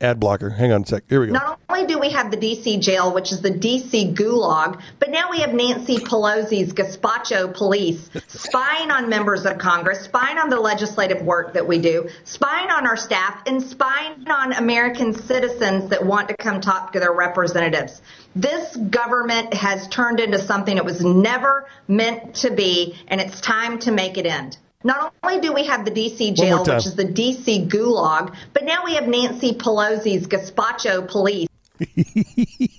ad 0.01 0.19
blocker. 0.19 0.49
Hang 0.49 0.71
on 0.71 0.83
a 0.83 0.85
sec. 0.85 1.03
Here 1.09 1.19
we 1.19 1.27
go. 1.27 1.33
Not 1.33 1.59
only 1.69 1.87
do 1.87 1.99
we 1.99 2.11
have 2.11 2.31
the 2.31 2.37
DC 2.37 2.79
jail, 2.81 3.13
which 3.13 3.31
is 3.31 3.41
the 3.41 3.51
DC 3.51 4.13
gulag, 4.13 4.81
but 4.99 5.09
now 5.09 5.31
we 5.31 5.39
have 5.39 5.53
Nancy 5.53 5.97
Pelosi's 5.97 6.73
gazpacho 6.73 7.53
police 7.53 8.09
spying 8.27 8.91
on 8.91 9.09
members 9.09 9.45
of 9.45 9.57
Congress, 9.57 10.01
spying 10.01 10.37
on 10.37 10.49
the 10.49 10.59
legislative 10.59 11.21
work 11.21 11.53
that 11.53 11.67
we 11.67 11.79
do, 11.79 12.09
spying 12.23 12.69
on 12.69 12.87
our 12.87 12.97
staff, 12.97 13.41
and 13.45 13.61
spying 13.61 14.27
on 14.29 14.53
American 14.53 15.13
citizens 15.13 15.89
that 15.89 16.05
want 16.05 16.29
to 16.29 16.37
come 16.37 16.61
talk 16.61 16.93
to 16.93 16.99
their 16.99 17.13
representatives. 17.13 18.01
This 18.35 18.75
government 18.75 19.53
has 19.53 19.87
turned 19.87 20.19
into 20.19 20.39
something 20.39 20.77
it 20.77 20.85
was 20.85 21.03
never 21.03 21.67
meant 21.87 22.35
to 22.35 22.51
be, 22.51 22.95
and 23.07 23.19
it's 23.19 23.41
time 23.41 23.79
to 23.79 23.91
make 23.91 24.17
it 24.17 24.25
end. 24.25 24.57
Not 24.87 25.13
only 25.21 25.41
do 25.41 25.51
we 25.51 25.65
have 25.65 25.83
the 25.83 25.91
DC 25.91 26.33
jail, 26.33 26.59
which 26.59 26.85
is 26.85 26.95
the 26.95 27.03
DC 27.03 27.67
gulag, 27.67 28.33
but 28.53 28.63
now 28.63 28.85
we 28.85 28.95
have 28.95 29.07
Nancy 29.07 29.53
Pelosi's 29.53 30.27
gazpacho 30.27 31.07
police. 31.07 31.49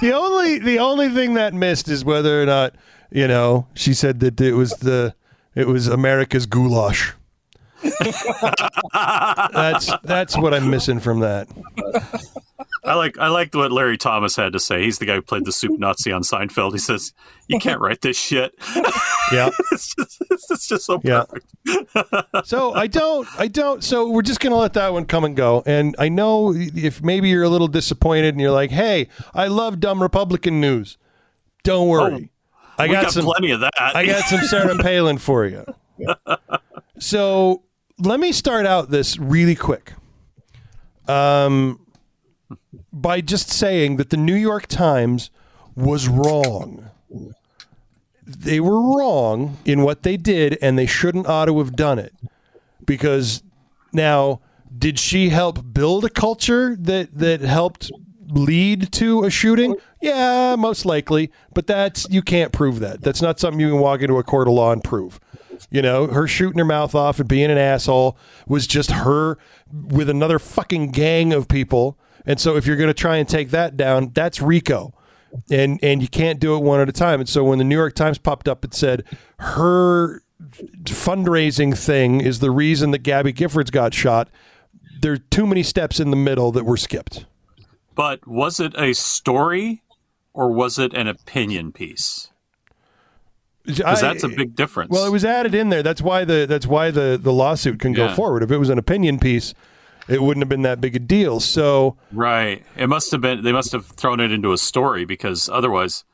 The 0.00 0.12
only 0.12 0.60
the 0.60 0.78
only 0.78 1.08
thing 1.08 1.34
that 1.34 1.54
missed 1.54 1.88
is 1.88 2.04
whether 2.04 2.40
or 2.40 2.46
not 2.46 2.76
you 3.10 3.26
know 3.26 3.66
she 3.74 3.94
said 3.94 4.20
that 4.20 4.40
it 4.40 4.52
was 4.52 4.70
the 4.74 5.14
it 5.56 5.66
was 5.66 5.88
America's 5.88 6.46
goulash. 6.46 7.14
That's 8.92 9.90
that's 10.02 10.36
what 10.36 10.52
I'm 10.54 10.70
missing 10.70 11.00
from 11.00 11.20
that. 11.20 11.48
I 12.84 12.94
like 12.94 13.18
I 13.18 13.28
liked 13.28 13.54
what 13.54 13.70
Larry 13.70 13.96
Thomas 13.96 14.34
had 14.36 14.52
to 14.52 14.60
say. 14.60 14.82
He's 14.82 14.98
the 14.98 15.06
guy 15.06 15.16
who 15.16 15.22
played 15.22 15.44
the 15.44 15.52
soup 15.52 15.78
Nazi 15.78 16.10
on 16.10 16.22
Seinfeld. 16.22 16.72
He 16.72 16.78
says, 16.78 17.12
"You 17.46 17.58
can't 17.60 17.80
write 17.80 18.00
this 18.00 18.18
shit." 18.18 18.54
Yeah. 19.30 19.50
it's, 19.72 19.94
just, 19.94 20.22
it's 20.30 20.68
just 20.68 20.86
so 20.86 21.02
Yeah. 21.04 21.24
perfect. 21.28 22.46
So 22.48 22.72
I 22.72 22.86
don't 22.86 23.28
I 23.38 23.46
don't 23.46 23.84
so 23.84 24.08
we're 24.08 24.22
just 24.22 24.40
gonna 24.40 24.56
let 24.56 24.72
that 24.72 24.94
one 24.94 25.04
come 25.04 25.22
and 25.22 25.36
go. 25.36 25.62
And 25.66 25.94
I 25.98 26.08
know 26.08 26.54
if 26.56 27.02
maybe 27.02 27.28
you're 27.28 27.42
a 27.42 27.50
little 27.50 27.68
disappointed 27.68 28.28
and 28.28 28.40
you're 28.40 28.52
like, 28.52 28.70
hey, 28.70 29.08
I 29.34 29.48
love 29.48 29.80
dumb 29.80 30.00
Republican 30.00 30.62
news. 30.62 30.96
Don't 31.62 31.88
oh, 31.88 31.90
worry. 31.90 32.30
I 32.78 32.86
got, 32.86 33.02
got 33.02 33.12
some 33.12 33.26
plenty 33.26 33.50
of 33.50 33.60
that. 33.60 33.72
I 33.78 34.06
got 34.06 34.24
some 34.24 34.40
Sarah 34.40 34.78
Palin 34.78 35.18
for 35.18 35.44
you. 35.44 35.66
So 36.98 37.64
let 37.98 38.20
me 38.20 38.32
start 38.32 38.66
out 38.66 38.90
this 38.90 39.18
really 39.18 39.54
quick. 39.54 39.92
Um, 41.06 41.80
by 42.92 43.20
just 43.20 43.48
saying 43.48 43.96
that 43.96 44.10
the 44.10 44.16
New 44.16 44.34
York 44.34 44.66
Times 44.66 45.30
was 45.74 46.08
wrong. 46.08 46.90
They 48.26 48.60
were 48.60 48.80
wrong 48.80 49.58
in 49.64 49.82
what 49.82 50.02
they 50.02 50.16
did, 50.16 50.58
and 50.60 50.78
they 50.78 50.86
shouldn't 50.86 51.26
ought 51.26 51.46
to 51.46 51.58
have 51.58 51.74
done 51.74 51.98
it. 51.98 52.12
Because 52.84 53.42
now, 53.92 54.40
did 54.76 54.98
she 54.98 55.30
help 55.30 55.72
build 55.72 56.04
a 56.04 56.10
culture 56.10 56.76
that 56.78 57.14
that 57.14 57.40
helped 57.40 57.90
lead 58.28 58.92
to 58.92 59.24
a 59.24 59.30
shooting? 59.30 59.76
Yeah, 60.00 60.56
most 60.58 60.84
likely. 60.84 61.30
But 61.54 61.66
that's 61.66 62.06
you 62.10 62.22
can't 62.22 62.52
prove 62.52 62.80
that. 62.80 63.00
That's 63.00 63.22
not 63.22 63.40
something 63.40 63.60
you 63.60 63.70
can 63.70 63.80
walk 63.80 64.02
into 64.02 64.18
a 64.18 64.22
court 64.22 64.46
of 64.46 64.54
law 64.54 64.72
and 64.72 64.84
prove. 64.84 65.18
You 65.70 65.82
know, 65.82 66.06
her 66.08 66.26
shooting 66.26 66.58
her 66.58 66.64
mouth 66.64 66.94
off 66.94 67.18
and 67.18 67.28
being 67.28 67.50
an 67.50 67.58
asshole 67.58 68.16
was 68.46 68.66
just 68.66 68.90
her 68.90 69.38
with 69.72 70.08
another 70.08 70.38
fucking 70.38 70.92
gang 70.92 71.32
of 71.32 71.48
people. 71.48 71.98
And 72.24 72.38
so 72.40 72.56
if 72.56 72.66
you're 72.66 72.76
going 72.76 72.88
to 72.88 72.94
try 72.94 73.16
and 73.16 73.28
take 73.28 73.50
that 73.50 73.76
down, 73.76 74.12
that's 74.14 74.40
RICO. 74.40 74.94
And 75.50 75.78
and 75.82 76.00
you 76.00 76.08
can't 76.08 76.40
do 76.40 76.56
it 76.56 76.62
one 76.62 76.80
at 76.80 76.88
a 76.88 76.92
time. 76.92 77.20
And 77.20 77.28
so 77.28 77.44
when 77.44 77.58
the 77.58 77.64
New 77.64 77.76
York 77.76 77.94
Times 77.94 78.18
popped 78.18 78.48
up 78.48 78.64
and 78.64 78.72
said 78.72 79.04
her 79.38 80.22
fundraising 80.84 81.76
thing 81.76 82.20
is 82.20 82.38
the 82.38 82.50
reason 82.50 82.92
that 82.92 83.02
Gabby 83.02 83.32
Giffords 83.32 83.70
got 83.70 83.92
shot, 83.92 84.30
there 85.00 85.12
are 85.12 85.18
too 85.18 85.46
many 85.46 85.62
steps 85.62 86.00
in 86.00 86.10
the 86.10 86.16
middle 86.16 86.50
that 86.52 86.64
were 86.64 86.76
skipped. 86.76 87.26
But 87.94 88.26
was 88.26 88.60
it 88.60 88.74
a 88.78 88.94
story 88.94 89.82
or 90.32 90.52
was 90.52 90.78
it 90.78 90.94
an 90.94 91.08
opinion 91.08 91.72
piece? 91.72 92.30
Because 93.76 94.00
that's 94.00 94.24
a 94.24 94.28
big 94.28 94.54
difference. 94.54 94.90
Well, 94.90 95.06
it 95.06 95.10
was 95.10 95.24
added 95.24 95.54
in 95.54 95.68
there. 95.68 95.82
That's 95.82 96.02
why 96.02 96.24
the 96.24 96.46
that's 96.48 96.66
why 96.66 96.90
the 96.90 97.18
the 97.20 97.32
lawsuit 97.32 97.78
can 97.78 97.92
go 97.92 98.12
forward. 98.14 98.42
If 98.42 98.50
it 98.50 98.58
was 98.58 98.70
an 98.70 98.78
opinion 98.78 99.18
piece, 99.18 99.54
it 100.08 100.22
wouldn't 100.22 100.42
have 100.42 100.48
been 100.48 100.62
that 100.62 100.80
big 100.80 100.96
a 100.96 100.98
deal. 100.98 101.40
So 101.40 101.96
Right. 102.10 102.64
It 102.76 102.88
must 102.88 103.12
have 103.12 103.20
been. 103.20 103.42
They 103.42 103.52
must 103.52 103.72
have 103.72 103.86
thrown 103.86 104.20
it 104.20 104.32
into 104.32 104.52
a 104.52 104.58
story 104.58 105.04
because 105.04 105.48
otherwise, 105.48 106.04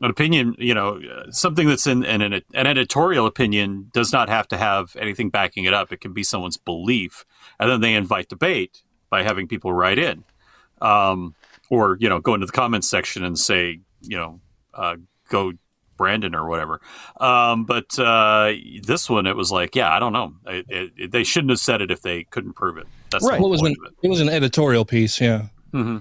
an 0.00 0.10
opinion, 0.10 0.56
you 0.58 0.74
know, 0.74 1.00
something 1.30 1.68
that's 1.68 1.86
in, 1.86 2.04
in 2.04 2.22
an, 2.22 2.32
an 2.32 2.66
editorial 2.66 3.26
opinion 3.26 3.90
does 3.92 4.12
not 4.12 4.28
have 4.28 4.48
to 4.48 4.56
have 4.56 4.96
anything 4.96 5.30
backing 5.30 5.64
it 5.64 5.74
up. 5.74 5.92
It 5.92 6.00
can 6.00 6.12
be 6.12 6.22
someone's 6.22 6.56
belief, 6.56 7.24
and 7.58 7.70
then 7.70 7.80
they 7.80 7.94
invite 7.94 8.28
debate. 8.28 8.82
by 9.10 9.22
having 9.24 9.46
people 9.48 9.72
write 9.72 9.98
in, 9.98 10.24
um, 10.80 11.34
or 11.68 11.98
you 12.00 12.08
know, 12.08 12.20
go 12.20 12.34
into 12.34 12.46
the 12.46 12.52
comments 12.52 12.88
section 12.88 13.24
and 13.24 13.38
say, 13.38 13.80
you 14.00 14.16
know, 14.16 14.40
uh, 14.72 14.96
go 15.28 15.52
Brandon 16.00 16.34
or 16.34 16.48
whatever. 16.48 16.80
Um, 17.20 17.66
but 17.66 17.98
uh, 17.98 18.52
this 18.82 19.10
one, 19.10 19.26
it 19.26 19.36
was 19.36 19.52
like, 19.52 19.76
yeah, 19.76 19.94
I 19.94 19.98
don't 19.98 20.14
know. 20.14 20.32
It, 20.46 20.64
it, 20.70 20.92
it- 20.96 21.12
they 21.12 21.24
shouldn't 21.24 21.50
have 21.50 21.58
said 21.58 21.82
it 21.82 21.90
if 21.90 22.00
they 22.00 22.24
couldn't 22.24 22.54
prove 22.54 22.78
it. 22.78 22.86
That's 23.10 23.22
the 23.22 23.32
Well, 23.32 23.44
it 23.44 23.50
was 23.50 23.60
an 23.60 23.74
point 23.76 23.94
it 24.02 24.08
was 24.08 24.20
an 24.20 24.30
editorial 24.30 24.86
piece. 24.86 25.20
Yeah. 25.20 25.48
Mm-hmm. 25.74 25.98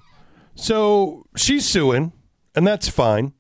So 0.56 1.26
she's 1.36 1.68
suing, 1.68 2.14
and 2.56 2.66
that's 2.66 2.88
fine. 2.88 3.34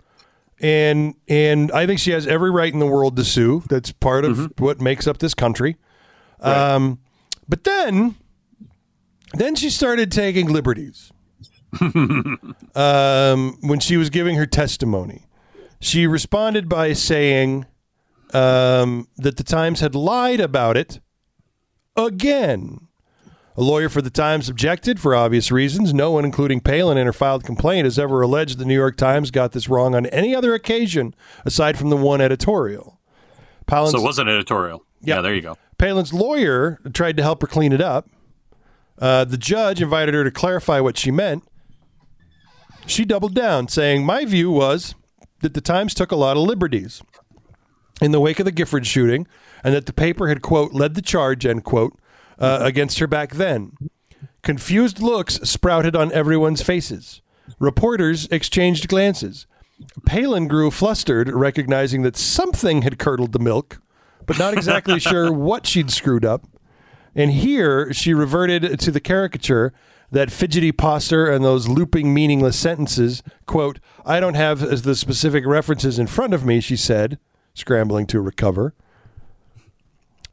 And 0.59 1.15
and 1.29 1.71
I 1.71 1.85
think 1.87 2.01
she 2.01 2.11
has 2.11 2.27
every 2.27 2.51
right 2.51 2.73
in 2.73 2.79
the 2.79 2.87
world 2.87 3.15
to 3.15 3.23
sue. 3.23 3.63
That's 3.69 3.93
part 3.93 4.25
of 4.25 4.51
what 4.59 4.81
makes 4.81 5.07
up 5.07 5.19
this 5.19 5.33
country. 5.33 5.77
Um, 6.41 6.99
but 7.47 7.63
then, 7.63 8.15
then 9.33 9.55
she 9.55 9.69
started 9.69 10.11
taking 10.11 10.49
liberties. 10.49 11.11
um, 12.75 13.57
when 13.61 13.79
she 13.79 13.95
was 13.95 14.09
giving 14.09 14.35
her 14.35 14.45
testimony, 14.45 15.23
she 15.79 16.07
responded 16.07 16.67
by 16.67 16.93
saying 16.93 17.65
um, 18.33 19.07
that 19.17 19.37
the 19.37 19.43
Times 19.43 19.79
had 19.79 19.95
lied 19.95 20.39
about 20.39 20.77
it 20.77 20.99
again. 21.95 22.87
A 23.55 23.61
lawyer 23.61 23.89
for 23.89 24.01
the 24.01 24.09
Times 24.09 24.47
objected 24.47 24.99
for 24.99 25.13
obvious 25.13 25.51
reasons. 25.51 25.93
No 25.93 26.11
one, 26.11 26.23
including 26.23 26.61
Palin 26.61 26.97
in 26.97 27.05
her 27.05 27.13
filed 27.13 27.43
complaint, 27.43 27.85
has 27.85 27.99
ever 27.99 28.21
alleged 28.21 28.57
the 28.57 28.65
New 28.65 28.75
York 28.75 28.95
Times 28.95 29.31
got 29.31 29.51
this 29.51 29.67
wrong 29.67 29.95
on 29.95 30.05
any 30.07 30.33
other 30.33 30.53
occasion 30.53 31.13
aside 31.45 31.77
from 31.77 31.89
the 31.89 31.97
one 31.97 32.21
editorial. 32.21 32.99
Palin's, 33.67 33.91
So 33.91 33.99
it 33.99 34.03
was 34.03 34.19
an 34.19 34.29
editorial. 34.29 34.85
Yeah, 35.01 35.21
there 35.21 35.35
you 35.35 35.41
go. 35.41 35.57
Palin's 35.77 36.13
lawyer 36.13 36.79
tried 36.93 37.17
to 37.17 37.23
help 37.23 37.41
her 37.41 37.47
clean 37.47 37.73
it 37.73 37.81
up. 37.81 38.07
Uh, 38.97 39.23
the 39.25 39.37
judge 39.37 39.81
invited 39.81 40.13
her 40.13 40.23
to 40.23 40.31
clarify 40.31 40.79
what 40.79 40.97
she 40.97 41.11
meant. 41.11 41.43
She 42.85 43.05
doubled 43.05 43.35
down, 43.35 43.67
saying, 43.67 44.05
My 44.05 44.25
view 44.25 44.51
was 44.51 44.95
that 45.41 45.53
the 45.53 45.61
Times 45.61 45.93
took 45.93 46.11
a 46.11 46.15
lot 46.15 46.37
of 46.37 46.43
liberties 46.43 47.01
in 48.01 48.11
the 48.11 48.19
wake 48.19 48.39
of 48.39 48.45
the 48.45 48.51
Gifford 48.51 48.85
shooting, 48.85 49.27
and 49.63 49.73
that 49.73 49.85
the 49.85 49.93
paper 49.93 50.27
had, 50.27 50.41
quote, 50.41 50.73
led 50.73 50.95
the 50.95 51.01
charge, 51.01 51.45
end 51.45 51.63
quote, 51.63 51.97
uh, 52.37 52.59
against 52.61 52.99
her 52.99 53.07
back 53.07 53.35
then. 53.35 53.73
Confused 54.41 55.01
looks 55.01 55.35
sprouted 55.35 55.95
on 55.95 56.11
everyone's 56.13 56.61
faces. 56.61 57.21
Reporters 57.59 58.27
exchanged 58.27 58.87
glances. 58.87 59.47
Palin 60.05 60.47
grew 60.47 60.71
flustered, 60.71 61.29
recognizing 61.29 62.03
that 62.03 62.17
something 62.17 62.81
had 62.83 62.99
curdled 62.99 63.33
the 63.33 63.39
milk, 63.39 63.81
but 64.25 64.37
not 64.37 64.53
exactly 64.53 64.99
sure 64.99 65.31
what 65.31 65.65
she'd 65.65 65.91
screwed 65.91 66.25
up. 66.25 66.45
And 67.15 67.31
here 67.31 67.91
she 67.91 68.13
reverted 68.13 68.79
to 68.79 68.91
the 68.91 68.99
caricature 68.99 69.73
that 70.11 70.31
fidgety 70.31 70.71
posture 70.71 71.29
and 71.29 71.43
those 71.43 71.67
looping, 71.67 72.13
meaningless 72.13 72.57
sentences. 72.57 73.21
Quote, 73.45 73.79
I 74.05 74.19
don't 74.19 74.35
have 74.35 74.83
the 74.83 74.95
specific 74.95 75.45
references 75.45 75.99
in 75.99 76.07
front 76.07 76.33
of 76.33 76.45
me, 76.45 76.59
she 76.59 76.75
said, 76.75 77.19
scrambling 77.53 78.07
to 78.07 78.21
recover. 78.21 78.73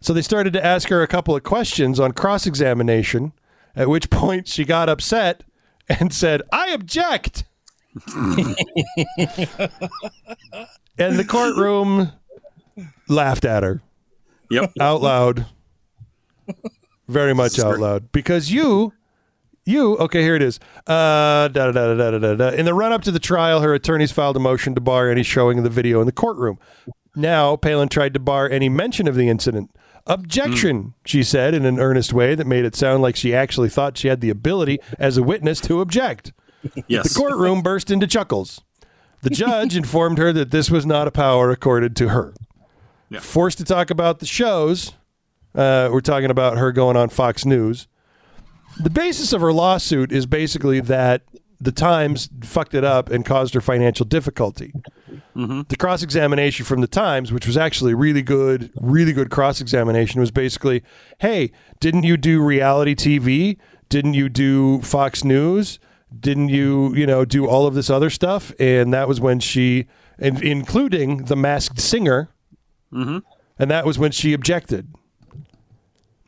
So 0.01 0.13
they 0.13 0.23
started 0.23 0.53
to 0.53 0.65
ask 0.65 0.89
her 0.89 1.03
a 1.03 1.09
couple 1.09 1.35
of 1.35 1.43
questions 1.43 1.99
on 1.99 2.13
cross 2.13 2.47
examination, 2.47 3.33
at 3.75 3.89
which 3.89 4.11
point 4.11 4.49
she 4.49 4.65
got 4.65 4.89
upset 4.89 5.43
and 5.89 6.13
said, 6.13 6.43
I 6.53 6.69
object. 6.71 7.45
and 10.99 11.19
the 11.19 11.25
courtroom 11.27 12.13
laughed 13.09 13.45
at 13.45 13.63
her. 13.63 13.83
Yep. 14.51 14.73
Out 14.81 15.03
loud. 15.03 15.47
Very 17.09 17.35
much 17.35 17.59
out 17.59 17.79
loud. 17.79 18.13
Because 18.13 18.53
you, 18.53 18.93
you, 19.67 19.97
okay, 19.99 20.23
here 20.23 20.37
it 20.37 20.43
is. 20.43 20.59
Uh, 20.87 21.49
da, 21.49 21.73
da, 21.73 21.73
da, 21.73 21.95
da, 21.95 22.19
da, 22.19 22.35
da. 22.35 22.49
In 22.51 22.65
the 22.65 22.73
run 22.73 22.93
up 22.93 23.03
to 23.03 23.11
the 23.11 23.19
trial, 23.19 23.61
her 23.61 23.75
attorneys 23.75 24.13
filed 24.13 24.37
a 24.37 24.41
motion 24.41 24.75
to 24.77 24.81
bar 24.81 25.11
any 25.11 25.23
showing 25.23 25.59
of 25.59 25.65
the 25.65 25.71
video 25.71 26.01
in 26.01 26.07
the 26.07 26.13
courtroom. 26.13 26.59
Now, 27.17 27.57
Palin 27.57 27.89
tried 27.89 28.15
to 28.15 28.21
bar 28.21 28.49
any 28.49 28.69
mention 28.69 29.09
of 29.09 29.17
the 29.17 29.29
incident. 29.29 29.71
Objection, 30.07 30.95
she 31.05 31.25
said 31.25 31.53
in 31.53 31.65
an 31.65 31.81
earnest 31.81 32.13
way 32.13 32.37
that 32.37 32.47
made 32.47 32.65
it 32.65 32.77
sound 32.77 33.03
like 33.03 33.17
she 33.17 33.35
actually 33.35 33.69
thought 33.69 33.99
she 33.99 34.07
had 34.07 34.21
the 34.21 34.31
ability 34.31 34.79
as 34.99 35.17
a 35.17 35.23
witness 35.23 35.61
to 35.63 35.81
object. 35.81 36.33
Yes. 36.89 37.13
The 37.13 37.21
courtroom 37.21 37.63
burst 37.63 37.93
into 37.93 38.09
chuckles. 38.09 38.61
The 39.23 39.31
judge 39.31 39.77
informed 39.77 40.19
her 40.19 40.33
that 40.33 40.51
this 40.51 40.69
was 40.69 40.85
not 40.85 41.07
a 41.07 41.13
power 41.13 41.51
accorded 41.53 41.95
to 41.97 42.09
her. 42.09 42.35
Forced 43.21 43.59
to 43.59 43.65
talk 43.65 43.89
about 43.91 44.19
the 44.19 44.27
shows, 44.27 44.95
uh, 45.55 45.89
we're 45.93 46.01
talking 46.01 46.31
about 46.31 46.59
her 46.59 46.73
going 46.73 46.97
on 46.97 47.09
Fox 47.09 47.45
News. 47.45 47.87
The 48.81 48.91
basis 48.91 49.33
of 49.33 49.41
her 49.41 49.53
lawsuit 49.53 50.13
is 50.13 50.27
basically 50.27 50.81
that 50.81 51.23
the 51.61 51.73
Times 51.73 52.29
fucked 52.43 52.75
it 52.75 52.85
up 52.85 53.09
and 53.11 53.25
caused 53.25 53.55
her 53.55 53.61
financial 53.63 54.05
difficulty. 54.05 54.73
The 55.35 55.77
cross 55.79 56.03
examination 56.03 56.65
from 56.67 56.81
the 56.81 56.87
Times, 56.87 57.33
which 57.33 57.47
was 57.47 57.57
actually 57.57 57.95
really 57.95 58.23
good, 58.23 58.71
really 58.81 59.13
good 59.13 59.31
cross 59.31 59.61
examination, 59.61 60.21
was 60.21 60.31
basically, 60.31 60.83
"Hey, 61.19 61.51
didn't 61.81 62.05
you 62.05 62.17
do 62.17 62.43
reality 62.43 62.95
TV? 62.95 63.59
Didn't 63.89 64.15
you 64.15 64.29
do 64.29 64.81
Fox 64.83 65.25
News? 65.25 65.79
Didn't 66.19 66.49
you, 66.51 66.95
you 66.95 67.07
know, 67.07 67.25
do 67.25 67.47
all 67.47 67.67
of 67.67 67.75
this 67.75 67.91
other 67.91 68.11
stuff?" 68.11 68.53
And 68.59 68.93
that 68.93 69.09
was 69.09 69.21
when 69.21 69.41
she, 69.41 69.87
in, 70.19 70.43
including 70.43 71.25
the 71.25 71.37
Masked 71.37 71.81
Singer, 71.81 72.31
Mm-hmm. 72.93 73.19
and 73.59 73.71
that 73.71 73.85
was 73.85 73.99
when 73.99 74.13
she 74.13 74.33
objected. 74.33 74.89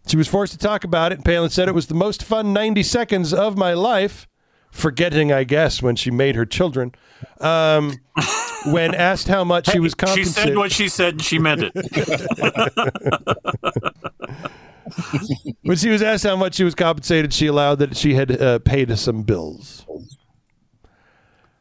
She 0.08 0.16
was 0.16 0.26
forced 0.26 0.52
to 0.52 0.58
talk 0.58 0.84
about 0.84 1.12
it, 1.12 1.16
and 1.16 1.24
Palin 1.24 1.50
said 1.50 1.68
it 1.68 1.74
was 1.74 1.88
the 1.88 1.94
most 1.94 2.22
fun 2.22 2.54
90 2.54 2.82
seconds 2.82 3.34
of 3.34 3.58
my 3.58 3.74
life, 3.74 4.26
forgetting, 4.70 5.30
I 5.30 5.44
guess, 5.44 5.82
when 5.82 5.96
she 5.96 6.10
made 6.10 6.34
her 6.34 6.46
children. 6.46 6.94
Um, 7.40 7.98
when 8.66 8.94
asked 8.94 9.28
how 9.28 9.44
much 9.44 9.70
she 9.70 9.78
was 9.78 9.94
compensated. 9.94 10.34
She 10.34 10.40
said 10.40 10.56
what 10.56 10.72
she 10.72 10.88
said 10.88 11.12
and 11.14 11.22
she 11.22 11.38
meant 11.38 11.62
it. 11.64 11.72
when 15.62 15.76
she 15.76 15.90
was 15.90 16.02
asked 16.02 16.24
how 16.24 16.36
much 16.36 16.54
she 16.54 16.64
was 16.64 16.74
compensated, 16.74 17.34
she 17.34 17.46
allowed 17.46 17.80
that 17.80 17.94
she 17.96 18.14
had 18.14 18.40
uh, 18.40 18.60
paid 18.60 18.96
some 18.98 19.24
bills. 19.24 19.84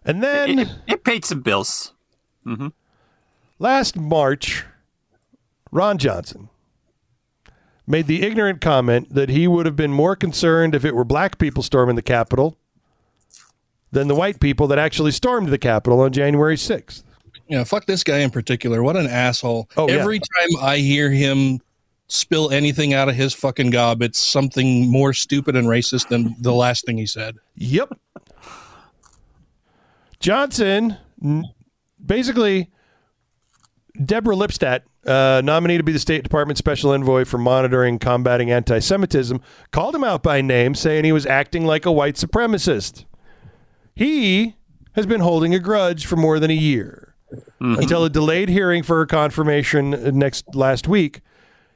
And 0.06 0.24
then 0.24 0.60
it, 0.60 0.70
it 0.88 1.04
paid 1.04 1.26
some 1.26 1.42
bills. 1.42 1.92
Mm-hmm. 2.46 2.68
last 3.60 3.98
March, 3.98 4.64
Ron 5.70 5.98
Johnson 5.98 6.48
made 7.88 8.06
the 8.08 8.22
ignorant 8.22 8.60
comment 8.62 9.14
that 9.14 9.30
he 9.30 9.48
would 9.48 9.66
have 9.66 9.78
been 9.78 9.94
more 9.94 10.16
concerned 10.16 10.76
if 10.76 10.84
it 10.84 10.94
were 10.94 11.06
black 11.06 11.40
people 11.40 11.64
storming 11.64 11.96
the 11.96 12.02
Capitol 12.02 12.58
than 13.92 14.10
the 14.10 14.16
white 14.16 14.42
people 14.42 14.68
that 14.68 14.78
actually 14.78 15.12
stormed 15.12 15.48
the 15.48 15.58
Capitol 15.58 16.02
on 16.02 16.12
January 16.12 16.58
6th. 16.58 17.04
Yeah, 17.48 17.64
fuck 17.64 17.86
this 17.86 18.04
guy 18.04 18.18
in 18.18 18.30
particular. 18.30 18.84
What 18.84 18.98
an 18.98 19.08
asshole. 19.08 19.70
Oh, 19.78 19.88
yeah. 19.88 19.96
Every 19.96 20.20
time 20.20 20.50
I 20.62 20.78
hear 20.78 21.10
him 21.10 21.62
spill 22.10 22.52
anything 22.52 22.94
out 22.94 23.08
of 23.08 23.16
his 23.16 23.34
fucking 23.34 23.70
gob, 23.70 24.02
it's 24.02 24.20
something 24.20 24.90
more 24.92 25.14
stupid 25.14 25.56
and 25.56 25.68
racist 25.68 26.10
than 26.10 26.36
the 26.42 26.54
last 26.54 26.86
thing 26.86 26.98
he 26.98 27.06
said. 27.06 27.38
Yep. 27.56 27.98
Johnson, 30.20 30.98
basically, 32.06 32.70
Deborah 34.04 34.36
Lipstadt, 34.36 34.82
uh, 35.06 35.42
nominee 35.44 35.78
to 35.78 35.84
be 35.84 35.92
the 35.92 36.00
State 36.00 36.24
Department 36.24 36.58
Special 36.58 36.92
Envoy 36.92 37.26
for 37.26 37.38
monitoring 37.38 37.96
and 37.96 38.02
combating 38.02 38.52
anti 38.52 38.80
Semitism, 38.80 39.42
called 39.72 39.96
him 39.96 40.04
out 40.04 40.24
by 40.24 40.42
name, 40.42 40.76
saying 40.76 41.06
he 41.06 41.12
was 41.12 41.26
acting 41.26 41.66
like 41.66 41.86
a 41.86 41.92
white 41.92 42.16
supremacist. 42.16 43.06
He 43.96 44.56
has 44.94 45.06
been 45.06 45.22
holding 45.22 45.56
a 45.56 45.60
grudge 45.60 46.06
for 46.06 46.16
more 46.16 46.40
than 46.40 46.52
a 46.52 46.56
year 46.56 47.16
until 47.60 48.06
a 48.06 48.10
delayed 48.10 48.50
hearing 48.50 48.84
for 48.84 48.98
her 48.98 49.06
confirmation 49.06 49.92
next 50.18 50.56
last 50.56 50.88
week. 50.88 51.22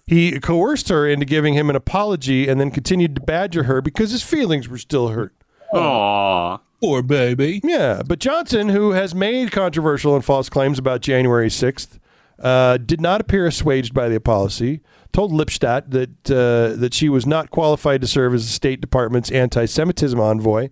He 0.06 0.40
coerced 0.40 0.90
her 0.90 1.08
into 1.08 1.26
giving 1.26 1.54
him 1.54 1.70
an 1.70 1.76
apology 1.76 2.48
and 2.48 2.60
then 2.60 2.72
continued 2.72 3.16
to 3.16 3.22
badger 3.22 3.64
her 3.64 3.82
because 3.82 4.12
his 4.12 4.24
feelings 4.24 4.68
were 4.68 4.78
still 4.78 5.10
hurt. 5.10 5.34
Aww. 5.74 6.60
Poor 6.82 7.02
baby. 7.04 7.62
Yeah, 7.64 8.02
but 8.06 8.20
Johnson, 8.20 8.70
who 8.70 8.92
has 8.92 9.14
made 9.14 9.52
controversial 9.52 10.16
and 10.16 10.26
false 10.26 10.50
claims 10.50 10.80
about 10.80 11.02
January 11.02 11.50
6th, 11.50 12.00
uh, 12.42 12.78
did 12.78 13.00
not 13.00 13.22
appear 13.22 13.46
assuaged 13.46 13.94
by 13.94 14.10
the 14.10 14.20
policy. 14.20 14.82
Told 15.14 15.32
Lipstadt 15.32 15.92
that 15.92 16.32
uh, 16.32 16.76
that 16.80 16.94
she 16.94 17.10
was 17.10 17.26
not 17.26 17.50
qualified 17.50 18.02
to 18.02 18.08
serve 18.08 18.34
as 18.34 18.46
the 18.46 18.52
State 18.52 18.82
Department's 18.82 19.32
anti-Semitism 19.32 20.20
envoy. 20.20 20.70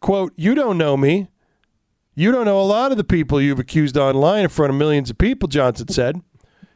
"Quote: 0.00 0.32
You 0.36 0.54
don't 0.54 0.78
know 0.78 0.96
me. 0.96 1.28
You 2.14 2.32
don't 2.32 2.46
know 2.46 2.60
a 2.60 2.62
lot 2.62 2.90
of 2.90 2.96
the 2.96 3.04
people 3.04 3.40
you've 3.40 3.60
accused 3.60 3.96
online 3.96 4.44
in 4.44 4.48
front 4.48 4.70
of 4.70 4.78
millions 4.78 5.10
of 5.10 5.18
people." 5.18 5.48
Johnson 5.48 5.88
said. 5.88 6.20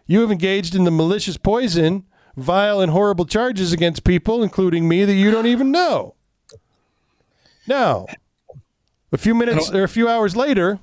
You 0.05 0.21
have 0.21 0.33
engaged 0.33 0.75
in 0.75 0.85
the 0.85 0.91
malicious 0.91 1.37
poison, 1.37 2.05
vile 2.37 2.81
and 2.81 2.91
horrible 2.91 3.25
charges 3.25 3.73
against 3.73 4.05
people, 4.05 4.43
including 4.43 4.89
me, 4.89 5.05
that 5.05 5.15
you 5.15 5.31
don't 5.31 5.47
even 5.47 5.71
know. 5.71 6.17
Now, 7.67 8.07
a 9.13 9.17
few 9.17 9.35
minutes 9.35 9.71
or 9.71 9.85
a 9.85 9.89
few 9.89 10.09
hours 10.09 10.35
later, 10.35 10.81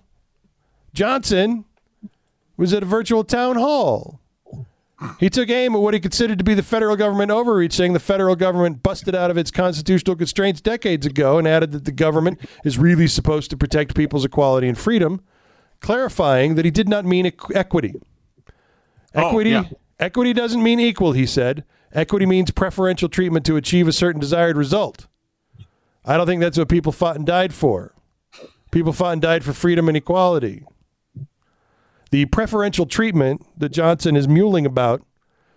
Johnson 0.93 1.65
was 2.59 2.73
at 2.73 2.83
a 2.83 2.85
virtual 2.85 3.23
town 3.23 3.55
hall 3.55 4.19
He 5.19 5.29
took 5.29 5.49
aim 5.49 5.75
at 5.75 5.81
what 5.81 5.93
he 5.93 5.99
considered 5.99 6.37
to 6.39 6.43
be 6.43 6.53
the 6.53 6.63
federal 6.63 6.97
government 6.97 7.31
overreach, 7.31 7.71
saying 7.73 7.93
the 7.93 7.99
federal 7.99 8.35
government 8.35 8.83
busted 8.83 9.15
out 9.15 9.31
of 9.31 9.37
its 9.37 9.49
constitutional 9.49 10.15
constraints 10.15 10.59
decades 10.59 11.05
ago 11.05 11.37
and 11.37 11.47
added 11.47 11.71
that 11.71 11.85
the 11.85 11.91
government 11.91 12.39
is 12.65 12.77
really 12.77 13.07
supposed 13.07 13.49
to 13.51 13.57
protect 13.57 13.95
people's 13.95 14.25
equality 14.25 14.67
and 14.67 14.77
freedom, 14.77 15.21
clarifying 15.79 16.55
that 16.55 16.65
he 16.65 16.71
did 16.71 16.89
not 16.89 17.05
mean 17.05 17.25
equ- 17.25 17.55
equity. 17.55 17.95
Oh, 19.15 19.29
equity 19.29 19.51
yeah. 19.51 19.63
equity 19.99 20.33
doesn't 20.33 20.61
mean 20.61 20.79
equal, 20.79 21.13
he 21.13 21.25
said. 21.25 21.63
Equity 21.93 22.25
means 22.25 22.51
preferential 22.51 23.07
treatment 23.09 23.45
to 23.45 23.55
achieve 23.55 23.87
a 23.87 23.93
certain 23.93 24.19
desired 24.19 24.57
result. 24.57 25.07
I 26.05 26.17
don't 26.17 26.27
think 26.27 26.41
that's 26.41 26.57
what 26.57 26.69
people 26.69 26.91
fought 26.91 27.15
and 27.15 27.25
died 27.25 27.53
for. 27.53 27.95
People 28.71 28.93
fought 28.93 29.13
and 29.13 29.21
died 29.21 29.43
for 29.43 29.53
freedom 29.53 29.87
and 29.87 29.97
equality. 29.97 30.65
The 32.11 32.25
preferential 32.25 32.85
treatment 32.85 33.45
that 33.57 33.69
Johnson 33.69 34.15
is 34.15 34.27
muling 34.27 34.65
about 34.65 35.05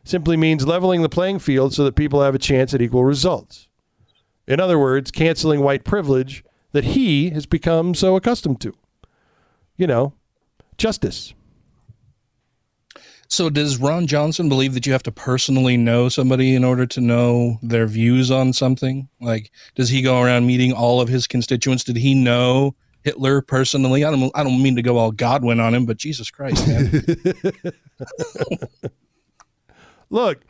simply 0.05 0.36
means 0.36 0.66
leveling 0.66 1.03
the 1.03 1.09
playing 1.09 1.38
field 1.38 1.72
so 1.74 1.84
that 1.84 1.96
people 1.96 2.22
have 2.22 2.34
a 2.34 2.38
chance 2.38 2.74
at 2.74 2.82
equal 2.82 3.05
results. 3.05 3.68
In 4.46 4.61
other 4.61 4.78
words, 4.78 5.11
canceling 5.11 5.61
white 5.61 5.84
privilege 5.84 6.44
that 6.72 6.84
he 6.84 7.30
has 7.30 7.46
become 7.46 7.94
so 7.94 8.16
accustomed 8.16 8.61
to. 8.62 8.74
You 9.76 9.86
know, 9.86 10.14
justice. 10.76 11.34
So, 13.28 13.48
does 13.48 13.78
Ron 13.78 14.07
Johnson 14.07 14.50
believe 14.50 14.74
that 14.74 14.84
you 14.84 14.92
have 14.92 15.03
to 15.05 15.12
personally 15.12 15.78
know 15.78 16.11
somebody 16.11 16.55
in 16.55 16.64
order 16.64 16.84
to 16.84 17.00
know 17.00 17.59
their 17.62 17.86
views 17.86 18.30
on 18.30 18.53
something? 18.53 19.09
Like, 19.22 19.50
does 19.74 19.88
he 19.88 20.03
go 20.03 20.20
around 20.20 20.46
meeting 20.46 20.72
all 20.72 21.00
of 21.00 21.09
his 21.09 21.26
constituents? 21.26 21.82
Did 21.82 21.96
he 21.96 22.14
know 22.14 22.74
Hitler 23.05 23.42
personally? 23.42 24.05
I 24.05 24.11
don't. 24.11 24.30
I 24.34 24.42
don't 24.42 24.62
mean 24.62 24.76
to 24.76 24.82
go 24.82 24.98
all 24.98 25.12
Godwin 25.12 25.61
on 25.61 25.74
him, 25.74 25.86
but 25.86 25.96
Jesus 25.96 26.30
Christ, 26.30 26.66
man. 26.66 27.05
Look, 30.11 30.44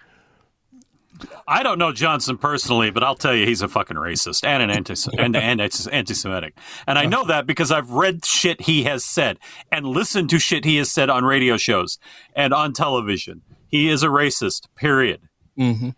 I 1.46 1.62
don't 1.62 1.78
know 1.78 1.92
Johnson 1.92 2.38
personally, 2.38 2.90
but 2.90 3.02
I'll 3.02 3.14
tell 3.14 3.34
you 3.34 3.46
he's 3.46 3.62
a 3.62 3.68
fucking 3.68 3.96
racist 3.96 4.44
and 4.44 4.62
an 4.62 4.70
anti 4.70 4.94
and, 5.18 5.36
and 5.36 5.60
anti-Semitic, 5.60 6.56
and 6.86 6.98
I 6.98 7.06
know 7.06 7.24
that 7.24 7.46
because 7.46 7.70
I've 7.70 7.90
read 7.90 8.24
shit 8.24 8.62
he 8.62 8.84
has 8.84 9.04
said 9.04 9.38
and 9.70 9.86
listened 9.86 10.30
to 10.30 10.38
shit 10.38 10.64
he 10.64 10.76
has 10.76 10.90
said 10.90 11.10
on 11.10 11.24
radio 11.24 11.56
shows 11.56 11.98
and 12.34 12.52
on 12.52 12.72
television. 12.72 13.42
He 13.68 13.88
is 13.88 14.02
a 14.02 14.08
racist. 14.08 14.66
Period. 14.76 15.22
Mm-hmm. 15.58 15.90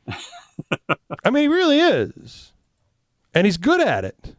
I 1.25 1.31
mean, 1.31 1.43
he 1.43 1.49
really 1.49 1.81
is, 1.81 2.53
and 3.33 3.47
he's 3.47 3.57
good 3.57 3.81
at 3.81 4.05
it. 4.05 4.37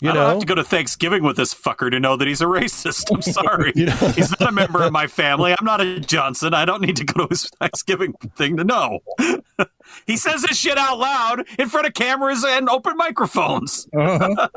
You 0.00 0.10
I 0.10 0.14
know, 0.14 0.20
don't 0.20 0.30
have 0.30 0.40
to 0.40 0.46
go 0.46 0.54
to 0.54 0.64
Thanksgiving 0.64 1.22
with 1.22 1.36
this 1.36 1.54
fucker 1.54 1.90
to 1.90 2.00
know 2.00 2.16
that 2.16 2.26
he's 2.26 2.40
a 2.40 2.46
racist. 2.46 3.14
I'm 3.14 3.20
sorry. 3.34 3.72
You 3.76 3.86
know? 3.86 3.94
he's 4.14 4.30
not 4.40 4.48
a 4.48 4.52
member 4.52 4.82
of 4.82 4.92
my 4.92 5.06
family. 5.06 5.54
I'm 5.58 5.64
not 5.64 5.80
a 5.80 6.00
Johnson. 6.00 6.54
I 6.54 6.64
don't 6.64 6.80
need 6.80 6.96
to 6.96 7.04
go 7.04 7.26
to 7.26 7.28
his 7.28 7.48
Thanksgiving 7.60 8.14
thing 8.34 8.56
to 8.56 8.64
know. 8.64 9.00
he 10.06 10.16
says 10.16 10.42
this 10.42 10.56
shit 10.58 10.78
out 10.78 10.98
loud 10.98 11.46
in 11.58 11.68
front 11.68 11.86
of 11.86 11.94
cameras 11.94 12.44
and 12.44 12.68
open 12.68 12.96
microphones. 12.96 13.86
Uh-huh. 13.96 14.48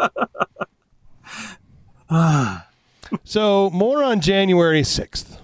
so 3.24 3.70
more 3.72 4.04
on 4.04 4.22
January 4.22 4.84
sixth. 4.84 5.40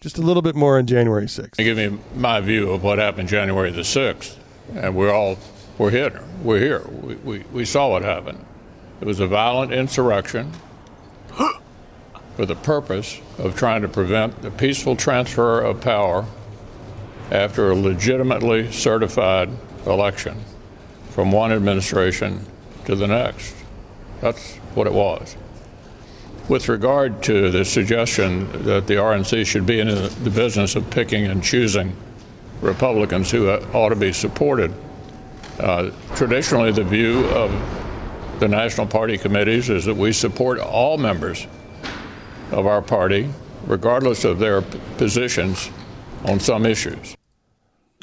Just 0.00 0.16
a 0.16 0.22
little 0.22 0.42
bit 0.42 0.56
more 0.56 0.78
on 0.78 0.86
January 0.86 1.28
sixth. 1.28 1.58
Give 1.58 1.76
me 1.76 1.98
my 2.16 2.40
view 2.40 2.70
of 2.70 2.82
what 2.82 2.98
happened 2.98 3.28
January 3.28 3.70
the 3.70 3.82
6th. 3.82 4.36
And 4.74 4.94
we're 4.96 5.12
all, 5.12 5.36
we're 5.80 5.90
here. 5.90 6.22
We're 6.42 6.58
here. 6.58 6.82
We, 6.90 7.14
we, 7.14 7.38
we 7.54 7.64
saw 7.64 7.88
what 7.88 8.02
happened. 8.02 8.44
It 9.00 9.06
was 9.06 9.18
a 9.18 9.26
violent 9.26 9.72
insurrection 9.72 10.52
for 12.36 12.44
the 12.44 12.54
purpose 12.54 13.18
of 13.38 13.56
trying 13.56 13.80
to 13.80 13.88
prevent 13.88 14.42
the 14.42 14.50
peaceful 14.50 14.94
transfer 14.94 15.62
of 15.62 15.80
power 15.80 16.26
after 17.30 17.70
a 17.70 17.74
legitimately 17.74 18.70
certified 18.70 19.48
election 19.86 20.44
from 21.12 21.32
one 21.32 21.50
administration 21.50 22.44
to 22.84 22.94
the 22.94 23.06
next. 23.06 23.54
That's 24.20 24.56
what 24.74 24.86
it 24.86 24.92
was. 24.92 25.34
With 26.46 26.68
regard 26.68 27.22
to 27.22 27.50
the 27.50 27.64
suggestion 27.64 28.64
that 28.64 28.86
the 28.86 28.96
RNC 28.96 29.46
should 29.46 29.64
be 29.64 29.80
in 29.80 29.88
the 29.88 30.32
business 30.34 30.76
of 30.76 30.90
picking 30.90 31.24
and 31.24 31.42
choosing 31.42 31.96
Republicans 32.60 33.30
who 33.30 33.48
ought 33.48 33.88
to 33.88 33.96
be 33.96 34.12
supported, 34.12 34.74
uh, 35.60 35.90
traditionally 36.16 36.72
the 36.72 36.84
view 36.84 37.24
of 37.28 37.50
the 38.40 38.48
national 38.48 38.86
party 38.86 39.18
committees 39.18 39.68
is 39.70 39.84
that 39.84 39.94
we 39.96 40.12
support 40.12 40.58
all 40.58 40.96
members 40.98 41.46
of 42.52 42.66
our 42.66 42.82
party, 42.82 43.28
regardless 43.66 44.24
of 44.24 44.38
their 44.38 44.62
positions 44.96 45.70
on 46.24 46.40
some 46.40 46.64
issues. 46.66 47.14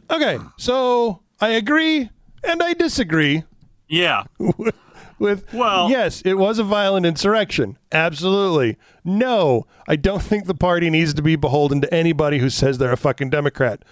Okay, 0.09 0.37
so 0.57 1.21
I 1.41 1.49
agree 1.49 2.09
and 2.43 2.61
I 2.63 2.73
disagree 2.73 3.43
Yeah. 3.89 4.23
with 5.19 5.51
Well- 5.53 5.89
yes, 5.89 6.21
it 6.23 6.35
was 6.37 6.59
a 6.59 6.63
violent 6.63 7.05
insurrection. 7.05 7.77
Absolutely. 7.91 8.77
No, 9.03 9.65
I 9.87 9.95
don't 9.95 10.21
think 10.21 10.45
the 10.45 10.53
party 10.55 10.89
needs 10.89 11.13
to 11.15 11.21
be 11.21 11.35
beholden 11.35 11.81
to 11.81 11.93
anybody 11.93 12.37
who 12.37 12.49
says 12.49 12.77
they're 12.77 12.91
a 12.93 12.97
fucking 12.97 13.31
Democrat. 13.31 13.83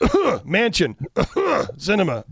Manchin, 0.44 0.96
Sinema. 1.76 2.24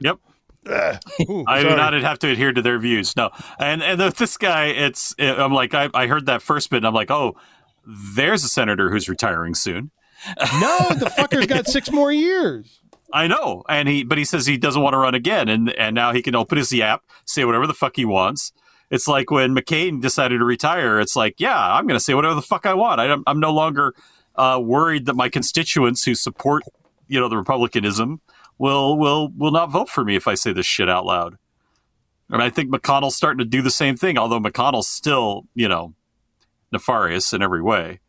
Yep. 0.00 0.18
Ooh, 1.28 1.44
I 1.46 1.62
do 1.62 1.76
not 1.76 1.92
have 1.92 2.18
to 2.20 2.30
adhere 2.30 2.52
to 2.52 2.62
their 2.62 2.78
views. 2.78 3.16
No, 3.16 3.30
and 3.58 3.82
and 3.82 4.00
this 4.00 4.36
guy, 4.36 4.66
it's 4.66 5.14
I'm 5.18 5.52
like 5.52 5.74
I, 5.74 5.90
I 5.92 6.06
heard 6.06 6.26
that 6.26 6.42
first 6.42 6.70
bit, 6.70 6.78
and 6.78 6.86
I'm 6.86 6.94
like, 6.94 7.10
oh, 7.10 7.36
there's 7.86 8.44
a 8.44 8.48
senator 8.48 8.90
who's 8.90 9.08
retiring 9.08 9.54
soon. 9.54 9.90
No, 10.26 10.78
the 10.98 11.12
fucker's 11.18 11.46
got 11.46 11.66
six 11.66 11.90
more 11.90 12.10
years. 12.10 12.80
I 13.12 13.26
know, 13.26 13.62
and 13.68 13.88
he 13.88 14.04
but 14.04 14.16
he 14.16 14.24
says 14.24 14.46
he 14.46 14.56
doesn't 14.56 14.80
want 14.80 14.94
to 14.94 14.98
run 14.98 15.14
again, 15.14 15.48
and 15.48 15.70
and 15.72 15.94
now 15.94 16.12
he 16.12 16.22
can 16.22 16.34
open 16.34 16.56
his 16.58 16.72
app, 16.80 17.02
say 17.26 17.44
whatever 17.44 17.66
the 17.66 17.74
fuck 17.74 17.96
he 17.96 18.04
wants. 18.04 18.52
It's 18.90 19.08
like 19.08 19.30
when 19.30 19.54
McCain 19.54 20.00
decided 20.00 20.38
to 20.38 20.44
retire. 20.44 21.00
It's 21.00 21.16
like, 21.16 21.34
yeah, 21.38 21.74
I'm 21.74 21.86
going 21.86 21.98
to 21.98 22.04
say 22.04 22.14
whatever 22.14 22.34
the 22.34 22.42
fuck 22.42 22.66
I 22.66 22.74
want. 22.74 23.00
I, 23.00 23.16
I'm 23.26 23.40
no 23.40 23.52
longer 23.52 23.94
uh, 24.36 24.60
worried 24.62 25.06
that 25.06 25.14
my 25.14 25.28
constituents 25.28 26.04
who 26.04 26.14
support, 26.14 26.64
you 27.08 27.20
know, 27.20 27.28
the 27.28 27.36
republicanism 27.36 28.20
will 28.58 28.96
will 28.98 29.30
will 29.36 29.52
not 29.52 29.70
vote 29.70 29.88
for 29.88 30.04
me 30.04 30.16
if 30.16 30.28
I 30.28 30.34
say 30.34 30.52
this 30.52 30.66
shit 30.66 30.88
out 30.88 31.04
loud. 31.04 31.36
And 32.30 32.42
I 32.42 32.50
think 32.50 32.70
McConnell's 32.70 33.16
starting 33.16 33.38
to 33.38 33.44
do 33.44 33.62
the 33.62 33.70
same 33.70 33.96
thing, 33.96 34.16
although 34.16 34.40
McConnell's 34.40 34.88
still, 34.88 35.46
you 35.54 35.68
know, 35.68 35.94
nefarious 36.72 37.32
in 37.32 37.42
every 37.42 37.62
way. 37.62 38.00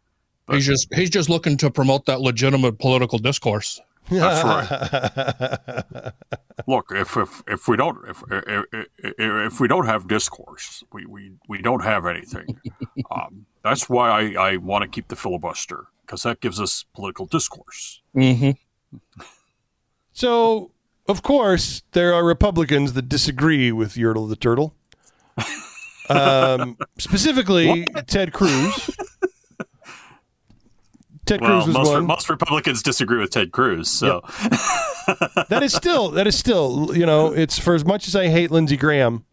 he's 0.49 0.65
just 0.65 0.93
he's 0.93 1.09
just 1.09 1.29
looking 1.29 1.57
to 1.57 1.69
promote 1.69 2.05
that 2.05 2.21
legitimate 2.21 2.79
political 2.79 3.19
discourse. 3.19 3.81
That's 4.09 4.43
right. 4.43 6.13
Look, 6.67 6.91
if 6.91 7.17
if 7.17 7.43
if 7.47 7.67
we 7.67 7.75
don't 7.75 7.97
if 8.07 8.23
if, 8.31 8.65
if, 8.73 9.13
if 9.17 9.59
we 9.59 9.67
don't 9.67 9.85
have 9.85 10.07
discourse, 10.07 10.83
we 10.93 11.05
we, 11.05 11.31
we 11.49 11.61
don't 11.61 11.83
have 11.83 12.05
anything. 12.05 12.59
Um, 13.11 13.45
that's 13.61 13.87
why 13.87 14.09
I, 14.09 14.51
I 14.53 14.57
want 14.57 14.81
to 14.81 14.87
keep 14.87 15.09
the 15.09 15.15
filibuster 15.15 15.87
because 16.01 16.23
that 16.23 16.39
gives 16.39 16.59
us 16.59 16.85
political 16.95 17.25
discourse. 17.25 18.01
Mm-hmm. 18.15 18.51
So, 20.11 20.71
of 21.07 21.23
course, 21.23 21.83
there 21.91 22.13
are 22.13 22.25
Republicans 22.25 22.93
that 22.93 23.09
disagree 23.09 23.71
with 23.71 23.95
Yertle 23.95 24.29
the 24.29 24.35
Turtle. 24.35 24.73
Um, 26.09 26.77
specifically, 26.97 27.85
Ted 28.07 28.31
Cruz. 28.31 28.89
Ted 31.25 31.41
well, 31.41 31.63
Cruz 31.63 31.67
was 31.67 31.75
most 31.75 31.89
one. 31.89 32.05
most 32.05 32.29
Republicans 32.29 32.83
disagree 32.83 33.19
with 33.19 33.31
Ted 33.31 33.51
Cruz, 33.51 33.89
so 33.89 34.21
that 35.49 35.61
is 35.63 35.73
still 35.73 36.11
that 36.11 36.27
is 36.27 36.37
still 36.37 36.95
you 36.95 37.05
know 37.05 37.33
it's 37.33 37.57
for 37.57 37.73
as 37.73 37.83
much 37.83 38.07
as 38.07 38.15
I 38.15 38.27
hate 38.27 38.51
Lindsey 38.51 38.77
Graham, 38.77 39.25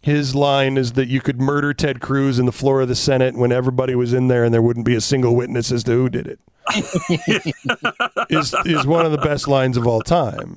his 0.00 0.34
line 0.34 0.76
is 0.76 0.92
that 0.92 1.08
you 1.08 1.20
could 1.20 1.40
murder 1.40 1.74
Ted 1.74 2.00
Cruz 2.00 2.38
in 2.38 2.46
the 2.46 2.52
floor 2.52 2.80
of 2.80 2.88
the 2.88 2.94
Senate 2.94 3.34
when 3.34 3.52
everybody 3.52 3.94
was 3.94 4.12
in 4.12 4.28
there 4.28 4.44
and 4.44 4.54
there 4.54 4.62
wouldn't 4.62 4.86
be 4.86 4.94
a 4.94 5.00
single 5.00 5.34
witness 5.34 5.72
as 5.72 5.84
to 5.84 5.92
who 5.92 6.08
did 6.08 6.26
it. 6.26 6.40
is 8.28 8.54
is 8.66 8.86
one 8.86 9.06
of 9.06 9.12
the 9.12 9.18
best 9.22 9.48
lines 9.48 9.76
of 9.78 9.86
all 9.86 10.02
time. 10.02 10.54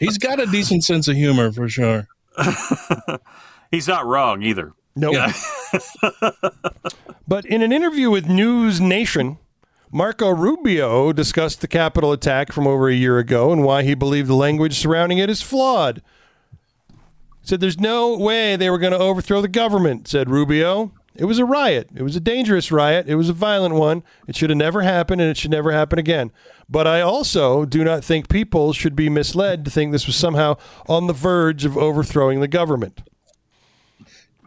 He's 0.00 0.16
got 0.16 0.40
a 0.40 0.46
decent 0.46 0.82
sense 0.82 1.08
of 1.08 1.16
humor 1.16 1.52
for 1.52 1.68
sure. 1.68 2.08
he's 3.70 3.86
not 3.86 4.06
wrong 4.06 4.42
either. 4.42 4.72
Nope. 4.96 5.32
But 7.32 7.46
in 7.46 7.62
an 7.62 7.72
interview 7.72 8.10
with 8.10 8.26
News 8.26 8.78
Nation, 8.78 9.38
Marco 9.90 10.28
Rubio 10.28 11.12
discussed 11.14 11.62
the 11.62 11.68
Capitol 11.68 12.12
attack 12.12 12.52
from 12.52 12.66
over 12.66 12.88
a 12.88 12.94
year 12.94 13.18
ago 13.18 13.52
and 13.52 13.64
why 13.64 13.84
he 13.84 13.94
believed 13.94 14.28
the 14.28 14.34
language 14.34 14.78
surrounding 14.78 15.16
it 15.16 15.30
is 15.30 15.40
flawed. 15.40 16.02
Said 17.42 17.60
there's 17.60 17.80
no 17.80 18.16
way 18.16 18.56
they 18.56 18.70
were 18.70 18.78
going 18.78 18.92
to 18.92 18.98
overthrow 18.98 19.40
the 19.40 19.48
government, 19.48 20.08
said 20.08 20.30
Rubio. 20.30 20.92
It 21.14 21.26
was 21.26 21.38
a 21.38 21.44
riot. 21.44 21.90
It 21.94 22.02
was 22.02 22.16
a 22.16 22.20
dangerous 22.20 22.72
riot. 22.72 23.06
It 23.08 23.16
was 23.16 23.28
a 23.28 23.34
violent 23.34 23.74
one. 23.74 24.02
It 24.26 24.36
should 24.36 24.50
have 24.50 24.56
never 24.56 24.82
happened 24.82 25.20
and 25.20 25.28
it 25.28 25.36
should 25.36 25.50
never 25.50 25.72
happen 25.72 25.98
again. 25.98 26.32
But 26.70 26.86
I 26.86 27.02
also 27.02 27.64
do 27.66 27.84
not 27.84 28.02
think 28.02 28.30
people 28.30 28.72
should 28.72 28.96
be 28.96 29.10
misled 29.10 29.64
to 29.66 29.70
think 29.70 29.92
this 29.92 30.06
was 30.06 30.16
somehow 30.16 30.56
on 30.88 31.08
the 31.08 31.12
verge 31.12 31.64
of 31.66 31.76
overthrowing 31.76 32.40
the 32.40 32.48
government. 32.48 33.02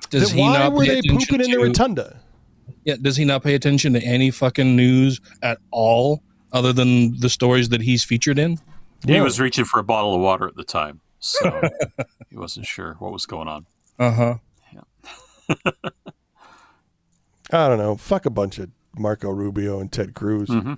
Does 0.10 0.30
Then 0.30 0.38
he 0.38 0.44
why 0.44 0.58
not 0.58 0.74
were 0.74 0.86
they 0.86 1.00
attention 1.00 1.38
pooping 1.38 1.46
in 1.46 1.52
the 1.52 1.64
rotunda? 1.64 2.22
Yeah, 2.84 2.96
does 3.00 3.18
he 3.18 3.26
not 3.26 3.44
pay 3.44 3.54
attention 3.54 3.94
to 3.94 4.02
any 4.02 4.32
fucking 4.32 4.76
news 4.76 5.20
at 5.44 5.60
all 5.70 6.24
other 6.56 6.72
than 6.72 7.20
the 7.20 7.30
stories 7.30 7.70
that 7.70 7.82
he's 7.82 8.04
featured 8.04 8.40
in. 8.40 8.58
He 9.06 9.20
was 9.20 9.40
reaching 9.40 9.66
for 9.66 9.80
a 9.80 9.84
bottle 9.84 10.16
of 10.16 10.22
water 10.22 10.48
at 10.48 10.56
the 10.56 10.64
time, 10.64 11.02
so 11.26 11.62
he 12.30 12.38
wasn't 12.38 12.66
sure 12.66 12.96
what 13.00 13.12
was 13.12 13.26
going 13.26 13.48
on. 13.48 13.66
Uh 14.00 14.12
huh. 14.12 14.36
I 17.52 17.68
don't 17.68 17.78
know. 17.78 17.96
Fuck 17.96 18.26
a 18.26 18.30
bunch 18.30 18.58
of 18.60 18.70
Marco 18.98 19.30
Rubio 19.30 19.80
and 19.80 19.92
Ted 19.92 20.14
Cruz. 20.16 20.50
Mhm. 20.50 20.78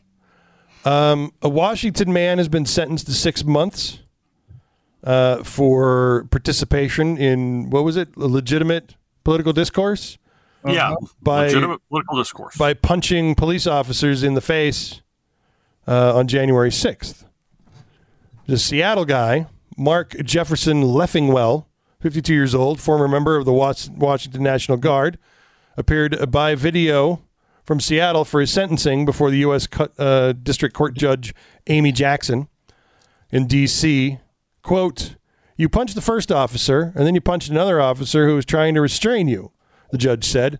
Um, 0.86 1.32
a 1.42 1.50
Washington 1.50 2.12
man 2.14 2.38
has 2.38 2.48
been 2.48 2.66
sentenced 2.66 3.08
to 3.08 3.14
six 3.14 3.44
months 3.44 4.00
uh, 5.04 5.44
for 5.44 6.26
participation 6.32 7.18
in 7.18 7.70
what 7.70 7.84
was 7.84 7.98
it? 7.98 8.10
A 8.18 8.28
legitimate 8.28 8.96
political 9.24 9.54
discourse. 9.54 10.18
Yeah, 10.66 10.96
by 11.22 11.46
legitimate 11.46 11.82
political 11.88 12.18
discourse. 12.18 12.58
by 12.58 12.74
punching 12.74 13.36
police 13.36 13.66
officers 13.68 14.22
in 14.24 14.34
the 14.34 14.42
face 14.42 15.02
uh, 15.88 16.16
on 16.18 16.28
January 16.28 16.72
6th. 16.72 17.24
The 18.48 18.58
Seattle 18.58 19.06
guy, 19.06 19.48
Mark 19.78 20.16
Jefferson 20.24 20.82
Leffingwell, 20.84 21.66
52 22.00 22.34
years 22.34 22.56
old, 22.56 22.80
former 22.80 23.08
member 23.08 23.38
of 23.38 23.46
the 23.46 23.54
Washington 23.54 24.44
National 24.44 24.78
Guard, 24.78 25.18
appeared 25.78 26.32
by 26.32 26.56
video 26.56 27.22
from 27.64 27.80
Seattle 27.80 28.26
for 28.26 28.40
his 28.40 28.52
sentencing 28.52 29.06
before 29.06 29.30
the 29.30 29.38
U.S. 29.40 29.68
Uh, 29.98 30.34
District 30.34 30.74
Court 30.74 30.96
Judge 30.96 31.34
Amy 31.68 31.92
Jackson 31.92 32.48
in 33.32 33.46
D.C. 33.46 34.20
Quote, 34.64 35.16
You 35.58 35.70
punched 35.70 35.96
the 35.96 36.02
first 36.02 36.32
officer, 36.32 36.92
and 36.96 37.06
then 37.06 37.14
you 37.14 37.22
punched 37.22 37.50
another 37.50 37.80
officer 37.80 38.28
who 38.28 38.36
was 38.36 38.46
trying 38.46 38.74
to 38.74 38.82
restrain 38.82 39.28
you, 39.28 39.52
the 39.92 39.98
judge 39.98 40.26
said 40.26 40.60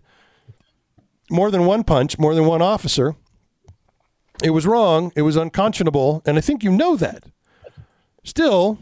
more 1.30 1.50
than 1.50 1.66
one 1.66 1.84
punch, 1.84 2.18
more 2.18 2.34
than 2.34 2.46
one 2.46 2.62
officer. 2.62 3.14
It 4.42 4.50
was 4.50 4.66
wrong. 4.66 5.12
It 5.16 5.22
was 5.22 5.36
unconscionable. 5.36 6.22
And 6.24 6.38
I 6.38 6.40
think 6.40 6.62
you 6.62 6.70
know 6.70 6.96
that. 6.96 7.24
Still, 8.24 8.78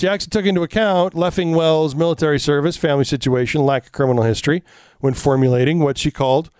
Jackson 0.00 0.30
took 0.30 0.46
into 0.46 0.62
account 0.62 1.12
Leffingwell's 1.12 1.94
military 1.94 2.40
service, 2.40 2.78
family 2.78 3.04
situation, 3.04 3.66
lack 3.66 3.84
of 3.84 3.92
criminal 3.92 4.24
history 4.24 4.62
when 5.00 5.12
formulating 5.12 5.80
what 5.80 5.98
she 5.98 6.10
called 6.10 6.50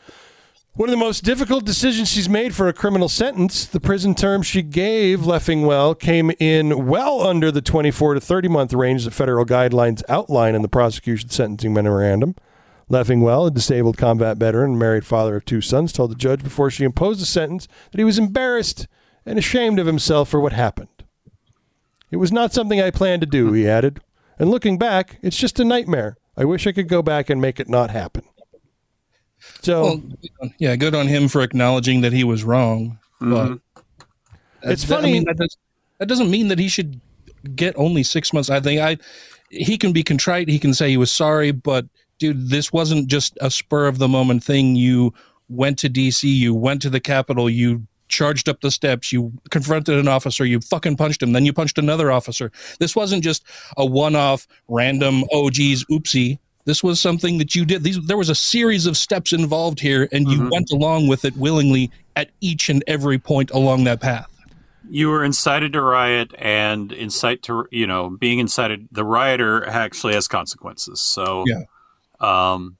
one 0.75 0.91
of 0.91 0.93
the 0.93 0.99
most 0.99 1.25
difficult 1.25 1.65
decisions 1.65 2.11
she's 2.11 2.29
made 2.29 2.55
for 2.55 2.69
a 2.69 2.75
criminal 2.75 3.09
sentence. 3.09 3.65
The 3.65 3.81
prison 3.81 4.15
term 4.15 4.43
she 4.43 4.61
gave 4.61 5.21
Leffingwell 5.21 5.99
came 5.99 6.31
in 6.39 6.87
well 6.87 7.27
under 7.27 7.51
the 7.51 7.63
24 7.63 8.13
to 8.13 8.21
30 8.21 8.49
month 8.49 8.75
range 8.75 9.07
that 9.07 9.13
federal 9.13 9.47
guidelines 9.47 10.03
outline 10.07 10.55
in 10.55 10.61
the 10.61 10.69
prosecution 10.69 11.31
sentencing 11.31 11.73
memorandum. 11.73 12.35
Leffingwell, 12.91 13.47
a 13.47 13.51
disabled 13.51 13.97
combat 13.97 14.37
veteran 14.37 14.73
and 14.73 14.79
married 14.79 15.07
father 15.07 15.37
of 15.37 15.47
two 15.47 15.63
sons, 15.63 15.95
told 15.95 16.11
the 16.11 16.15
judge 16.15 16.43
before 16.43 16.71
she 16.71 16.85
imposed 16.85 17.23
the 17.23 17.27
sentence 17.27 17.69
that 17.91 17.99
he 17.99 18.05
was 18.05 18.19
embarrassed 18.19 18.87
and 19.25 19.39
ashamed 19.39 19.79
of 19.79 19.87
himself 19.87 20.29
for 20.29 20.41
what 20.41 20.53
happened. 20.53 21.00
It 22.11 22.17
was 22.17 22.33
not 22.33 22.53
something 22.53 22.81
I 22.81 22.91
planned 22.91 23.23
to 23.23 23.27
do, 23.27 23.53
he 23.53 23.69
added. 23.69 24.01
And 24.39 24.51
looking 24.51 24.79
back, 24.79 25.19
it's 25.23 25.37
just 25.37 25.61
a 25.61 25.65
nightmare. 25.65 26.17
I 26.37 26.45
wish 26.45 26.67
I 26.67 26.73
could 26.73 26.89
go 26.89 27.03
back 27.03 27.29
and 27.31 27.41
make 27.41 27.61
it 27.61 27.69
not 27.69 27.91
happen. 27.91 28.25
So, 29.63 29.83
Well, 30.41 30.51
yeah, 30.59 30.77
good 30.77 30.95
on 30.95 31.07
him 31.09 31.29
for 31.29 31.43
acknowledging 31.43 32.01
that 32.03 32.13
he 32.13 32.25
was 32.25 32.45
wrong. 32.45 32.99
But 33.21 33.27
mm-hmm. 33.49 34.71
It's 34.71 34.85
that- 34.85 34.99
I 34.99 35.01
funny- 35.01 35.13
mean, 35.13 35.25
that, 35.25 35.37
does, 35.37 35.57
that 35.99 36.07
doesn't 36.09 36.31
mean 36.31 36.49
that 36.49 36.59
he 36.59 36.69
should 36.69 37.01
get 37.55 37.75
only 37.77 38.03
six 38.03 38.33
months. 38.33 38.51
I 38.51 38.61
think 38.61 38.81
I 38.81 38.99
he 39.51 39.77
can 39.79 39.93
be 39.93 40.03
contrite. 40.03 40.49
He 40.49 40.59
can 40.59 40.75
say 40.75 40.91
he 40.91 40.97
was 40.97 41.11
sorry, 41.11 41.51
but 41.53 41.87
dude, 42.19 42.51
this 42.51 42.73
wasn't 42.73 43.09
just 43.09 43.37
a 43.41 43.51
spur 43.51 43.87
of 43.87 43.99
the 43.99 44.09
moment 44.09 44.45
thing. 44.45 44.77
You 44.77 45.13
went 45.49 45.79
to 45.81 45.89
DC, 45.89 46.23
you 46.25 46.55
went 46.55 46.83
to 46.83 46.91
the 46.91 47.01
Capitol, 47.01 47.49
you 47.51 47.87
charged 48.11 48.49
up 48.49 48.61
the 48.61 48.71
steps, 48.71 49.13
you 49.13 49.33
confronted 49.51 49.99
an 49.99 50.09
officer, 50.09 50.45
you 50.45 50.61
fucking 50.61 50.97
punched 50.97 51.23
him, 51.23 51.33
then 51.33 51.47
you 51.47 51.53
punched 51.53 51.79
another 51.79 52.13
officer. 52.13 52.53
This 52.79 52.95
wasn't 52.95 53.25
just 53.25 53.45
a 53.77 53.87
one-off 53.87 54.47
random 54.69 55.25
oh 55.33 55.49
geez 55.51 55.85
oopsie. 55.87 56.39
This 56.67 56.83
was 56.83 57.01
something 57.01 57.39
that 57.39 57.55
you 57.55 57.65
did. 57.65 57.83
These 57.85 58.05
there 58.07 58.19
was 58.19 58.29
a 58.29 58.35
series 58.35 58.85
of 58.87 58.97
steps 58.97 59.33
involved 59.33 59.81
here, 59.81 60.09
and 60.13 60.29
you 60.29 60.49
went 60.53 60.71
along 60.71 61.09
with 61.09 61.25
it 61.25 61.35
willingly 61.37 61.91
at 62.17 62.31
each 62.41 62.69
and 62.69 62.85
every 62.87 63.19
point 63.19 63.51
along 63.51 63.85
that 63.85 64.01
path. 64.01 64.29
You 64.89 65.09
were 65.09 65.25
incited 65.25 65.73
to 65.73 65.81
riot, 65.81 66.35
and 66.39 66.93
incite 66.93 67.43
to 67.45 67.67
you 67.71 67.87
know 67.87 68.11
being 68.11 68.41
incited. 68.41 68.89
The 68.93 69.05
rioter 69.05 69.67
actually 69.67 70.15
has 70.15 70.29
consequences. 70.29 71.01
So, 71.01 71.45
Yeah. 71.47 71.63
um, 72.21 72.77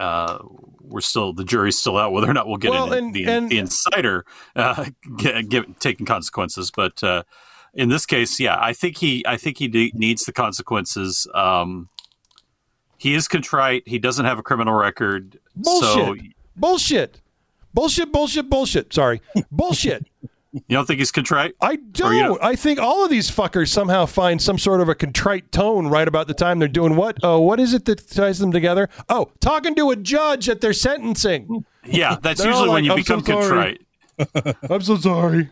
uh, 0.00 0.38
we're 0.80 1.00
still 1.00 1.32
the 1.32 1.44
jury's 1.44 1.78
still 1.78 1.96
out 1.96 2.12
whether 2.12 2.28
or 2.28 2.32
not 2.32 2.48
we'll 2.48 2.56
get 2.56 2.70
Well, 2.72 2.92
in 2.92 3.04
and- 3.04 3.14
the, 3.14 3.24
and- 3.26 3.50
the 3.50 3.58
inciter 3.58 4.22
uh, 4.56 4.86
get, 5.18 5.48
get, 5.48 5.78
taking 5.80 6.06
consequences. 6.06 6.70
But 6.74 7.02
uh, 7.04 7.22
in 7.74 7.88
this 7.90 8.06
case, 8.06 8.40
yeah, 8.40 8.56
I 8.60 8.72
think 8.72 8.96
he 8.96 9.24
I 9.26 9.36
think 9.36 9.58
he 9.58 9.68
de- 9.68 9.92
needs 9.94 10.24
the 10.24 10.32
consequences. 10.32 11.26
Um, 11.34 11.88
he 12.98 13.14
is 13.14 13.28
contrite. 13.28 13.84
He 13.86 13.98
doesn't 13.98 14.24
have 14.24 14.38
a 14.38 14.42
criminal 14.42 14.74
record. 14.74 15.38
bullshit. 15.56 15.92
So 15.92 16.16
bullshit. 16.56 17.20
Bullshit, 17.72 18.10
bullshit, 18.10 18.50
bullshit. 18.50 18.92
Sorry. 18.92 19.22
Bullshit. 19.52 20.04
You 20.52 20.60
don't 20.68 20.86
think 20.86 20.98
he's 20.98 21.12
contrite? 21.12 21.54
I 21.60 21.78
Or 22.02 22.12
you 22.12 22.22
don't. 22.22 22.42
I 22.42 22.56
think 22.56 22.78
all 22.80 23.04
of 23.04 23.10
these 23.10 23.30
fuckers 23.30 23.68
somehow 23.68 24.06
find 24.06 24.42
some 24.42 24.58
sort 24.58 24.80
of 24.80 24.88
a 24.88 24.94
contrite 24.94 25.52
tone 25.52 25.86
right 25.86 26.08
about 26.08 26.26
the 26.26 26.34
time 26.34 26.58
they're 26.58 26.68
doing 26.68 26.96
what? 26.96 27.18
Oh, 27.22 27.40
what 27.40 27.60
is 27.60 27.72
it 27.74 27.84
that 27.84 28.08
ties 28.08 28.38
them 28.40 28.50
together? 28.52 28.88
Oh, 29.08 29.30
talking 29.40 29.74
to 29.76 29.90
a 29.90 29.96
judge 29.96 30.48
at 30.48 30.60
their 30.60 30.72
sentencing. 30.72 31.64
Yeah, 31.86 32.16
that's 32.22 32.44
usually 32.44 32.68
when 32.70 32.84
you 32.84 32.92
"I'm 32.92 32.96
become 32.96 33.24
sorry." 33.24 33.78
contrite. 34.18 34.56
I'm 34.70 34.80
so 34.82 34.96
sorry. 34.96 35.50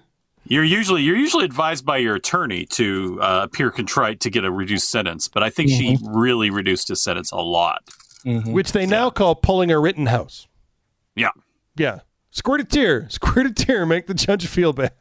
You're 0.51 0.65
usually 0.65 1.03
you're 1.03 1.17
usually 1.17 1.45
advised 1.45 1.85
by 1.85 1.99
your 1.99 2.15
attorney 2.17 2.65
to 2.67 3.19
uh, 3.21 3.41
appear 3.45 3.71
contrite 3.71 4.21
to 4.21 4.31
get 4.31 4.45
a 4.45 4.51
reduced 4.51 4.91
sentence, 4.91 5.29
but 5.29 5.43
I 5.43 5.51
think 5.51 5.69
she 5.71 5.95
Mm-hmm. 5.97 6.17
really 6.17 6.51
reduced 6.51 6.89
his 6.89 7.03
sentence 7.03 7.31
a 7.33 7.37
lot. 7.37 7.83
Which 8.25 8.73
they 8.73 8.85
now 8.87 9.11
call 9.11 9.35
pulling 9.37 9.71
a 9.71 9.79
Rittenhouse. 9.79 10.49
Yeah. 11.15 11.31
Yeah. 11.77 12.01
Squirt 12.39 12.61
a 12.61 12.65
tear. 12.65 13.07
Squirt 13.11 13.47
a 13.47 13.53
tear. 13.53 13.85
Make 13.85 14.07
the 14.07 14.15
judge 14.15 14.47
feel 14.47 14.73
bad. 14.73 14.93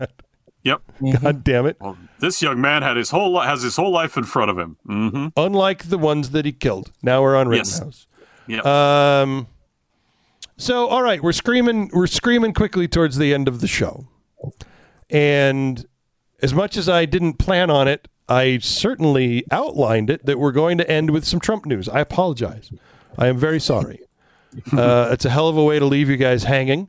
Yep. 0.64 0.82
God 1.22 1.44
damn 1.44 1.66
it. 1.66 1.78
Well, 1.80 1.98
this 2.20 2.42
young 2.42 2.60
man 2.60 2.82
had 2.82 2.98
his 2.98 3.10
whole 3.12 3.34
li- 3.34 3.46
has 3.46 3.62
his 3.62 3.76
whole 3.78 3.92
life 3.92 4.18
in 4.18 4.24
front 4.26 4.52
of 4.52 4.58
him. 4.58 4.76
Mm-hmm. 4.88 5.28
Unlike 5.38 5.86
the 5.90 5.98
ones 5.98 6.32
that 6.32 6.46
he 6.46 6.52
killed. 6.52 6.92
Now 7.02 7.22
we're 7.22 7.38
on 7.38 7.52
Yes. 7.54 7.74
Rittenhouse. 7.76 8.08
Yep. 8.48 8.66
Um. 8.66 9.48
So, 10.58 10.88
all 10.88 11.04
right, 11.04 11.22
we're 11.22 11.32
screaming. 11.34 11.90
We're 11.94 12.08
screaming 12.08 12.54
quickly 12.54 12.88
towards 12.88 13.18
the 13.18 13.34
end 13.34 13.48
of 13.48 13.62
the 13.62 13.68
show, 13.68 14.08
and 15.10 15.86
as 16.42 16.54
much 16.54 16.76
as 16.78 16.90
I 16.90 17.06
didn't 17.06 17.34
plan 17.36 17.70
on 17.70 17.88
it, 17.88 18.08
I 18.28 18.58
certainly 18.60 19.46
outlined 19.52 20.10
it 20.10 20.26
that 20.26 20.40
we're 20.40 20.52
going 20.52 20.78
to 20.80 20.90
end 20.90 21.12
with 21.12 21.26
some 21.26 21.40
Trump 21.40 21.66
news. 21.66 21.88
I 21.88 22.00
apologize. 22.00 22.72
I 23.18 23.28
am 23.28 23.38
very 23.38 23.60
sorry. 23.60 24.00
Uh, 24.76 25.10
it's 25.12 25.24
a 25.26 25.30
hell 25.30 25.50
of 25.50 25.58
a 25.58 25.64
way 25.64 25.78
to 25.78 25.86
leave 25.86 26.10
you 26.10 26.18
guys 26.18 26.44
hanging. 26.46 26.88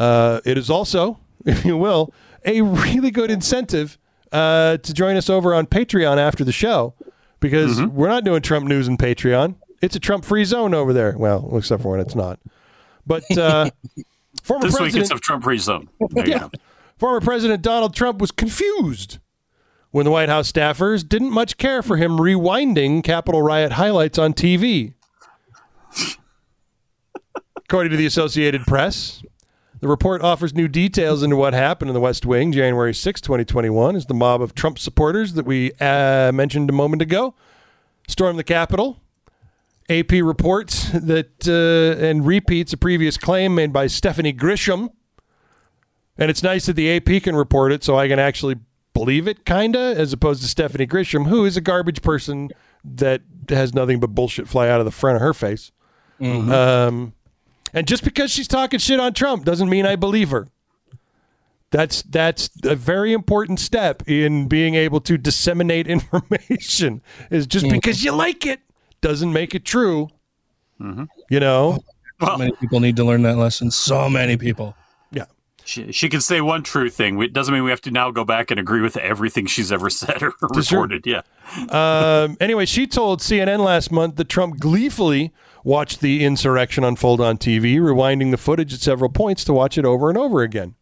Uh, 0.00 0.40
it 0.44 0.56
is 0.58 0.70
also, 0.70 1.18
if 1.44 1.64
you 1.64 1.76
will, 1.76 2.12
a 2.44 2.62
really 2.62 3.10
good 3.10 3.30
incentive 3.30 3.98
uh, 4.32 4.78
to 4.78 4.94
join 4.94 5.16
us 5.16 5.28
over 5.28 5.54
on 5.54 5.66
Patreon 5.66 6.16
after 6.18 6.42
the 6.44 6.52
show 6.52 6.94
because 7.38 7.82
we're 7.82 8.08
not 8.08 8.24
doing 8.24 8.42
Trump 8.42 8.66
news 8.66 8.88
in 8.88 8.96
Patreon. 8.96 9.56
It's 9.82 9.94
a 9.96 10.00
Trump 10.00 10.24
free 10.24 10.44
zone 10.44 10.74
over 10.74 10.92
there. 10.92 11.16
Well, 11.16 11.50
except 11.56 11.82
for 11.82 11.90
when 11.92 12.00
it's 12.00 12.14
not. 12.14 12.38
But 13.06 13.24
uh, 13.36 13.70
former 14.42 14.66
this 14.68 14.78
week 14.80 14.94
it's 14.96 15.10
a 15.10 15.18
Trump 15.18 15.44
free 15.44 15.58
zone. 15.58 15.88
There 16.10 16.26
you 16.26 16.32
Yeah. 16.32 16.38
go. 16.38 16.50
former 16.98 17.20
President 17.20 17.62
Donald 17.62 17.94
Trump 17.94 18.20
was 18.20 18.30
confused 18.30 19.18
when 19.90 20.04
the 20.04 20.10
White 20.10 20.28
House 20.28 20.50
staffers 20.50 21.06
didn't 21.06 21.32
much 21.32 21.56
care 21.58 21.82
for 21.82 21.96
him 21.96 22.12
rewinding 22.18 23.02
Capitol 23.04 23.42
riot 23.42 23.72
highlights 23.72 24.18
on 24.18 24.32
TV. 24.34 24.94
According 27.56 27.90
to 27.90 27.96
the 27.96 28.06
Associated 28.06 28.62
Press, 28.62 29.22
the 29.80 29.88
report 29.88 30.22
offers 30.22 30.54
new 30.54 30.68
details 30.68 31.22
into 31.22 31.36
what 31.36 31.54
happened 31.54 31.88
in 31.88 31.94
the 31.94 32.00
West 32.00 32.26
Wing 32.26 32.52
January 32.52 32.94
6, 32.94 33.20
2021, 33.20 33.96
as 33.96 34.06
the 34.06 34.14
mob 34.14 34.42
of 34.42 34.54
Trump 34.54 34.78
supporters 34.78 35.34
that 35.34 35.46
we 35.46 35.72
uh, 35.80 36.30
mentioned 36.32 36.68
a 36.68 36.72
moment 36.72 37.02
ago 37.02 37.34
stormed 38.06 38.38
the 38.38 38.44
Capitol. 38.44 39.00
AP 39.88 40.12
reports 40.12 40.90
that 40.90 41.48
uh, 41.48 42.04
and 42.04 42.26
repeats 42.26 42.72
a 42.72 42.76
previous 42.76 43.16
claim 43.16 43.54
made 43.54 43.72
by 43.72 43.86
Stephanie 43.86 44.32
Grisham. 44.32 44.90
And 46.16 46.30
it's 46.30 46.42
nice 46.42 46.66
that 46.66 46.74
the 46.74 46.94
AP 46.96 47.22
can 47.22 47.34
report 47.34 47.72
it 47.72 47.82
so 47.82 47.96
I 47.98 48.06
can 48.06 48.18
actually 48.18 48.56
believe 48.92 49.26
it, 49.26 49.46
kind 49.46 49.74
of, 49.74 49.96
as 49.96 50.12
opposed 50.12 50.42
to 50.42 50.48
Stephanie 50.48 50.86
Grisham, 50.86 51.28
who 51.28 51.44
is 51.44 51.56
a 51.56 51.60
garbage 51.60 52.02
person 52.02 52.50
that 52.84 53.22
has 53.48 53.72
nothing 53.74 53.98
but 53.98 54.08
bullshit 54.08 54.46
fly 54.46 54.68
out 54.68 54.80
of 54.80 54.84
the 54.84 54.90
front 54.92 55.16
of 55.16 55.22
her 55.22 55.32
face. 55.32 55.72
Um, 56.52 57.14
and 57.72 57.86
just 57.86 58.04
because 58.04 58.30
she's 58.30 58.48
talking 58.48 58.78
shit 58.80 59.00
on 59.00 59.12
Trump 59.14 59.44
doesn't 59.44 59.68
mean 59.68 59.86
I 59.86 59.96
believe 59.96 60.30
her. 60.30 60.48
That's 61.70 62.02
that's 62.02 62.50
a 62.64 62.74
very 62.74 63.12
important 63.12 63.60
step 63.60 64.02
in 64.08 64.48
being 64.48 64.74
able 64.74 65.00
to 65.02 65.16
disseminate 65.16 65.86
information. 65.88 67.00
Is 67.30 67.46
just 67.46 67.68
because 67.68 68.02
you 68.04 68.12
like 68.12 68.44
it 68.44 68.60
doesn't 69.00 69.32
make 69.32 69.54
it 69.54 69.64
true. 69.64 70.08
You 70.80 71.40
know. 71.40 71.78
So 72.22 72.36
many 72.36 72.52
people 72.52 72.80
need 72.80 72.96
to 72.96 73.04
learn 73.04 73.22
that 73.22 73.36
lesson. 73.36 73.70
So 73.70 74.08
many 74.10 74.36
people. 74.36 74.76
Yeah. 75.10 75.24
She, 75.64 75.90
she 75.92 76.08
can 76.10 76.20
say 76.20 76.40
one 76.42 76.62
true 76.62 76.90
thing. 76.90 77.20
It 77.22 77.32
doesn't 77.32 77.54
mean 77.54 77.64
we 77.64 77.70
have 77.70 77.80
to 77.82 77.90
now 77.90 78.10
go 78.10 78.24
back 78.24 78.50
and 78.50 78.60
agree 78.60 78.80
with 78.82 78.96
everything 78.98 79.46
she's 79.46 79.70
ever 79.72 79.88
said 79.90 80.22
or 80.22 80.32
That's 80.52 80.68
true. 80.68 80.82
reported. 80.82 81.06
Yeah. 81.06 81.22
um, 81.70 82.36
anyway, 82.40 82.66
she 82.66 82.86
told 82.86 83.20
CNN 83.20 83.60
last 83.60 83.90
month 83.90 84.16
that 84.16 84.28
Trump 84.28 84.58
gleefully 84.58 85.32
watched 85.64 86.00
the 86.00 86.24
insurrection 86.24 86.84
unfold 86.84 87.20
on 87.20 87.38
TV, 87.38 87.76
rewinding 87.76 88.30
the 88.30 88.36
footage 88.36 88.72
at 88.72 88.80
several 88.80 89.10
points 89.10 89.44
to 89.44 89.52
watch 89.52 89.76
it 89.78 89.84
over 89.84 90.08
and 90.08 90.18
over 90.18 90.42
again. 90.42 90.74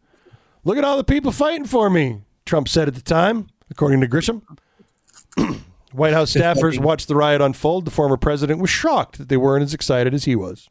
Look 0.64 0.79
at 0.79 0.85
all 0.85 0.97
the 0.97 1.05
people 1.05 1.33
fighting 1.33 1.64
for 1.64 1.89
me, 1.89 2.22
Trump 2.45 2.68
said 2.68 2.89
at 2.89 2.95
the 2.95 3.01
time, 3.01 3.49
according 3.70 4.01
to 4.01 4.09
Grisham. 4.09 4.43
White 5.93 6.12
House 6.12 6.35
staffers 6.35 6.79
watched 6.79 7.09
the 7.09 7.16
riot 7.16 7.41
unfold. 7.41 7.85
The 7.85 7.91
former 7.91 8.16
president 8.16 8.61
was 8.61 8.70
shocked 8.70 9.18
that 9.18 9.29
they 9.29 9.37
weren't 9.37 9.62
as 9.62 9.72
excited 9.72 10.12
as 10.12 10.24
he 10.24 10.37
was. 10.37 10.68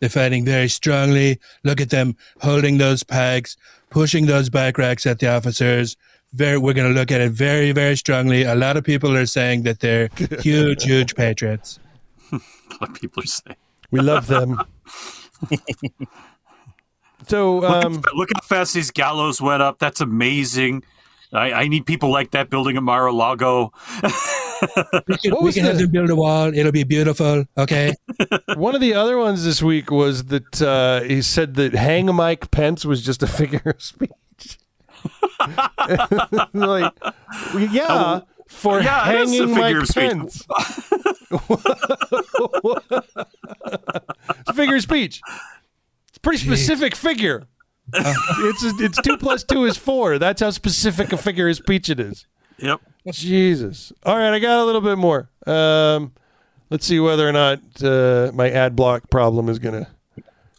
They're 0.00 0.08
fighting 0.08 0.44
very 0.44 0.68
strongly. 0.68 1.40
Look 1.62 1.80
at 1.80 1.90
them 1.90 2.16
holding 2.40 2.78
those 2.78 3.02
pegs, 3.02 3.56
pushing 3.90 4.26
those 4.26 4.50
bike 4.50 4.78
racks 4.78 5.06
at 5.06 5.18
the 5.18 5.28
officers. 5.28 5.96
Very, 6.32 6.58
we're 6.58 6.72
going 6.72 6.92
to 6.92 6.98
look 6.98 7.12
at 7.12 7.20
it 7.20 7.30
very, 7.32 7.72
very 7.72 7.96
strongly. 7.96 8.42
A 8.42 8.54
lot 8.54 8.76
of 8.76 8.84
people 8.84 9.16
are 9.16 9.26
saying 9.26 9.62
that 9.62 9.80
they're 9.80 10.08
huge, 10.40 10.84
huge 10.84 11.14
patriots. 11.14 11.78
A 12.70 12.74
lot 12.80 12.90
of 12.90 13.00
people 13.00 13.22
are 13.22 13.26
saying. 13.26 13.56
We 13.90 14.00
love 14.00 14.26
them. 14.26 14.60
so, 17.28 17.64
um, 17.64 17.94
look, 17.94 18.14
look 18.14 18.28
how 18.34 18.40
fast 18.42 18.74
these 18.74 18.90
gallows 18.90 19.40
went 19.40 19.62
up. 19.62 19.78
That's 19.78 20.00
amazing. 20.00 20.84
I, 21.32 21.52
I 21.52 21.68
need 21.68 21.86
people 21.86 22.10
like 22.10 22.30
that 22.32 22.50
building 22.50 22.76
at 22.76 22.82
Mar-a-Lago. 22.82 23.72
We 25.08 25.16
can, 25.18 25.32
we 25.32 25.44
was 25.44 25.54
can 25.56 25.64
have 25.64 25.78
them 25.78 25.90
build 25.90 26.10
a 26.10 26.16
wall. 26.16 26.56
It'll 26.56 26.72
be 26.72 26.84
beautiful. 26.84 27.44
Okay. 27.58 27.92
One 28.54 28.74
of 28.74 28.80
the 28.80 28.94
other 28.94 29.18
ones 29.18 29.44
this 29.44 29.62
week 29.62 29.90
was 29.90 30.24
that 30.26 30.62
uh, 30.62 31.02
he 31.02 31.20
said 31.20 31.54
that 31.56 31.74
hang 31.74 32.14
Mike 32.14 32.50
Pence 32.50 32.84
was 32.84 33.02
just 33.02 33.22
a 33.22 33.26
figure 33.26 33.60
of 33.66 33.82
speech. 33.82 34.10
like, 36.54 36.92
well, 37.52 37.68
yeah, 37.70 38.20
for 38.54 38.80
Yeah, 38.80 39.10
it 39.10 39.20
is 39.20 39.40
a 39.40 39.46
hanging 39.46 39.54
figure 39.54 39.74
Mike 39.74 39.82
of 39.82 39.88
speech. 39.88 40.42
It's 44.40 44.48
a 44.48 44.54
figure 44.54 44.76
of 44.76 44.82
speech. 44.82 45.20
It's 46.08 46.16
a 46.16 46.20
pretty 46.20 46.38
specific 46.38 46.94
figure. 46.94 47.46
it's 47.92 48.64
it's 48.80 49.00
two 49.02 49.18
plus 49.18 49.44
two 49.44 49.64
is 49.64 49.76
four. 49.76 50.18
That's 50.18 50.40
how 50.40 50.50
specific 50.50 51.12
a 51.12 51.16
figure 51.16 51.48
of 51.48 51.56
speech 51.56 51.90
it 51.90 52.00
is. 52.00 52.26
Yep. 52.58 52.80
Jesus. 53.10 53.92
All 54.04 54.16
right, 54.16 54.32
I 54.32 54.38
got 54.38 54.60
a 54.60 54.64
little 54.64 54.80
bit 54.80 54.96
more. 54.96 55.28
Um, 55.46 56.12
let's 56.70 56.86
see 56.86 56.98
whether 57.00 57.28
or 57.28 57.32
not 57.32 57.60
uh, 57.82 58.30
my 58.32 58.50
ad 58.50 58.74
block 58.74 59.10
problem 59.10 59.48
is 59.48 59.58
going 59.58 59.84
to 59.84 59.90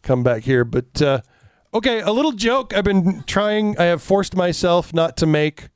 come 0.03 0.23
back 0.23 0.43
here. 0.43 0.63
But 0.63 1.01
uh, 1.01 1.21
okay, 1.73 2.01
a 2.01 2.11
little 2.11 2.33
joke 2.33 2.73
I've 2.75 2.83
been 2.83 3.23
trying, 3.23 3.77
I 3.79 3.85
have 3.85 4.03
forced 4.03 4.35
myself 4.35 4.93
not 4.93 5.17
to 5.17 5.25
make 5.25 5.69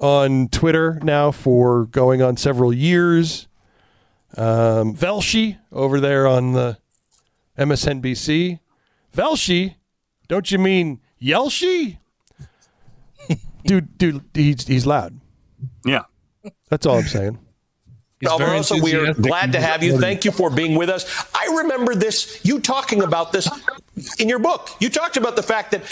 on 0.00 0.48
Twitter 0.48 0.98
now 1.02 1.30
for 1.30 1.84
going 1.86 2.22
on 2.22 2.36
several 2.36 2.72
years. 2.72 3.46
Um, 4.36 4.94
Velshi 4.96 5.58
over 5.70 6.00
there 6.00 6.26
on 6.26 6.52
the 6.52 6.78
MSNBC. 7.58 8.58
Velshi? 9.14 9.76
Don't 10.28 10.50
you 10.50 10.58
mean 10.58 11.00
Yelshi? 11.20 11.98
dude, 13.64 13.98
dude, 13.98 14.22
he's, 14.34 14.66
he's 14.66 14.86
loud. 14.86 15.20
Yeah. 15.84 16.04
That's 16.68 16.86
all 16.86 16.98
I'm 16.98 17.06
saying. 17.06 17.38
Omarosa, 18.24 18.82
we 18.82 18.94
are 18.94 19.14
glad 19.14 19.52
to 19.52 19.60
have 19.60 19.82
you. 19.82 19.98
Thank 19.98 20.24
you 20.24 20.30
for 20.30 20.50
being 20.50 20.74
with 20.76 20.90
us. 20.90 21.26
I 21.34 21.56
remember 21.62 21.94
this, 21.94 22.40
you 22.44 22.60
talking 22.60 23.02
about 23.02 23.32
this 23.32 23.48
in 24.18 24.28
your 24.28 24.38
book. 24.38 24.68
You 24.78 24.90
talked 24.90 25.16
about 25.16 25.36
the 25.36 25.42
fact 25.42 25.70
that 25.70 25.82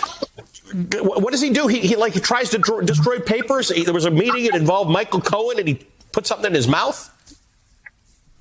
what 0.73 1.31
does 1.31 1.41
he 1.41 1.51
do? 1.51 1.67
He, 1.67 1.81
he 1.81 1.97
like 1.97 2.15
he 2.15 2.21
tries 2.21 2.51
to 2.51 2.59
dro- 2.59 2.81
destroy 2.81 3.19
papers. 3.21 3.71
He- 3.71 3.85
there 3.85 3.95
was 3.95 4.05
a 4.05 4.11
meeting 4.11 4.45
that 4.45 4.55
involved 4.55 4.91
Michael 4.91 5.21
Cohen, 5.21 5.59
and 5.59 5.69
he 5.69 5.87
put 6.13 6.27
something 6.27 6.47
in 6.47 6.55
his 6.55 6.69
mouth. 6.69 7.15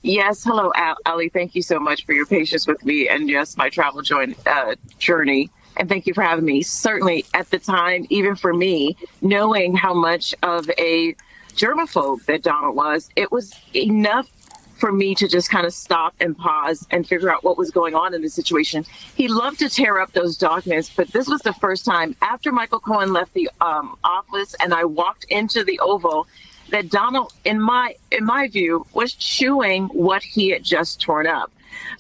Yes, 0.04 0.44
hello, 0.44 0.72
Ali. 1.06 1.30
Thank 1.30 1.56
you 1.56 1.62
so 1.62 1.80
much 1.80 2.06
for 2.06 2.14
your 2.14 2.26
patience 2.26 2.68
with 2.68 2.86
me 2.86 3.10
and 3.10 3.30
yes, 3.30 3.58
my 3.58 3.70
travel 3.70 4.02
join, 4.02 4.36
uh, 4.46 4.76
journey. 5.00 5.50
And 5.76 5.90
thank 5.90 6.08
you 6.08 6.14
for 6.14 6.22
having 6.24 6.46
me. 6.46 6.64
Certainly, 6.64 7.26
at 7.34 7.50
the 7.50 7.60
time, 7.60 8.06
even 8.10 8.36
for 8.36 8.54
me, 8.54 8.96
knowing 9.22 9.76
how 9.76 9.94
much 9.94 10.34
of 10.44 10.70
a 10.78 11.16
germaphobe 11.56 12.24
that 12.26 12.42
Donald 12.44 12.76
was, 12.76 13.10
it 13.16 13.32
was 13.32 13.54
enough 13.76 14.30
for 14.78 14.92
me 14.92 15.16
to 15.16 15.28
just 15.28 15.50
kind 15.50 15.66
of 15.66 15.74
stop 15.74 16.14
and 16.20 16.38
pause 16.38 16.88
and 16.92 17.08
figure 17.08 17.32
out 17.32 17.44
what 17.44 17.58
was 17.58 17.72
going 17.72 17.96
on 17.96 18.14
in 18.14 18.22
the 18.22 18.30
situation. 18.30 18.86
He 19.16 19.28
loved 19.28 19.60
to 19.60 19.70
tear 19.70 20.00
up 20.00 20.12
those 20.14 20.38
documents, 20.38 20.90
but 20.96 21.08
this 21.10 21.28
was 21.28 21.42
the 21.42 21.54
first 21.54 21.86
time 21.86 22.16
after 22.22 22.52
Michael 22.52 22.80
Cohen 22.80 23.14
left 23.14 23.34
the 23.34 23.50
um, 23.62 23.98
office 24.04 24.56
and 24.62 24.74
I 24.74 24.84
walked 24.86 25.26
into 25.26 25.64
the 25.64 25.80
Oval 25.80 26.28
that 26.70 26.90
Donald, 26.90 27.34
in 27.46 27.62
my 27.62 27.96
in 28.12 28.26
my 28.26 28.48
view, 28.48 28.86
was 28.94 29.14
chewing 29.14 29.86
what 29.88 30.22
he 30.22 30.50
had 30.50 30.64
just 30.64 31.00
torn 31.02 31.28
up. 31.28 31.52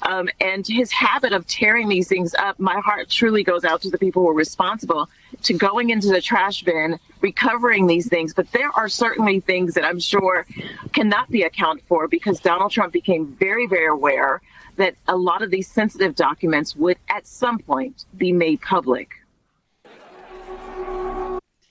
Um, 0.03 0.29
and 0.39 0.65
his 0.65 0.91
habit 0.91 1.33
of 1.33 1.47
tearing 1.47 1.87
these 1.89 2.07
things 2.07 2.33
up, 2.35 2.59
my 2.59 2.79
heart 2.79 3.09
truly 3.09 3.43
goes 3.43 3.63
out 3.63 3.81
to 3.81 3.89
the 3.89 3.97
people 3.97 4.21
who 4.21 4.29
are 4.29 4.33
responsible 4.33 5.09
to 5.43 5.53
going 5.53 5.89
into 5.89 6.07
the 6.07 6.21
trash 6.21 6.63
bin, 6.63 6.99
recovering 7.21 7.87
these 7.87 8.07
things. 8.07 8.33
But 8.33 8.51
there 8.51 8.69
are 8.71 8.89
certainly 8.89 9.39
things 9.39 9.73
that 9.73 9.85
I'm 9.85 9.99
sure 9.99 10.45
cannot 10.93 11.29
be 11.29 11.43
accounted 11.43 11.83
for 11.87 12.07
because 12.07 12.39
Donald 12.39 12.71
Trump 12.71 12.93
became 12.93 13.35
very, 13.39 13.67
very 13.67 13.87
aware 13.87 14.41
that 14.77 14.95
a 15.07 15.15
lot 15.15 15.41
of 15.41 15.51
these 15.51 15.67
sensitive 15.67 16.15
documents 16.15 16.75
would 16.75 16.97
at 17.09 17.27
some 17.27 17.59
point 17.59 18.05
be 18.15 18.31
made 18.31 18.61
public. 18.61 19.09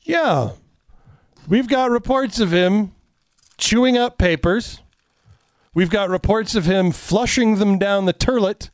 Yeah. 0.02 0.50
We've 1.48 1.68
got 1.68 1.90
reports 1.90 2.40
of 2.40 2.52
him 2.52 2.92
chewing 3.56 3.96
up 3.96 4.18
papers. 4.18 4.80
We've 5.76 5.90
got 5.90 6.08
reports 6.08 6.54
of 6.54 6.64
him 6.64 6.90
flushing 6.90 7.56
them 7.56 7.78
down 7.78 8.06
the 8.06 8.14
toilet. 8.14 8.70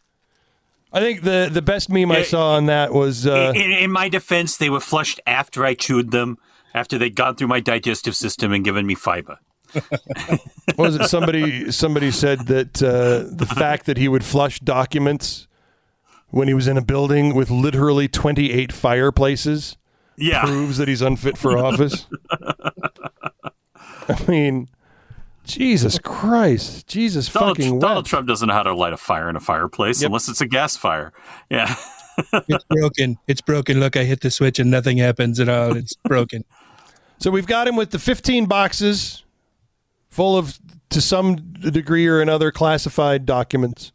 I 0.93 1.01
think 1.01 1.23
the, 1.23 1.51
the 1.53 1.61
best 1.61 1.91
meme 1.91 2.13
I 2.13 2.23
saw 2.23 2.53
on 2.53 2.67
that 2.67 2.93
was 2.93 3.27
uh, 3.27 3.53
in, 3.57 3.73
in 3.73 3.91
my 3.91 4.09
defense, 4.09 4.57
they 4.57 4.71
were 4.71 4.79
flushed 4.79 5.21
after 5.27 5.65
I 5.65 5.75
chewed 5.75 6.13
them, 6.13 6.39
after 6.75 6.99
they'd 6.99 7.17
gone 7.17 7.35
through 7.35 7.49
my 7.49 7.59
digestive 7.59 8.15
system 8.15 8.53
and 8.53 8.65
given 8.65 8.87
me 8.87 8.95
fiber. 8.95 9.39
what 9.73 10.79
was 10.79 10.95
it? 10.95 11.09
Somebody 11.09 11.73
somebody 11.73 12.13
said 12.13 12.47
that 12.47 12.81
uh, 12.81 13.35
the 13.35 13.47
fact 13.57 13.87
that 13.87 13.97
he 13.97 14.07
would 14.07 14.23
flush 14.25 14.61
documents 14.61 15.49
when 16.29 16.47
he 16.47 16.55
was 16.55 16.69
in 16.69 16.77
a 16.77 16.83
building 16.83 17.35
with 17.35 17.51
literally 17.51 18.07
twenty 18.07 18.53
eight 18.53 18.71
fireplaces 18.71 19.77
Yeah. 20.17 20.45
proves 20.45 20.77
that 20.79 20.87
he's 20.87 21.03
unfit 21.03 21.37
for 21.37 21.59
office. 21.59 22.07
I 24.09 24.25
mean, 24.29 24.69
Jesus 25.45 25.99
Christ, 25.99 26.87
Jesus 26.87 27.33
Donald, 27.33 27.57
fucking 27.57 27.79
Donald 27.81 27.99
wept. 27.99 28.09
Trump 28.09 28.29
doesn't 28.29 28.49
know 28.49 28.55
how 28.55 28.63
to 28.63 28.75
light 28.75 28.93
a 28.93 28.97
fire 28.97 29.29
in 29.29 29.37
a 29.37 29.41
fireplace 29.41 30.03
unless 30.03 30.29
it's 30.29 30.41
a 30.41 30.47
gas 30.47 30.77
fire. 30.77 31.13
Yeah. 31.51 31.75
it's 32.33 32.65
broken. 32.65 33.19
It's 33.27 33.41
broken. 33.41 33.81
Look, 33.81 33.97
I 33.97 34.05
hit 34.05 34.21
the 34.21 34.31
switch 34.31 34.59
and 34.59 34.71
nothing 34.71 34.99
happens 34.99 35.41
at 35.41 35.49
all. 35.49 35.77
It's 35.77 35.95
broken. 36.05 36.45
So 37.19 37.31
we've 37.31 37.47
got 37.47 37.69
him 37.69 37.77
with 37.77 37.91
the 37.91 37.99
15 37.99 38.47
boxes 38.47 39.25
full 40.09 40.37
of, 40.37 40.59
to 40.91 41.01
some 41.01 41.37
degree 41.37 42.07
or 42.07 42.21
another, 42.21 42.51
classified 42.51 43.27
documents. 43.27 43.93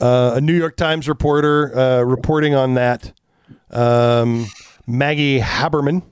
Uh, 0.00 0.32
a 0.36 0.40
New 0.40 0.54
York 0.54 0.76
Times 0.76 1.08
reporter 1.08 1.76
uh, 1.76 2.02
reporting 2.02 2.54
on 2.54 2.74
that. 2.74 3.12
Um, 3.70 4.46
Maggie 4.86 5.40
Haberman. 5.40 6.02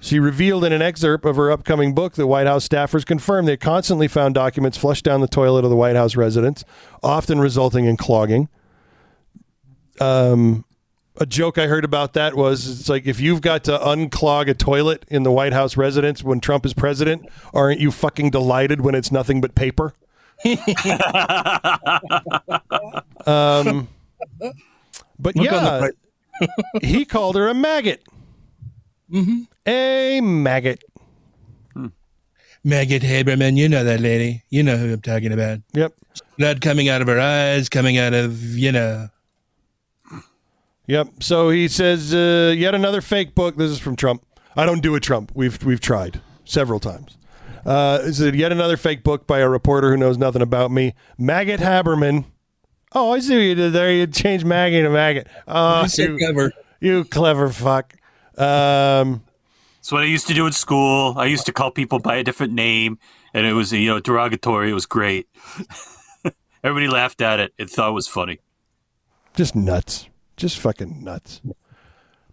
She 0.00 0.18
revealed 0.18 0.64
in 0.64 0.72
an 0.72 0.80
excerpt 0.80 1.26
of 1.26 1.36
her 1.36 1.50
upcoming 1.50 1.94
book 1.94 2.14
that 2.14 2.26
White 2.26 2.46
House 2.46 2.66
staffers 2.66 3.04
confirmed 3.04 3.46
they 3.46 3.56
constantly 3.56 4.08
found 4.08 4.34
documents 4.34 4.78
flushed 4.78 5.04
down 5.04 5.20
the 5.20 5.28
toilet 5.28 5.64
of 5.64 5.70
the 5.70 5.76
White 5.76 5.96
House 5.96 6.16
residence, 6.16 6.64
often 7.02 7.40
resulting 7.40 7.84
in 7.84 7.96
clogging. 7.96 8.48
Um, 10.00 10.64
a 11.16 11.26
joke 11.26 11.58
I 11.58 11.66
heard 11.66 11.84
about 11.84 12.14
that 12.14 12.34
was 12.34 12.80
it's 12.80 12.88
like 12.88 13.06
if 13.06 13.20
you've 13.20 13.40
got 13.40 13.64
to 13.64 13.78
unclog 13.78 14.48
a 14.48 14.54
toilet 14.54 15.04
in 15.08 15.22
the 15.22 15.30
White 15.30 15.52
House 15.52 15.76
residence 15.76 16.24
when 16.24 16.40
Trump 16.40 16.64
is 16.66 16.72
president, 16.72 17.28
aren't 17.52 17.80
you 17.80 17.90
fucking 17.90 18.30
delighted 18.30 18.80
when 18.80 18.94
it's 18.94 19.12
nothing 19.12 19.40
but 19.40 19.54
paper? 19.54 19.94
um, 23.26 23.88
but 25.18 25.36
yeah, 25.36 25.88
he 26.82 27.04
called 27.04 27.36
her 27.36 27.46
a 27.46 27.54
maggot. 27.54 28.02
Mm-hmm. 29.14 29.42
A 29.66 30.20
maggot. 30.20 30.82
Maggot 32.66 33.02
Haberman, 33.02 33.56
you 33.58 33.68
know 33.68 33.84
that 33.84 34.00
lady. 34.00 34.42
You 34.48 34.62
know 34.62 34.78
who 34.78 34.94
I'm 34.94 35.02
talking 35.02 35.32
about. 35.32 35.58
Yep. 35.74 35.92
Blood 36.38 36.60
coming 36.62 36.88
out 36.88 37.02
of 37.02 37.08
her 37.08 37.20
eyes, 37.20 37.68
coming 37.68 37.98
out 37.98 38.14
of, 38.14 38.42
you 38.42 38.72
know. 38.72 39.08
Yep. 40.86 41.22
So 41.22 41.50
he 41.50 41.68
says 41.68 42.14
uh, 42.14 42.54
yet 42.56 42.74
another 42.74 43.02
fake 43.02 43.34
book. 43.34 43.56
This 43.56 43.70
is 43.70 43.78
from 43.78 43.96
Trump. 43.96 44.24
I 44.56 44.64
don't 44.64 44.82
do 44.82 44.94
a 44.94 45.00
Trump. 45.00 45.32
We've 45.34 45.62
we've 45.64 45.80
tried 45.80 46.20
several 46.44 46.80
times. 46.80 47.16
Uh, 47.66 47.98
is 48.02 48.20
it 48.20 48.34
yet 48.34 48.50
another 48.52 48.76
fake 48.78 49.02
book 49.02 49.26
by 49.26 49.40
a 49.40 49.48
reporter 49.48 49.90
who 49.90 49.96
knows 49.98 50.16
nothing 50.18 50.42
about 50.42 50.70
me? 50.70 50.94
Maggot 51.18 51.60
Haberman. 51.60 52.24
Oh, 52.92 53.12
I 53.12 53.18
see 53.20 53.34
what 53.34 53.42
you 53.42 53.54
did 53.54 53.72
there. 53.74 53.92
You 53.92 54.06
changed 54.06 54.46
Maggie 54.46 54.80
to 54.82 54.88
Maggot. 54.90 55.26
Oh, 55.48 55.82
Nice 55.82 55.96
cover. 55.96 56.52
you 56.80 57.04
clever 57.04 57.48
fuck. 57.50 57.94
Um, 58.38 59.22
That's 59.78 59.92
what 59.92 60.02
I 60.02 60.06
used 60.06 60.26
to 60.28 60.34
do 60.34 60.46
in 60.46 60.52
school. 60.52 61.14
I 61.16 61.26
used 61.26 61.46
to 61.46 61.52
call 61.52 61.70
people 61.70 61.98
by 61.98 62.16
a 62.16 62.24
different 62.24 62.52
name, 62.52 62.98
and 63.32 63.46
it 63.46 63.52
was 63.52 63.72
you 63.72 63.88
know 63.88 64.00
derogatory. 64.00 64.70
It 64.70 64.74
was 64.74 64.86
great. 64.86 65.28
Everybody 66.64 66.88
laughed 66.88 67.20
at 67.20 67.40
it 67.40 67.52
and 67.58 67.68
thought 67.68 67.90
it 67.90 67.92
was 67.92 68.08
funny. 68.08 68.38
just 69.36 69.54
nuts. 69.54 70.08
Just 70.36 70.58
fucking 70.58 71.04
nuts. 71.04 71.40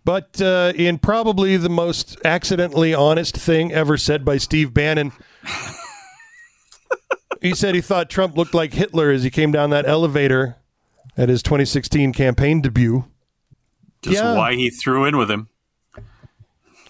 But 0.03 0.41
uh, 0.41 0.73
in 0.75 0.97
probably 0.97 1.57
the 1.57 1.69
most 1.69 2.17
accidentally 2.25 2.93
honest 2.93 3.35
thing 3.37 3.71
ever 3.71 3.97
said 3.97 4.25
by 4.25 4.37
Steve 4.37 4.73
Bannon, 4.73 5.11
he 7.41 7.53
said 7.53 7.75
he 7.75 7.81
thought 7.81 8.09
Trump 8.09 8.35
looked 8.37 8.53
like 8.55 8.73
Hitler 8.73 9.11
as 9.11 9.23
he 9.23 9.29
came 9.29 9.51
down 9.51 9.69
that 9.71 9.85
elevator 9.87 10.57
at 11.17 11.29
his 11.29 11.43
2016 11.43 12.13
campaign 12.13 12.61
debut. 12.61 13.05
Just 14.01 14.15
Yeah. 14.15 14.35
why 14.35 14.55
he 14.55 14.69
threw 14.71 15.05
in 15.05 15.17
with 15.17 15.29
him. 15.29 15.49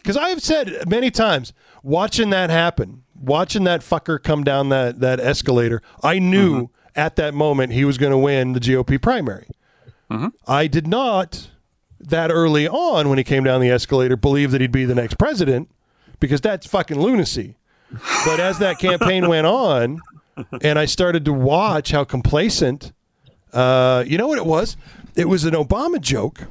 Because 0.02 0.18
I 0.18 0.30
have 0.30 0.42
said 0.42 0.90
many 0.90 1.12
times, 1.12 1.54
watching 1.84 2.30
that 2.32 2.50
happen, 2.50 3.04
watching 3.20 3.64
that 3.66 3.82
fucker 3.82 4.22
come 4.22 4.44
down 4.44 4.70
that, 4.70 5.00
that 5.00 5.20
escalator, 5.20 5.82
I 6.04 6.18
knew 6.20 6.70
at 6.96 7.16
that 7.18 7.34
moment 7.34 7.72
he 7.74 7.86
was 7.86 7.98
going 7.98 8.12
to 8.12 8.18
win 8.18 8.54
the 8.54 8.60
GOP 8.60 9.02
primary. 9.02 9.48
I 10.46 10.68
did 10.68 10.88
not, 10.88 11.50
that 12.00 12.32
early 12.32 12.68
on 12.68 13.08
when 13.08 13.18
he 13.18 13.24
came 13.24 13.44
down 13.46 13.62
the 13.62 13.70
escalator, 13.70 14.18
believe 14.18 14.52
that 14.52 14.60
he'd 14.60 14.72
be 14.72 14.84
the 14.86 14.96
next 14.96 15.18
president 15.18 15.70
because 16.20 16.42
that's 16.42 16.68
fucking 16.68 17.00
lunacy. 17.00 17.56
But 18.26 18.40
as 18.40 18.60
that 18.60 18.78
campaign 18.80 19.28
went 19.30 19.48
on, 19.48 20.02
and 20.62 20.78
I 20.80 20.86
started 20.86 21.24
to 21.26 21.34
watch 21.34 21.92
how 21.92 22.04
complacent, 22.04 22.92
uh, 23.54 24.04
you 24.08 24.18
know 24.18 24.28
what 24.28 24.38
it 24.38 24.46
was? 24.46 24.76
It 25.16 25.30
was 25.30 25.46
an 25.46 25.54
Obama 25.54 26.00
joke. 26.02 26.42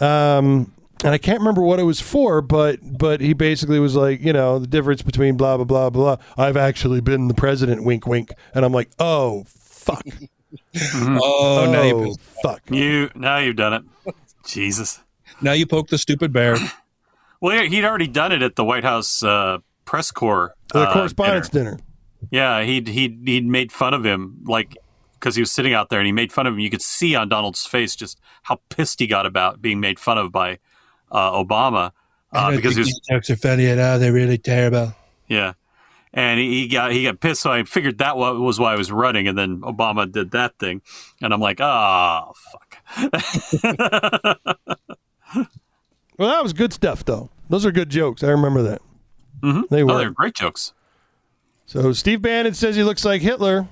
Um, 0.00 0.72
and 1.04 1.12
I 1.14 1.18
can't 1.18 1.38
remember 1.38 1.62
what 1.62 1.78
it 1.78 1.84
was 1.84 2.00
for, 2.00 2.40
but 2.42 2.78
but 2.98 3.20
he 3.20 3.32
basically 3.32 3.78
was 3.78 3.96
like, 3.96 4.20
you 4.20 4.32
know, 4.32 4.58
the 4.58 4.66
difference 4.66 5.02
between 5.02 5.36
blah 5.36 5.56
blah 5.56 5.64
blah 5.64 5.90
blah. 5.90 6.16
I've 6.36 6.56
actually 6.56 7.00
been 7.00 7.28
the 7.28 7.34
president, 7.34 7.84
wink 7.84 8.06
wink, 8.06 8.30
and 8.54 8.64
I'm 8.64 8.72
like, 8.72 8.90
oh 8.98 9.44
fuck, 9.48 10.04
Oh, 10.94 11.68
now 11.70 11.82
you 11.82 11.94
Oh, 12.12 12.16
fuck. 12.42 12.62
You 12.70 13.10
now 13.14 13.38
you've 13.38 13.56
done 13.56 13.72
it. 14.06 14.14
Jesus. 14.46 15.00
now 15.40 15.52
you 15.52 15.66
poke 15.66 15.88
the 15.88 15.98
stupid 15.98 16.32
bear. 16.32 16.56
Well, 17.40 17.66
he'd 17.66 17.84
already 17.84 18.06
done 18.06 18.30
it 18.30 18.40
at 18.40 18.54
the 18.54 18.64
White 18.64 18.84
House 18.84 19.20
uh, 19.20 19.58
press 19.84 20.12
corps. 20.12 20.54
the 20.72 20.82
uh, 20.82 20.92
correspondence 20.92 21.48
dinner. 21.48 21.80
Yeah, 22.30 22.62
he'd 22.62 22.86
he'd 22.86 23.20
he'd 23.26 23.44
made 23.44 23.72
fun 23.72 23.94
of 23.94 24.06
him 24.06 24.38
like 24.44 24.76
because 25.14 25.34
he 25.34 25.42
was 25.42 25.50
sitting 25.50 25.74
out 25.74 25.88
there 25.90 25.98
and 25.98 26.06
he 26.06 26.12
made 26.12 26.32
fun 26.32 26.46
of 26.46 26.54
him. 26.54 26.60
You 26.60 26.70
could 26.70 26.82
see 26.82 27.16
on 27.16 27.28
Donald's 27.28 27.66
face 27.66 27.96
just 27.96 28.20
how 28.44 28.60
pissed 28.68 29.00
he 29.00 29.08
got 29.08 29.26
about 29.26 29.60
being 29.60 29.80
made 29.80 29.98
fun 29.98 30.18
of 30.18 30.30
by 30.30 30.60
uh, 31.12 31.30
Obama 31.32 31.92
uh, 32.32 32.50
because 32.50 32.74
he 32.74 32.80
was 32.80 33.00
jokes 33.08 33.30
are 33.30 33.36
funny 33.36 33.66
at 33.66 33.78
all. 33.78 33.98
They're 34.00 34.12
really 34.12 34.38
terrible. 34.38 34.94
yeah, 35.28 35.52
and 36.12 36.40
he, 36.40 36.62
he 36.62 36.68
got 36.68 36.90
he 36.92 37.04
got 37.04 37.20
pissed. 37.20 37.42
So 37.42 37.52
I 37.52 37.62
figured 37.62 37.98
that 37.98 38.16
was 38.16 38.58
why 38.58 38.72
I 38.72 38.76
was 38.76 38.90
running, 38.90 39.28
and 39.28 39.38
then 39.38 39.60
Obama 39.60 40.10
did 40.10 40.30
that 40.32 40.58
thing, 40.58 40.82
and 41.20 41.32
I'm 41.32 41.40
like, 41.40 41.60
oh 41.60 42.32
fuck. 42.50 42.78
Well, 46.18 46.28
that 46.28 46.42
was 46.42 46.52
good 46.52 46.72
stuff, 46.74 47.04
though. 47.04 47.30
Those 47.48 47.64
are 47.66 47.72
good 47.72 47.88
jokes. 47.88 48.22
I 48.22 48.28
remember 48.28 48.62
that. 48.62 48.82
Mhm. 49.40 49.68
They 49.70 49.82
Oh, 49.82 49.86
were. 49.86 49.98
they're 49.98 50.10
great 50.10 50.34
jokes. 50.34 50.72
So 51.66 51.92
Steve 51.92 52.20
Bannon 52.22 52.54
says 52.54 52.76
he 52.76 52.84
looks 52.84 53.04
like 53.04 53.22
Hitler. 53.22 53.66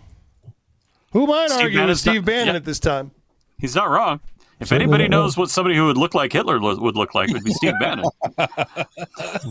Who 1.13 1.27
might 1.27 1.51
Steve 1.51 1.65
argue 1.65 1.87
with 1.87 1.99
Steve 1.99 2.15
not- 2.23 2.25
Bannon 2.25 2.47
yeah. 2.49 2.57
at 2.57 2.65
this 2.65 2.81
time? 2.81 3.11
He's 3.59 3.75
not 3.77 3.91
wrong. 3.91 4.21
If 4.61 4.69
Certainly 4.69 4.85
anybody 4.85 5.09
knows 5.09 5.39
what 5.39 5.49
somebody 5.49 5.75
who 5.75 5.87
would 5.87 5.97
look 5.97 6.15
like 6.15 6.35
Hitler 6.35 6.61
lo- 6.61 6.79
would 6.79 6.95
look 6.95 7.15
like, 7.15 7.31
it 7.31 7.33
would 7.33 7.45
be 7.45 7.53
Steve 7.55 7.73
Bannon. 7.81 8.05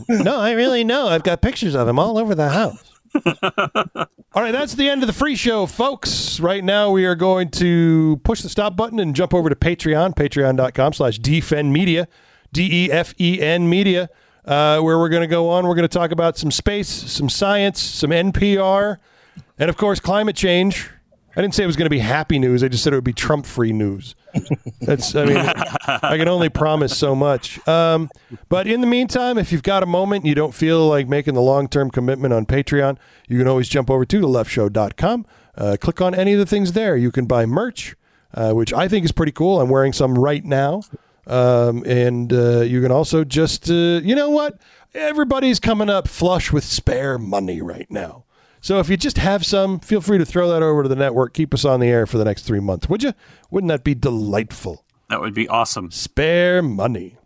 no, 0.24 0.40
I 0.40 0.52
really 0.52 0.84
know. 0.84 1.08
I've 1.08 1.24
got 1.24 1.42
pictures 1.42 1.74
of 1.74 1.88
him 1.88 1.98
all 1.98 2.20
over 2.20 2.36
the 2.36 2.50
house. 2.50 3.00
all 3.26 4.44
right, 4.44 4.52
that's 4.52 4.76
the 4.76 4.88
end 4.88 5.02
of 5.02 5.08
the 5.08 5.14
free 5.14 5.36
show, 5.36 5.66
folks. 5.66 6.40
Right 6.40 6.64
now, 6.64 6.92
we 6.92 7.06
are 7.06 7.16
going 7.16 7.50
to 7.52 8.22
push 8.24 8.44
the 8.44 8.50
stop 8.50 8.76
button 8.76 9.00
and 9.00 9.16
jump 9.16 9.34
over 9.34 9.50
to 9.50 9.56
Patreon, 9.56 10.14
patreon.com 10.14 10.94
slash 10.94 11.18
defend 11.18 11.74
media, 11.74 12.08
D 12.54 12.86
E 12.86 12.92
F 12.92 13.16
E 13.20 13.42
N 13.42 13.68
media, 13.68 14.10
uh, 14.46 14.80
where 14.80 15.00
we're 15.00 15.10
going 15.10 15.22
to 15.22 15.28
go 15.28 15.50
on. 15.50 15.66
We're 15.66 15.74
going 15.74 15.88
to 15.88 15.98
talk 15.98 16.12
about 16.12 16.38
some 16.38 16.52
space, 16.52 16.88
some 16.88 17.30
science, 17.30 17.82
some 17.82 18.12
NPR, 18.12 18.98
and 19.58 19.70
of 19.72 19.78
course, 19.78 20.00
climate 20.00 20.36
change. 20.36 20.88
I 21.40 21.42
didn't 21.42 21.56
say 21.56 21.64
it 21.64 21.68
was 21.68 21.78
going 21.78 21.86
to 21.86 21.90
be 21.90 22.00
happy 22.00 22.38
news. 22.38 22.66
I 22.66 22.68
just 22.68 22.84
said 22.84 22.92
it 22.92 22.98
would 22.98 23.06
be 23.06 23.14
Trump 23.14 23.46
free 23.46 23.72
news. 23.72 24.14
That's, 24.82 25.16
I 25.16 25.24
mean, 25.24 25.38
I 25.38 26.18
can 26.18 26.28
only 26.28 26.50
promise 26.50 26.98
so 26.98 27.16
much. 27.16 27.66
Um, 27.66 28.10
but 28.50 28.68
in 28.68 28.82
the 28.82 28.88
meantime, 28.88 29.38
if 29.38 29.54
you've 29.54 29.64
got 29.64 29.82
a 29.82 29.86
moment, 29.86 30.24
and 30.24 30.28
you 30.28 30.36
don't 30.36 30.54
feel 30.54 30.86
like 30.86 31.08
making 31.08 31.36
the 31.36 31.42
long 31.42 31.70
term 31.70 31.92
commitment 31.92 32.34
on 32.34 32.46
Patreon, 32.46 32.98
you 33.30 33.38
can 33.38 33.48
always 33.48 33.70
jump 33.70 33.90
over 33.90 34.04
to 34.04 34.20
theleftshow.com. 34.20 35.26
Uh, 35.56 35.78
click 35.80 36.02
on 36.02 36.14
any 36.14 36.34
of 36.34 36.40
the 36.40 36.46
things 36.46 36.74
there. 36.74 36.98
You 36.98 37.10
can 37.10 37.26
buy 37.26 37.46
merch, 37.46 37.96
uh, 38.34 38.52
which 38.52 38.74
I 38.74 38.90
think 38.90 39.06
is 39.06 39.14
pretty 39.14 39.32
cool. 39.32 39.62
I'm 39.62 39.70
wearing 39.70 39.94
some 39.94 40.18
right 40.18 40.44
now. 40.44 40.82
Um, 41.26 41.86
and 41.86 42.34
uh, 42.34 42.62
you 42.64 42.82
can 42.82 42.92
also 42.92 43.24
just, 43.24 43.70
uh, 43.70 44.02
you 44.04 44.14
know 44.14 44.30
what? 44.30 44.60
Everybody's 44.94 45.62
coming 45.62 45.90
up 45.90 46.10
flush 46.10 46.52
with 46.52 46.66
spare 46.66 47.18
money 47.18 47.62
right 47.62 47.90
now. 47.90 48.26
So 48.62 48.80
if 48.80 48.90
you 48.90 48.98
just 48.98 49.18
have 49.18 49.46
some, 49.46 49.80
feel 49.80 50.02
free 50.02 50.18
to 50.18 50.26
throw 50.26 50.50
that 50.50 50.62
over 50.62 50.84
to 50.84 50.90
the 50.90 50.96
network. 50.96 51.34
Keep 51.34 51.54
us 51.54 51.66
on 51.66 51.80
the 51.80 51.88
air 51.88 52.06
for 52.06 52.18
the 52.18 52.26
next 52.26 52.44
three 52.44 52.60
months, 52.60 52.90
would 52.90 53.04
you? 53.04 53.14
Wouldn't 53.50 53.70
that 53.70 53.84
be 53.84 53.96
delightful? 53.96 54.86
That 55.10 55.22
would 55.22 55.34
be 55.34 55.48
awesome. 55.48 55.92
Spare 55.92 56.62
money. 56.62 57.18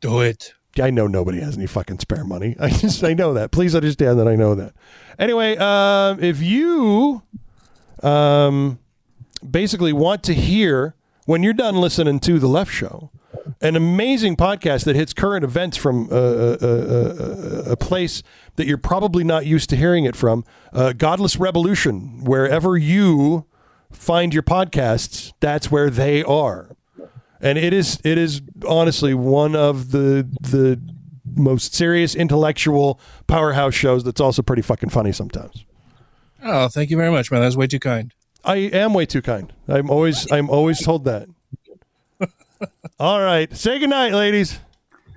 Do 0.00 0.20
it. 0.20 0.54
I 0.80 0.90
know 0.90 1.06
nobody 1.06 1.40
has 1.40 1.56
any 1.56 1.66
fucking 1.66 1.98
spare 1.98 2.24
money. 2.24 2.56
I 2.60 2.70
just 2.70 3.04
I 3.04 3.14
know 3.14 3.34
that. 3.34 3.50
Please 3.52 3.74
understand 3.74 4.18
that 4.18 4.28
I 4.28 4.36
know 4.36 4.54
that. 4.54 4.74
Anyway, 5.18 5.56
um, 5.56 6.22
if 6.22 6.40
you 6.40 7.22
um, 8.02 8.78
basically 9.48 9.92
want 9.92 10.22
to 10.24 10.34
hear 10.34 10.94
when 11.26 11.42
you're 11.42 11.52
done 11.52 11.76
listening 11.76 12.20
to 12.20 12.38
the 12.38 12.48
Left 12.48 12.72
Show, 12.72 13.10
an 13.60 13.76
amazing 13.76 14.36
podcast 14.36 14.84
that 14.84 14.96
hits 14.96 15.12
current 15.12 15.44
events 15.44 15.76
from 15.76 16.08
uh, 16.10 16.14
uh, 16.14 16.56
uh, 16.62 17.62
a 17.66 17.76
place 17.76 18.22
that 18.56 18.66
you're 18.66 18.78
probably 18.78 19.24
not 19.24 19.46
used 19.46 19.70
to 19.70 19.76
hearing 19.76 20.04
it 20.04 20.16
from, 20.16 20.44
uh, 20.72 20.92
Godless 20.92 21.36
Revolution. 21.36 22.24
Wherever 22.24 22.76
you 22.76 23.46
find 23.90 24.32
your 24.32 24.42
podcasts, 24.42 25.32
that's 25.40 25.70
where 25.70 25.90
they 25.90 26.22
are 26.22 26.76
and 27.42 27.58
it 27.58 27.74
is 27.74 27.98
it 28.04 28.16
is 28.16 28.40
honestly 28.66 29.12
one 29.12 29.54
of 29.54 29.90
the 29.90 30.26
the 30.40 30.80
most 31.34 31.74
serious 31.74 32.14
intellectual 32.14 33.00
powerhouse 33.26 33.74
shows 33.74 34.04
that's 34.04 34.20
also 34.20 34.42
pretty 34.42 34.62
fucking 34.62 34.90
funny 34.90 35.12
sometimes. 35.12 35.64
Oh, 36.42 36.68
thank 36.68 36.90
you 36.90 36.96
very 36.96 37.10
much, 37.10 37.30
man. 37.30 37.40
That's 37.40 37.56
way 37.56 37.66
too 37.66 37.80
kind. 37.80 38.12
I 38.44 38.56
am 38.56 38.92
way 38.94 39.06
too 39.06 39.22
kind. 39.22 39.52
I'm 39.68 39.90
always 39.90 40.30
I'm 40.30 40.48
always 40.48 40.82
told 40.82 41.04
that. 41.04 41.28
All 42.98 43.20
right, 43.20 43.54
say 43.56 43.78
goodnight, 43.78 44.12
ladies. 44.12 44.58